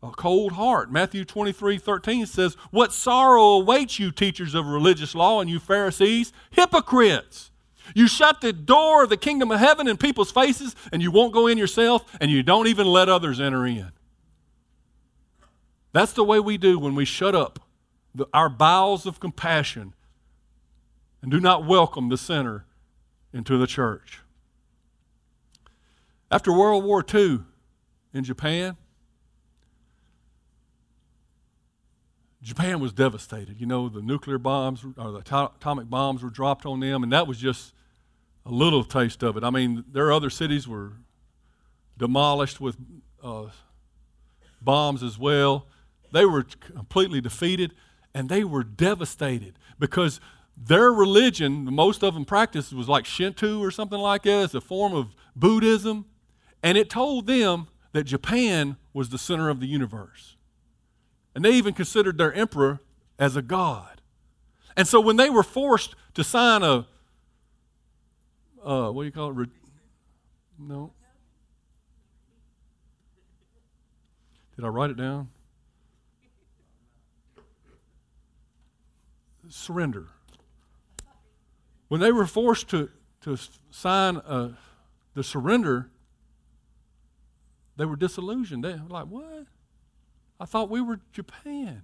a 0.02 0.10
cold 0.10 0.52
heart. 0.52 0.90
Matthew 0.90 1.24
23 1.24 1.78
13 1.78 2.26
says, 2.26 2.56
What 2.70 2.92
sorrow 2.92 3.60
awaits 3.60 3.98
you, 3.98 4.10
teachers 4.10 4.54
of 4.54 4.66
religious 4.66 5.14
law, 5.14 5.40
and 5.40 5.50
you 5.50 5.58
Pharisees, 5.58 6.32
hypocrites! 6.50 7.50
You 7.94 8.06
shut 8.06 8.40
the 8.40 8.52
door 8.52 9.02
of 9.04 9.10
the 9.10 9.16
kingdom 9.16 9.50
of 9.50 9.58
heaven 9.58 9.88
in 9.88 9.96
people's 9.96 10.30
faces, 10.30 10.76
and 10.92 11.02
you 11.02 11.10
won't 11.10 11.32
go 11.32 11.46
in 11.46 11.58
yourself, 11.58 12.04
and 12.20 12.30
you 12.30 12.42
don't 12.42 12.68
even 12.68 12.86
let 12.86 13.08
others 13.08 13.40
enter 13.40 13.66
in. 13.66 13.90
That's 15.92 16.12
the 16.12 16.24
way 16.24 16.38
we 16.38 16.56
do 16.56 16.78
when 16.78 16.94
we 16.94 17.04
shut 17.04 17.34
up 17.34 17.58
the, 18.14 18.26
our 18.32 18.48
bowels 18.48 19.06
of 19.06 19.20
compassion 19.20 19.94
and 21.22 21.30
do 21.30 21.40
not 21.40 21.66
welcome 21.66 22.08
the 22.08 22.16
sinner 22.16 22.64
into 23.32 23.58
the 23.58 23.66
church. 23.66 24.20
After 26.30 26.52
World 26.52 26.84
War 26.84 27.04
II 27.12 27.40
in 28.14 28.24
Japan, 28.24 28.76
Japan 32.42 32.80
was 32.80 32.92
devastated. 32.92 33.60
You 33.60 33.66
know, 33.66 33.88
the 33.88 34.00
nuclear 34.00 34.38
bombs 34.38 34.84
or 34.96 35.12
the 35.12 35.18
atomic 35.18 35.90
bombs 35.90 36.22
were 36.22 36.30
dropped 36.30 36.64
on 36.64 36.80
them, 36.80 37.02
and 37.02 37.12
that 37.12 37.26
was 37.26 37.38
just 37.38 37.74
a 38.46 38.50
little 38.50 38.84
taste 38.84 39.22
of 39.22 39.36
it. 39.36 39.44
I 39.44 39.50
mean, 39.50 39.84
their 39.92 40.10
other 40.10 40.30
cities 40.30 40.66
were 40.66 40.92
demolished 41.98 42.60
with 42.60 42.76
uh, 43.22 43.46
bombs 44.62 45.02
as 45.02 45.18
well. 45.18 45.66
They 46.12 46.24
were 46.24 46.44
completely 46.74 47.20
defeated, 47.20 47.74
and 48.14 48.28
they 48.28 48.42
were 48.42 48.64
devastated 48.64 49.58
because 49.78 50.20
their 50.56 50.92
religion, 50.92 51.64
most 51.72 52.02
of 52.02 52.14
them 52.14 52.24
practiced, 52.24 52.72
was 52.72 52.88
like 52.88 53.06
Shinto 53.06 53.60
or 53.60 53.70
something 53.70 53.98
like 53.98 54.22
that. 54.22 54.44
It's 54.44 54.54
a 54.54 54.60
form 54.60 54.94
of 54.94 55.14
Buddhism. 55.36 56.06
And 56.62 56.76
it 56.76 56.90
told 56.90 57.26
them 57.26 57.68
that 57.92 58.04
Japan 58.04 58.76
was 58.92 59.08
the 59.08 59.18
center 59.18 59.48
of 59.48 59.60
the 59.60 59.66
universe. 59.66 60.36
And 61.40 61.46
they 61.46 61.52
even 61.52 61.72
considered 61.72 62.18
their 62.18 62.34
emperor 62.34 62.80
as 63.18 63.34
a 63.34 63.40
god. 63.40 64.02
And 64.76 64.86
so 64.86 65.00
when 65.00 65.16
they 65.16 65.30
were 65.30 65.42
forced 65.42 65.94
to 66.12 66.22
sign 66.22 66.62
a, 66.62 66.86
uh, 68.62 68.90
what 68.90 69.00
do 69.00 69.06
you 69.06 69.10
call 69.10 69.30
it? 69.30 69.36
Re- 69.36 69.46
no. 70.58 70.92
Did 74.54 74.66
I 74.66 74.68
write 74.68 74.90
it 74.90 74.98
down? 74.98 75.30
Surrender. 79.48 80.08
When 81.88 82.02
they 82.02 82.12
were 82.12 82.26
forced 82.26 82.68
to, 82.68 82.90
to 83.22 83.38
sign 83.70 84.18
uh, 84.18 84.50
the 85.14 85.24
surrender, 85.24 85.88
they 87.78 87.86
were 87.86 87.96
disillusioned. 87.96 88.62
They 88.62 88.72
were 88.72 88.90
like, 88.90 89.06
what? 89.06 89.46
I 90.40 90.46
thought 90.46 90.70
we 90.70 90.80
were 90.80 91.00
Japan. 91.12 91.82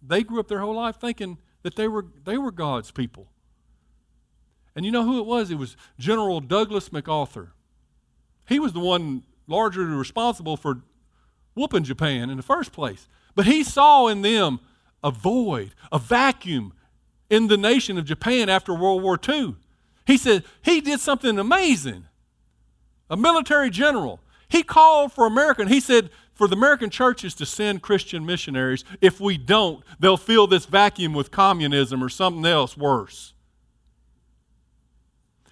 They 0.00 0.22
grew 0.22 0.38
up 0.38 0.46
their 0.46 0.60
whole 0.60 0.76
life 0.76 0.96
thinking 0.96 1.38
that 1.62 1.74
they 1.74 1.88
were, 1.88 2.06
they 2.24 2.38
were 2.38 2.52
God's 2.52 2.92
people. 2.92 3.26
And 4.76 4.86
you 4.86 4.92
know 4.92 5.04
who 5.04 5.18
it 5.18 5.26
was? 5.26 5.50
It 5.50 5.56
was 5.56 5.76
General 5.98 6.40
Douglas 6.40 6.92
MacArthur. 6.92 7.54
He 8.46 8.60
was 8.60 8.72
the 8.72 8.80
one 8.80 9.24
largely 9.48 9.84
responsible 9.84 10.56
for 10.56 10.82
whooping 11.54 11.84
Japan 11.84 12.30
in 12.30 12.36
the 12.36 12.42
first 12.42 12.72
place. 12.72 13.08
But 13.34 13.46
he 13.46 13.64
saw 13.64 14.06
in 14.06 14.22
them 14.22 14.60
a 15.02 15.10
void, 15.10 15.74
a 15.90 15.98
vacuum 15.98 16.72
in 17.28 17.48
the 17.48 17.56
nation 17.56 17.98
of 17.98 18.04
Japan 18.04 18.48
after 18.48 18.74
World 18.74 19.02
War 19.02 19.18
II. 19.28 19.56
He 20.06 20.16
said 20.16 20.44
he 20.62 20.80
did 20.80 21.00
something 21.00 21.38
amazing. 21.38 22.04
A 23.10 23.16
military 23.16 23.70
general. 23.70 24.20
He 24.48 24.62
called 24.62 25.12
for 25.12 25.26
America 25.26 25.62
and 25.62 25.70
he 25.70 25.80
said, 25.80 26.10
for 26.36 26.46
the 26.46 26.54
American 26.54 26.90
churches 26.90 27.34
to 27.34 27.46
send 27.46 27.82
Christian 27.82 28.24
missionaries. 28.24 28.84
If 29.00 29.20
we 29.20 29.38
don't, 29.38 29.82
they'll 29.98 30.18
fill 30.18 30.46
this 30.46 30.66
vacuum 30.66 31.14
with 31.14 31.30
communism 31.30 32.04
or 32.04 32.10
something 32.10 32.44
else 32.44 32.76
worse. 32.76 33.32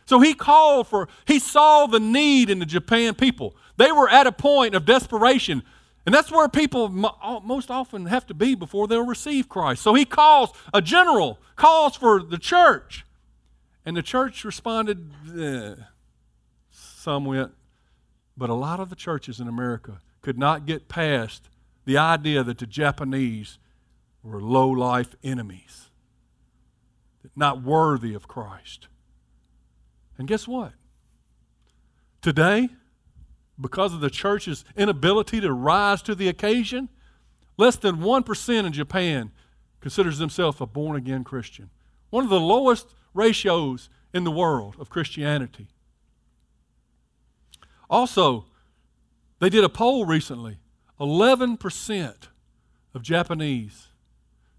So 0.05 0.21
he 0.21 0.35
called 0.35 0.87
for, 0.87 1.09
he 1.25 1.39
saw 1.39 1.87
the 1.87 1.99
need 1.99 2.51
in 2.51 2.59
the 2.59 2.67
Japan 2.67 3.15
people. 3.15 3.57
They 3.79 3.91
were 3.91 4.09
at 4.09 4.27
a 4.27 4.33
point 4.33 4.75
of 4.75 4.85
desperation. 4.85 5.63
And 6.05 6.15
that's 6.15 6.31
where 6.31 6.47
people 6.51 6.91
most 6.91 7.71
often 7.71 8.05
have 8.05 8.27
to 8.27 8.35
be 8.35 8.55
before 8.55 8.87
they'll 8.87 9.07
receive 9.07 9.49
Christ. 9.49 9.83
So 9.83 9.95
he 9.95 10.05
calls, 10.05 10.51
a 10.75 10.83
general 10.83 11.39
calls 11.57 11.97
for 11.97 12.23
the 12.23 12.37
church. 12.37 13.07
And 13.87 13.97
the 13.97 14.03
church 14.03 14.45
responded, 14.45 15.11
eh. 15.35 15.77
some 16.71 17.25
went, 17.25 17.53
but 18.37 18.51
a 18.51 18.55
lot 18.55 18.81
of 18.81 18.91
the 18.91 18.97
churches 18.97 19.41
in 19.41 19.49
America 19.49 20.01
could 20.25 20.39
not 20.39 20.65
get 20.65 20.89
past 20.89 21.51
the 21.85 21.99
idea 21.99 22.43
that 22.43 22.57
the 22.57 22.67
Japanese 22.67 23.59
were 24.23 24.41
low 24.41 24.71
life 24.71 25.15
enemies, 25.23 25.91
not 27.37 27.63
worthy 27.63 28.15
of 28.15 28.27
Christ. 28.27 28.89
And 30.17 30.27
guess 30.27 30.49
what? 30.49 30.73
Today, 32.23 32.71
because 33.61 33.93
of 33.93 34.01
the 34.01 34.09
church's 34.09 34.65
inability 34.75 35.43
to 35.43 35.53
rise 35.53 36.01
to 36.01 36.15
the 36.15 36.29
occasion, 36.29 36.89
less 37.59 37.77
than 37.77 37.97
1% 37.97 38.65
in 38.65 38.73
Japan 38.73 39.31
considers 39.83 40.17
themselves 40.17 40.59
a 40.59 40.65
born 40.65 40.97
again 40.97 41.23
Christian. 41.23 41.69
One 42.09 42.25
of 42.25 42.31
the 42.31 42.41
lowest 42.41 42.95
ratios 43.13 43.91
in 44.15 44.25
the 44.25 44.31
world 44.31 44.77
of 44.79 44.89
Christianity. 44.89 45.69
Also, 47.91 48.47
they 49.41 49.49
did 49.51 49.65
a 49.65 49.69
poll 49.69 50.07
recently. 50.07 50.59
11% 51.01 52.15
of 52.95 53.03
Japanese 53.03 53.89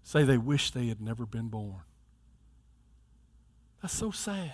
say 0.02 0.22
they 0.22 0.38
wish 0.38 0.70
they 0.70 0.86
had 0.86 1.00
never 1.00 1.26
been 1.26 1.48
born. 1.48 1.82
That's 3.82 3.94
so 3.94 4.10
sad. 4.10 4.52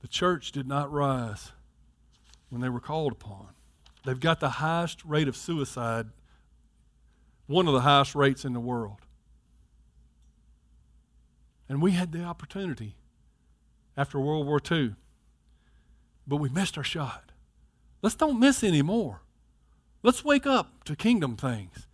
The 0.00 0.08
church 0.08 0.52
did 0.52 0.66
not 0.66 0.92
rise 0.92 1.52
when 2.50 2.60
they 2.60 2.68
were 2.68 2.80
called 2.80 3.12
upon. 3.12 3.48
They've 4.04 4.18
got 4.18 4.40
the 4.40 4.50
highest 4.50 5.04
rate 5.04 5.28
of 5.28 5.36
suicide, 5.36 6.08
one 7.46 7.68
of 7.68 7.72
the 7.72 7.82
highest 7.82 8.14
rates 8.14 8.44
in 8.44 8.52
the 8.52 8.60
world. 8.60 8.98
And 11.68 11.80
we 11.80 11.92
had 11.92 12.12
the 12.12 12.24
opportunity 12.24 12.96
after 13.96 14.18
World 14.18 14.46
War 14.46 14.60
II, 14.70 14.96
but 16.26 16.36
we 16.36 16.48
missed 16.48 16.76
our 16.76 16.84
shot. 16.84 17.31
Let's 18.02 18.16
don't 18.16 18.40
miss 18.40 18.64
any 18.64 18.82
more. 18.82 19.22
Let's 20.02 20.24
wake 20.24 20.46
up 20.46 20.84
to 20.84 20.96
kingdom 20.96 21.36
things. 21.36 21.86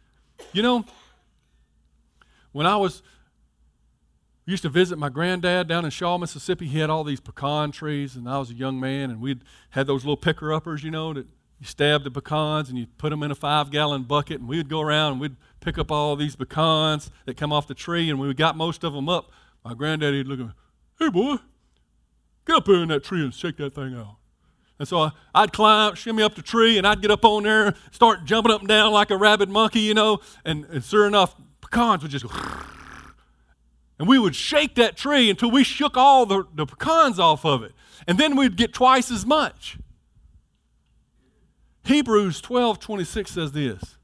You 0.53 0.63
know, 0.63 0.85
when 2.53 2.67
I 2.67 2.77
was 2.77 3.03
used 4.47 4.63
to 4.63 4.71
visit 4.71 4.99
my 4.99 5.11
granddad 5.11 5.69
down 5.69 5.85
in 5.85 5.91
Shaw, 5.91 6.17
Mississippi, 6.17 6.67
he 6.67 6.79
had 6.79 6.89
all 6.89 7.05
these 7.05 7.21
pecan 7.21 7.71
trees, 7.71 8.17
and 8.17 8.27
I 8.27 8.39
was 8.39 8.51
a 8.51 8.55
young 8.55 8.81
man, 8.81 9.11
and 9.11 9.21
we'd 9.21 9.43
had 9.71 9.87
those 9.87 10.05
little 10.05 10.17
picker 10.17 10.53
uppers, 10.55 10.83
you 10.83 10.91
know, 10.91 11.13
that 11.13 11.27
you 11.61 11.67
stab 11.67 12.05
the 12.05 12.11
pecans 12.11 12.71
and 12.71 12.79
you 12.79 12.87
put 12.97 13.11
them 13.11 13.23
in 13.23 13.31
a 13.31 13.35
five 13.35 13.71
gallon 13.71 14.05
bucket, 14.05 14.41
and 14.41 14.49
we'd 14.49 14.71
go 14.71 14.81
around 14.81 15.13
and 15.13 15.21
we'd 15.21 15.37
pick 15.61 15.77
up 15.77 15.91
all 15.91 16.17
these 16.17 16.35
pecans 16.35 17.11
that 17.27 17.37
come 17.37 17.53
off 17.53 17.67
the 17.67 17.75
tree, 17.75 18.09
and 18.09 18.19
when 18.19 18.29
we 18.29 18.35
got 18.35 18.57
most 18.57 18.85
of 18.85 18.95
them 18.95 19.09
up, 19.09 19.31
my 19.65 19.75
granddaddy'd 19.75 20.27
look 20.27 20.41
at 20.41 20.47
me, 20.47 20.53
hey 20.99 21.11
boy, 21.11 21.37
get 22.47 22.57
up 22.57 22.67
here 22.67 22.83
in 22.83 22.89
that 22.89 23.05
tree 23.05 23.23
and 23.23 23.35
shake 23.35 23.59
that 23.59 23.75
thing 23.75 23.95
out. 23.95 24.17
And 24.79 24.87
so 24.87 25.11
I, 25.35 25.41
would 25.41 25.53
climb, 25.53 25.95
shimmy 25.97 26.23
up 26.23 26.35
the 26.35 26.43
tree, 26.43 26.79
and 26.79 26.87
I'd 26.87 27.03
get 27.03 27.11
up 27.11 27.25
on 27.25 27.43
there, 27.43 27.75
start 27.91 28.25
jumping 28.25 28.53
up 28.53 28.61
and 28.61 28.69
down 28.69 28.93
like 28.93 29.11
a 29.11 29.17
rabid 29.17 29.49
monkey, 29.49 29.81
you 29.81 29.95
know. 29.95 30.21
And, 30.45 30.65
and 30.67 30.85
sure 30.85 31.07
enough, 31.07 31.35
pecans 31.61 32.03
would 32.03 32.11
just 32.11 32.27
go. 32.27 32.35
And 33.99 34.07
we 34.07 34.19
would 34.19 34.37
shake 34.37 34.77
that 34.77 34.97
tree 34.97 35.29
until 35.31 35.51
we 35.51 35.65
shook 35.65 35.97
all 35.97 36.25
the, 36.27 36.45
the 36.55 36.67
pecans 36.67 37.19
off 37.19 37.45
of 37.45 37.65
it. 37.65 37.73
And 38.07 38.19
then 38.19 38.37
we'd 38.37 38.57
get 38.57 38.73
twice 38.73 39.11
as 39.11 39.27
much. 39.27 39.79
Hebrews 41.85 42.41
12 42.41 42.79
26 42.79 43.31
says 43.31 43.53
this 43.53 43.97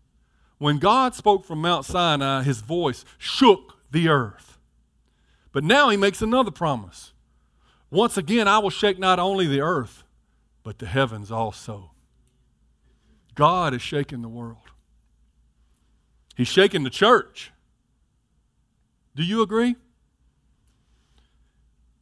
When 0.59 0.79
God 0.79 1.15
spoke 1.15 1.45
from 1.45 1.61
Mount 1.61 1.85
Sinai, 1.85 2.43
his 2.43 2.61
voice 2.61 3.05
shook 3.19 3.79
the 3.91 4.09
earth. 4.09 4.59
But 5.53 5.63
now 5.63 5.91
he 5.91 5.97
makes 5.97 6.21
another 6.21 6.51
promise. 6.51 7.13
Once 7.91 8.17
again, 8.17 8.49
I 8.49 8.59
will 8.59 8.71
shake 8.71 8.99
not 8.99 9.21
only 9.21 9.47
the 9.47 9.61
earth, 9.61 10.04
but 10.65 10.79
the 10.79 10.87
heavens 10.87 11.31
also. 11.31 11.93
God 13.37 13.75
is 13.75 13.83
shaking 13.83 14.23
the 14.23 14.29
world. 14.29 14.57
He's 16.37 16.49
shaking 16.49 16.83
the 16.83 16.91
church. 16.91 17.53
Do 19.15 19.23
you 19.23 19.43
agree? 19.43 19.77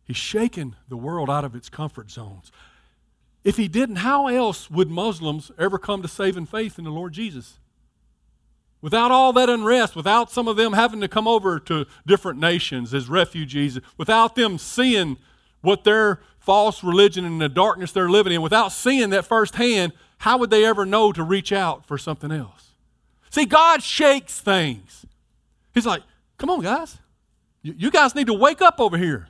He's 0.05 0.17
shaking 0.17 0.77
the 0.89 0.97
world 0.97 1.29
out 1.29 1.45
of 1.45 1.55
its 1.55 1.69
comfort 1.69 2.11
zones. 2.11 2.51
If 3.45 3.57
he 3.57 3.69
didn't, 3.69 3.97
how 3.97 4.29
else 4.29 4.71
would 4.71 4.91
Muslims 4.91 5.51
ever 5.59 5.79
come 5.79 6.01
to 6.03 6.09
saving 6.09 6.47
faith 6.47 6.79
in 6.79 6.85
the 6.85 6.91
Lord 6.91 7.13
Jesus? 7.13 7.59
Without 8.81 9.11
all 9.11 9.33
that 9.33 9.49
unrest, 9.49 9.95
without 9.95 10.31
some 10.31 10.49
of 10.49 10.57
them 10.57 10.73
having 10.73 11.01
to 11.01 11.09
come 11.09 11.29
over 11.29 11.59
to 11.61 11.87
different 12.07 12.39
nations 12.39 12.95
as 12.95 13.09
refugees, 13.09 13.79
without 13.97 14.35
them 14.35 14.59
seeing 14.59 15.19
what 15.61 15.85
their 15.85 16.21
false 16.43 16.83
religion 16.85 17.25
and 17.25 17.41
the 17.41 17.49
darkness 17.49 17.93
they're 17.93 18.11
living 18.11 18.33
in, 18.33 18.43
without 18.43 18.73
seeing 18.73 19.11
that 19.11 19.25
firsthand, 19.25 19.93
how 20.19 20.39
would 20.39 20.51
they 20.51 20.65
ever 20.65 20.85
know 20.85 21.13
to 21.13 21.23
reach 21.23 21.53
out 21.53 21.87
for 21.87 21.97
something 21.99 22.31
else? 22.31 22.71
See, 23.31 23.47
God 23.47 23.83
shakes 23.83 24.41
things. 24.41 25.07
He's 25.73 25.87
like, 25.87 26.03
come 26.39 26.51
on, 26.51 26.61
guys. 26.61 26.99
You, 27.63 27.91
guys 27.91 28.15
need 28.15 28.27
to 28.27 28.35
wake 28.35 28.61
up 28.61 28.81
over 28.81 28.99
here. 28.99 29.29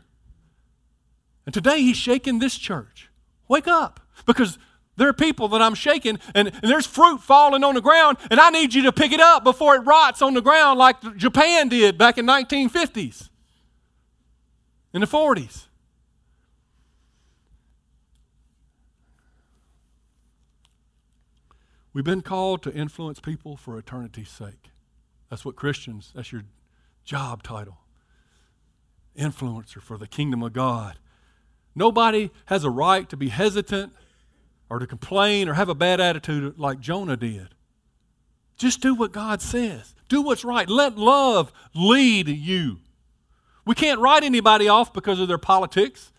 And 1.45 1.53
today 1.55 1.83
He's 1.83 1.97
shaking 1.97 2.39
this 2.39 2.57
church. 2.57 3.11
Wake 3.47 3.69
up. 3.69 4.01
Because 4.27 4.59
there 4.97 5.09
are 5.09 5.13
people 5.13 5.49
that 5.49 5.63
I'm 5.63 5.75
shaking, 5.75 6.19
and, 6.35 6.49
and, 6.49 6.71
there's 6.71 6.87
fruit 6.87 7.19
falling 7.19 7.65
on 7.65 7.75
the 7.75 7.81
ground, 7.81 8.19
and 8.31 8.39
I 8.41 8.51
need 8.51 8.75
you 8.75 8.83
to 8.85 8.93
pick 8.93 9.13
it 9.13 9.21
up 9.21 9.45
before 9.45 9.75
it 9.75 9.81
rots 9.81 10.23
on 10.23 10.35
the 10.35 10.43
ground 10.43 10.79
like 10.79 11.17
Japan 11.17 11.69
did 11.69 11.99
back 11.99 12.19
in 12.19 12.27
1950s, 12.27 13.29
in 14.93 15.01
the 15.01 15.07
40s. 15.07 15.67
We've 21.93 22.05
been 22.05 22.23
called 22.23 22.63
to 22.63 22.73
influence 22.73 23.21
people 23.21 23.57
for 23.57 23.77
eternity's 23.77 24.31
sake. 24.31 24.71
That's 25.29 25.45
what 25.45 25.57
Christians, 25.57 26.13
that's 26.15 26.33
your 26.33 26.43
job 27.05 27.43
title. 27.43 27.79
Influencer 29.19 29.83
for 29.83 29.99
the 29.99 30.07
kingdom 30.07 30.43
of 30.43 30.53
God. 30.53 30.99
Nobody 31.75 32.31
has 32.47 32.65
a 32.65 32.71
right 32.71 33.09
to 33.09 33.17
be 33.17 33.29
hesitant 33.29 33.93
or 34.71 34.79
to 34.79 34.87
complain 34.87 35.49
or 35.49 35.55
have 35.55 35.69
a 35.69 35.75
bad 35.75 36.01
attitude 36.01 36.59
like 36.59 36.81
Jonah 36.81 37.17
did. 37.17 37.49
Just 38.57 38.81
do 38.81 38.95
what 38.95 39.13
God 39.13 39.43
says. 39.43 39.95
Do 40.09 40.23
what's 40.23 40.45
right. 40.45 40.69
Let 40.69 40.97
love 40.97 41.53
lead 41.75 42.29
you. 42.29 42.79
We 43.67 43.75
can't 43.75 44.01
write 44.01 44.25
anybody 44.25 44.69
off 44.69 44.93
because 44.93 45.21
of 45.21 45.29
their 45.29 45.39
politics. 45.39 46.13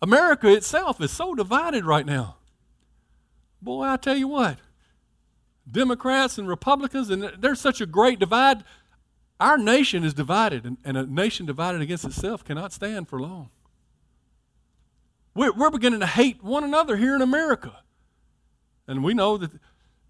America 0.00 0.48
itself 0.48 1.00
is 1.00 1.10
so 1.10 1.34
divided 1.34 1.84
right 1.84 2.06
now. 2.06 2.36
Boy, 3.64 3.84
I 3.84 3.96
tell 3.96 4.16
you 4.16 4.28
what, 4.28 4.58
Democrats 5.68 6.36
and 6.36 6.46
Republicans, 6.46 7.08
and 7.08 7.32
there's 7.38 7.60
such 7.60 7.80
a 7.80 7.86
great 7.86 8.18
divide. 8.18 8.62
Our 9.40 9.56
nation 9.56 10.04
is 10.04 10.12
divided, 10.12 10.66
and, 10.66 10.76
and 10.84 10.98
a 10.98 11.06
nation 11.06 11.46
divided 11.46 11.80
against 11.80 12.04
itself 12.04 12.44
cannot 12.44 12.74
stand 12.74 13.08
for 13.08 13.18
long. 13.18 13.48
We're, 15.34 15.52
we're 15.52 15.70
beginning 15.70 16.00
to 16.00 16.06
hate 16.06 16.44
one 16.44 16.62
another 16.62 16.96
here 16.96 17.16
in 17.16 17.22
America. 17.22 17.78
And 18.86 19.02
we 19.02 19.14
know 19.14 19.38
that, 19.38 19.50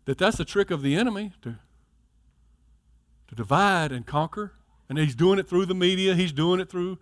that 0.04 0.18
that's 0.18 0.40
a 0.40 0.44
trick 0.44 0.72
of 0.72 0.82
the 0.82 0.96
enemy 0.96 1.32
to, 1.42 1.56
to 3.28 3.34
divide 3.36 3.92
and 3.92 4.04
conquer. 4.04 4.52
And 4.88 4.98
he's 4.98 5.14
doing 5.14 5.38
it 5.38 5.48
through 5.48 5.66
the 5.66 5.74
media, 5.74 6.16
he's 6.16 6.32
doing 6.32 6.58
it 6.58 6.68
through, 6.68 6.98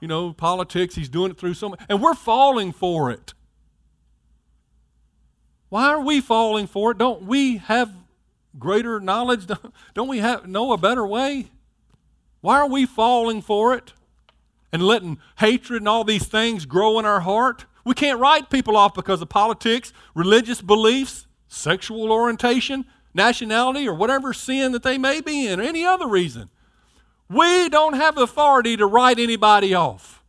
you 0.00 0.08
know, 0.08 0.34
politics, 0.34 0.94
he's 0.94 1.08
doing 1.08 1.30
it 1.30 1.38
through 1.38 1.54
so 1.54 1.70
much. 1.70 1.80
And 1.88 2.02
we're 2.02 2.14
falling 2.14 2.72
for 2.72 3.10
it. 3.10 3.32
Why 5.68 5.88
are 5.88 6.00
we 6.00 6.20
falling 6.20 6.66
for 6.66 6.92
it? 6.92 6.98
Don't 6.98 7.22
we 7.22 7.58
have 7.58 7.92
greater 8.58 9.00
knowledge? 9.00 9.46
Don't 9.94 10.08
we 10.08 10.18
have 10.18 10.46
know 10.46 10.72
a 10.72 10.78
better 10.78 11.06
way? 11.06 11.50
Why 12.40 12.58
are 12.58 12.68
we 12.68 12.86
falling 12.86 13.42
for 13.42 13.74
it 13.74 13.92
and 14.72 14.82
letting 14.82 15.18
hatred 15.38 15.82
and 15.82 15.88
all 15.88 16.04
these 16.04 16.26
things 16.26 16.66
grow 16.66 16.98
in 16.98 17.04
our 17.04 17.20
heart? 17.20 17.66
We 17.84 17.94
can't 17.94 18.20
write 18.20 18.50
people 18.50 18.76
off 18.76 18.94
because 18.94 19.20
of 19.22 19.28
politics, 19.28 19.92
religious 20.14 20.60
beliefs, 20.60 21.26
sexual 21.48 22.12
orientation, 22.12 22.84
nationality, 23.14 23.88
or 23.88 23.94
whatever 23.94 24.32
sin 24.32 24.72
that 24.72 24.82
they 24.82 24.98
may 24.98 25.20
be 25.20 25.46
in, 25.46 25.60
or 25.60 25.62
any 25.62 25.84
other 25.84 26.06
reason. 26.06 26.50
We 27.28 27.68
don't 27.68 27.94
have 27.94 28.18
authority 28.18 28.76
to 28.76 28.86
write 28.86 29.18
anybody 29.18 29.74
off. 29.74 30.22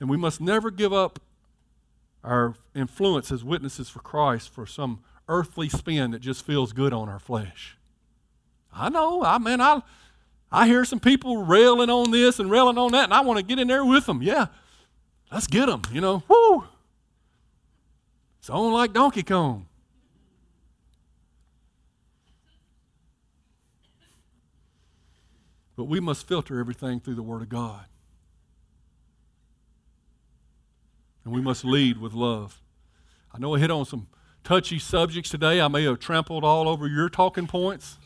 And 0.00 0.08
we 0.08 0.16
must 0.16 0.40
never 0.40 0.70
give 0.70 0.92
up 0.92 1.18
our 2.28 2.54
influence 2.74 3.32
as 3.32 3.42
witnesses 3.42 3.88
for 3.88 4.00
Christ 4.00 4.50
for 4.50 4.66
some 4.66 5.00
earthly 5.28 5.68
spin 5.68 6.10
that 6.10 6.20
just 6.20 6.44
feels 6.44 6.74
good 6.74 6.92
on 6.92 7.08
our 7.08 7.18
flesh. 7.18 7.78
I 8.72 8.90
know, 8.90 9.24
I 9.24 9.38
mean, 9.38 9.62
I, 9.62 9.82
I 10.52 10.66
hear 10.66 10.84
some 10.84 11.00
people 11.00 11.44
railing 11.44 11.88
on 11.88 12.10
this 12.10 12.38
and 12.38 12.50
railing 12.50 12.76
on 12.76 12.92
that, 12.92 13.04
and 13.04 13.14
I 13.14 13.22
want 13.22 13.38
to 13.38 13.42
get 13.42 13.58
in 13.58 13.66
there 13.66 13.84
with 13.84 14.04
them. 14.04 14.22
Yeah, 14.22 14.46
let's 15.32 15.46
get 15.46 15.66
them, 15.66 15.82
you 15.90 16.02
know. 16.02 16.22
Woo! 16.28 16.64
It's 18.40 18.50
on 18.50 18.72
like 18.74 18.92
Donkey 18.92 19.22
Kong. 19.22 19.66
But 25.76 25.84
we 25.84 25.98
must 25.98 26.26
filter 26.26 26.60
everything 26.60 27.00
through 27.00 27.14
the 27.14 27.22
Word 27.22 27.40
of 27.40 27.48
God. 27.48 27.86
And 31.28 31.34
we 31.34 31.42
must 31.42 31.62
lead 31.62 31.98
with 31.98 32.14
love. 32.14 32.62
I 33.34 33.38
know 33.38 33.54
I 33.54 33.58
hit 33.58 33.70
on 33.70 33.84
some 33.84 34.08
touchy 34.44 34.78
subjects 34.78 35.28
today. 35.28 35.60
I 35.60 35.68
may 35.68 35.84
have 35.84 35.98
trampled 35.98 36.42
all 36.42 36.66
over 36.66 36.88
your 36.88 37.10
talking 37.10 37.46
points. 37.46 37.98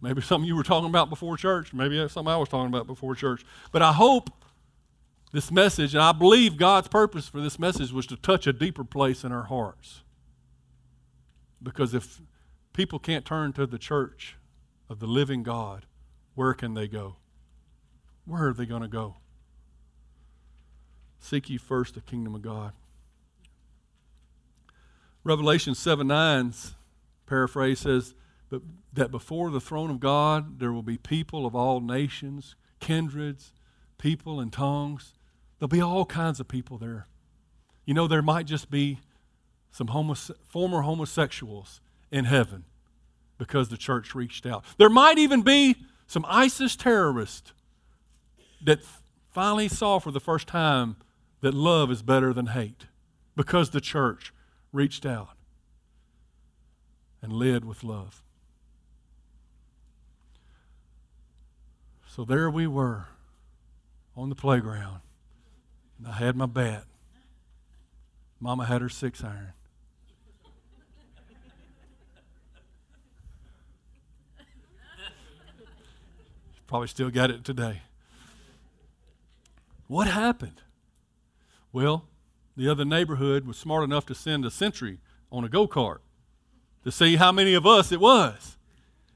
Maybe 0.00 0.22
something 0.22 0.46
you 0.46 0.54
were 0.54 0.62
talking 0.62 0.88
about 0.88 1.10
before 1.10 1.36
church. 1.36 1.74
Maybe 1.74 1.96
something 2.08 2.32
I 2.32 2.36
was 2.36 2.48
talking 2.48 2.68
about 2.68 2.86
before 2.86 3.16
church. 3.16 3.44
But 3.72 3.82
I 3.82 3.92
hope 3.92 4.30
this 5.32 5.50
message, 5.50 5.92
and 5.92 6.00
I 6.00 6.12
believe 6.12 6.56
God's 6.56 6.86
purpose 6.86 7.26
for 7.26 7.40
this 7.40 7.58
message 7.58 7.90
was 7.90 8.06
to 8.06 8.16
touch 8.16 8.46
a 8.46 8.52
deeper 8.52 8.84
place 8.84 9.24
in 9.24 9.32
our 9.32 9.46
hearts. 9.46 10.02
Because 11.60 11.94
if 11.94 12.20
people 12.74 13.00
can't 13.00 13.24
turn 13.24 13.52
to 13.54 13.66
the 13.66 13.76
church 13.78 14.36
of 14.88 15.00
the 15.00 15.08
living 15.08 15.42
God, 15.42 15.84
where 16.36 16.54
can 16.54 16.74
they 16.74 16.86
go? 16.86 17.16
Where 18.24 18.46
are 18.46 18.54
they 18.54 18.66
going 18.66 18.82
to 18.82 18.88
go? 18.88 19.16
Seek 21.18 21.50
ye 21.50 21.56
first 21.56 21.94
the 21.94 22.00
kingdom 22.00 22.34
of 22.34 22.42
God. 22.42 22.72
Revelation 25.24 25.74
7 25.74 26.06
9's 26.06 26.74
paraphrase 27.26 27.80
says, 27.80 28.14
but 28.48 28.62
that 28.92 29.10
before 29.10 29.50
the 29.50 29.60
throne 29.60 29.90
of 29.90 30.00
God 30.00 30.58
there 30.58 30.72
will 30.72 30.82
be 30.82 30.96
people 30.96 31.44
of 31.44 31.54
all 31.54 31.80
nations, 31.80 32.56
kindreds, 32.80 33.52
people, 33.98 34.40
and 34.40 34.52
tongues. 34.52 35.14
There'll 35.58 35.68
be 35.68 35.82
all 35.82 36.06
kinds 36.06 36.40
of 36.40 36.48
people 36.48 36.78
there. 36.78 37.06
You 37.84 37.94
know, 37.94 38.06
there 38.06 38.22
might 38.22 38.46
just 38.46 38.70
be 38.70 38.98
some 39.70 39.88
homose- 39.88 40.34
former 40.46 40.82
homosexuals 40.82 41.80
in 42.10 42.24
heaven 42.24 42.64
because 43.36 43.68
the 43.68 43.76
church 43.76 44.14
reached 44.14 44.46
out. 44.46 44.64
There 44.78 44.88
might 44.88 45.18
even 45.18 45.42
be 45.42 45.76
some 46.06 46.24
ISIS 46.28 46.74
terrorists 46.74 47.52
that 48.64 48.80
finally 49.30 49.68
saw 49.68 49.98
for 49.98 50.10
the 50.10 50.20
first 50.20 50.48
time 50.48 50.96
that 51.40 51.54
love 51.54 51.90
is 51.90 52.02
better 52.02 52.32
than 52.32 52.46
hate 52.46 52.86
because 53.36 53.70
the 53.70 53.80
church 53.80 54.32
reached 54.72 55.06
out 55.06 55.30
and 57.22 57.32
led 57.32 57.64
with 57.64 57.84
love. 57.84 58.22
So 62.06 62.24
there 62.24 62.50
we 62.50 62.66
were 62.66 63.06
on 64.16 64.28
the 64.28 64.34
playground. 64.34 65.00
And 65.98 66.08
I 66.08 66.12
had 66.12 66.36
my 66.36 66.46
bat. 66.46 66.84
Mama 68.40 68.64
had 68.64 68.80
her 68.82 68.88
six 68.88 69.22
iron. 69.22 69.52
Probably 76.66 76.88
still 76.88 77.10
got 77.10 77.30
it 77.30 77.44
today. 77.44 77.82
What 79.86 80.06
happened? 80.06 80.60
Well, 81.72 82.04
the 82.56 82.68
other 82.68 82.84
neighborhood 82.84 83.46
was 83.46 83.56
smart 83.56 83.84
enough 83.84 84.06
to 84.06 84.14
send 84.14 84.44
a 84.44 84.50
sentry 84.50 84.98
on 85.30 85.44
a 85.44 85.48
go 85.48 85.68
kart 85.68 85.98
to 86.84 86.90
see 86.90 87.16
how 87.16 87.32
many 87.32 87.54
of 87.54 87.66
us 87.66 87.92
it 87.92 88.00
was. 88.00 88.56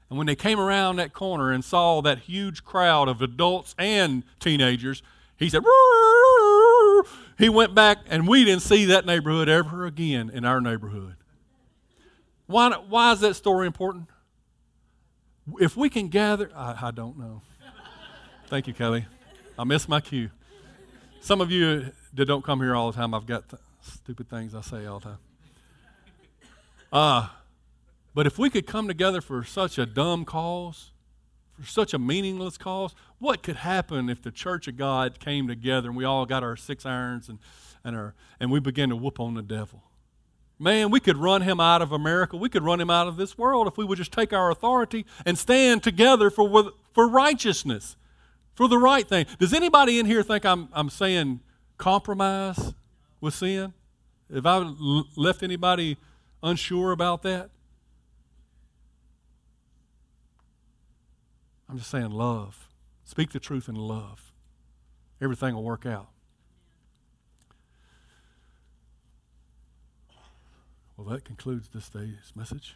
And 0.09 0.17
when 0.17 0.27
they 0.27 0.35
came 0.35 0.59
around 0.59 0.97
that 0.97 1.13
corner 1.13 1.51
and 1.51 1.63
saw 1.63 2.01
that 2.01 2.19
huge 2.19 2.63
crowd 2.63 3.07
of 3.09 3.21
adults 3.21 3.73
and 3.79 4.23
teenagers, 4.39 5.01
he 5.37 5.49
said, 5.49 5.63
"Rrrr." 5.63 7.07
he 7.37 7.49
went 7.49 7.73
back, 7.73 7.99
and 8.07 8.27
we 8.27 8.45
didn't 8.45 8.61
see 8.61 8.85
that 8.85 9.05
neighborhood 9.05 9.49
ever 9.49 9.85
again 9.85 10.29
in 10.29 10.45
our 10.45 10.61
neighborhood. 10.61 11.15
Why, 12.45 12.71
why 12.87 13.13
is 13.13 13.21
that 13.21 13.33
story 13.35 13.65
important? 13.65 14.07
If 15.59 15.75
we 15.75 15.89
can 15.89 16.09
gather, 16.09 16.51
I, 16.55 16.87
I 16.87 16.91
don't 16.91 17.17
know. 17.17 17.41
Thank 18.47 18.67
you, 18.67 18.73
Kelly. 18.73 19.05
I 19.57 19.63
missed 19.63 19.89
my 19.89 19.99
cue. 19.99 20.29
Some 21.21 21.41
of 21.41 21.49
you 21.49 21.91
that 22.13 22.25
don't 22.25 22.43
come 22.43 22.59
here 22.59 22.75
all 22.75 22.91
the 22.91 22.97
time, 22.97 23.13
I've 23.13 23.25
got 23.25 23.49
th- 23.49 23.61
stupid 23.81 24.29
things 24.29 24.53
I 24.55 24.61
say 24.61 24.85
all 24.85 24.99
the 24.99 25.05
time. 25.05 25.17
Uh, 26.91 27.27
but 28.13 28.27
if 28.27 28.37
we 28.37 28.49
could 28.49 28.67
come 28.67 28.87
together 28.87 29.19
for 29.19 29.43
such 29.43 29.77
a 29.79 29.85
dumb 29.85 30.25
cause, 30.25 30.91
for 31.59 31.65
such 31.67 31.93
a 31.93 31.99
meaningless 31.99 32.57
cause, 32.57 32.93
what 33.19 33.41
could 33.41 33.57
happen 33.57 34.09
if 34.09 34.21
the 34.21 34.31
church 34.31 34.67
of 34.67 34.77
God 34.77 35.19
came 35.19 35.47
together 35.47 35.89
and 35.89 35.97
we 35.97 36.03
all 36.03 36.25
got 36.25 36.43
our 36.43 36.55
six 36.55 36.85
irons 36.85 37.29
and, 37.29 37.39
and, 37.83 37.95
our, 37.95 38.13
and 38.39 38.51
we 38.51 38.59
began 38.59 38.89
to 38.89 38.95
whoop 38.95 39.19
on 39.19 39.33
the 39.33 39.41
devil? 39.41 39.81
Man, 40.59 40.91
we 40.91 40.99
could 40.99 41.17
run 41.17 41.41
him 41.41 41.59
out 41.59 41.81
of 41.81 41.91
America. 41.91 42.37
We 42.37 42.47
could 42.47 42.63
run 42.63 42.79
him 42.79 42.91
out 42.91 43.07
of 43.07 43.17
this 43.17 43.37
world 43.37 43.67
if 43.67 43.75
we 43.75 43.83
would 43.83 43.97
just 43.97 44.11
take 44.11 44.31
our 44.31 44.51
authority 44.51 45.05
and 45.25 45.37
stand 45.37 45.81
together 45.81 46.29
for, 46.29 46.71
for 46.93 47.07
righteousness, 47.07 47.97
for 48.53 48.67
the 48.67 48.77
right 48.77 49.07
thing. 49.07 49.25
Does 49.39 49.53
anybody 49.53 49.97
in 49.97 50.05
here 50.05 50.21
think 50.21 50.45
I'm, 50.45 50.69
I'm 50.71 50.91
saying 50.91 51.39
compromise 51.77 52.73
with 53.19 53.33
sin? 53.33 53.73
Have 54.33 54.45
I 54.45 54.57
left 55.15 55.43
anybody 55.43 55.97
unsure 56.41 56.91
about 56.91 57.21
that? 57.23 57.49
I'm 61.69 61.77
just 61.77 61.89
saying 61.89 62.11
love. 62.11 62.67
Speak 63.03 63.31
the 63.31 63.39
truth 63.39 63.67
in 63.67 63.75
love. 63.75 64.31
Everything 65.21 65.55
will 65.55 65.63
work 65.63 65.85
out. 65.85 66.09
Well, 70.97 71.07
that 71.07 71.25
concludes 71.25 71.69
this 71.69 71.89
day's 71.89 72.31
message. 72.35 72.75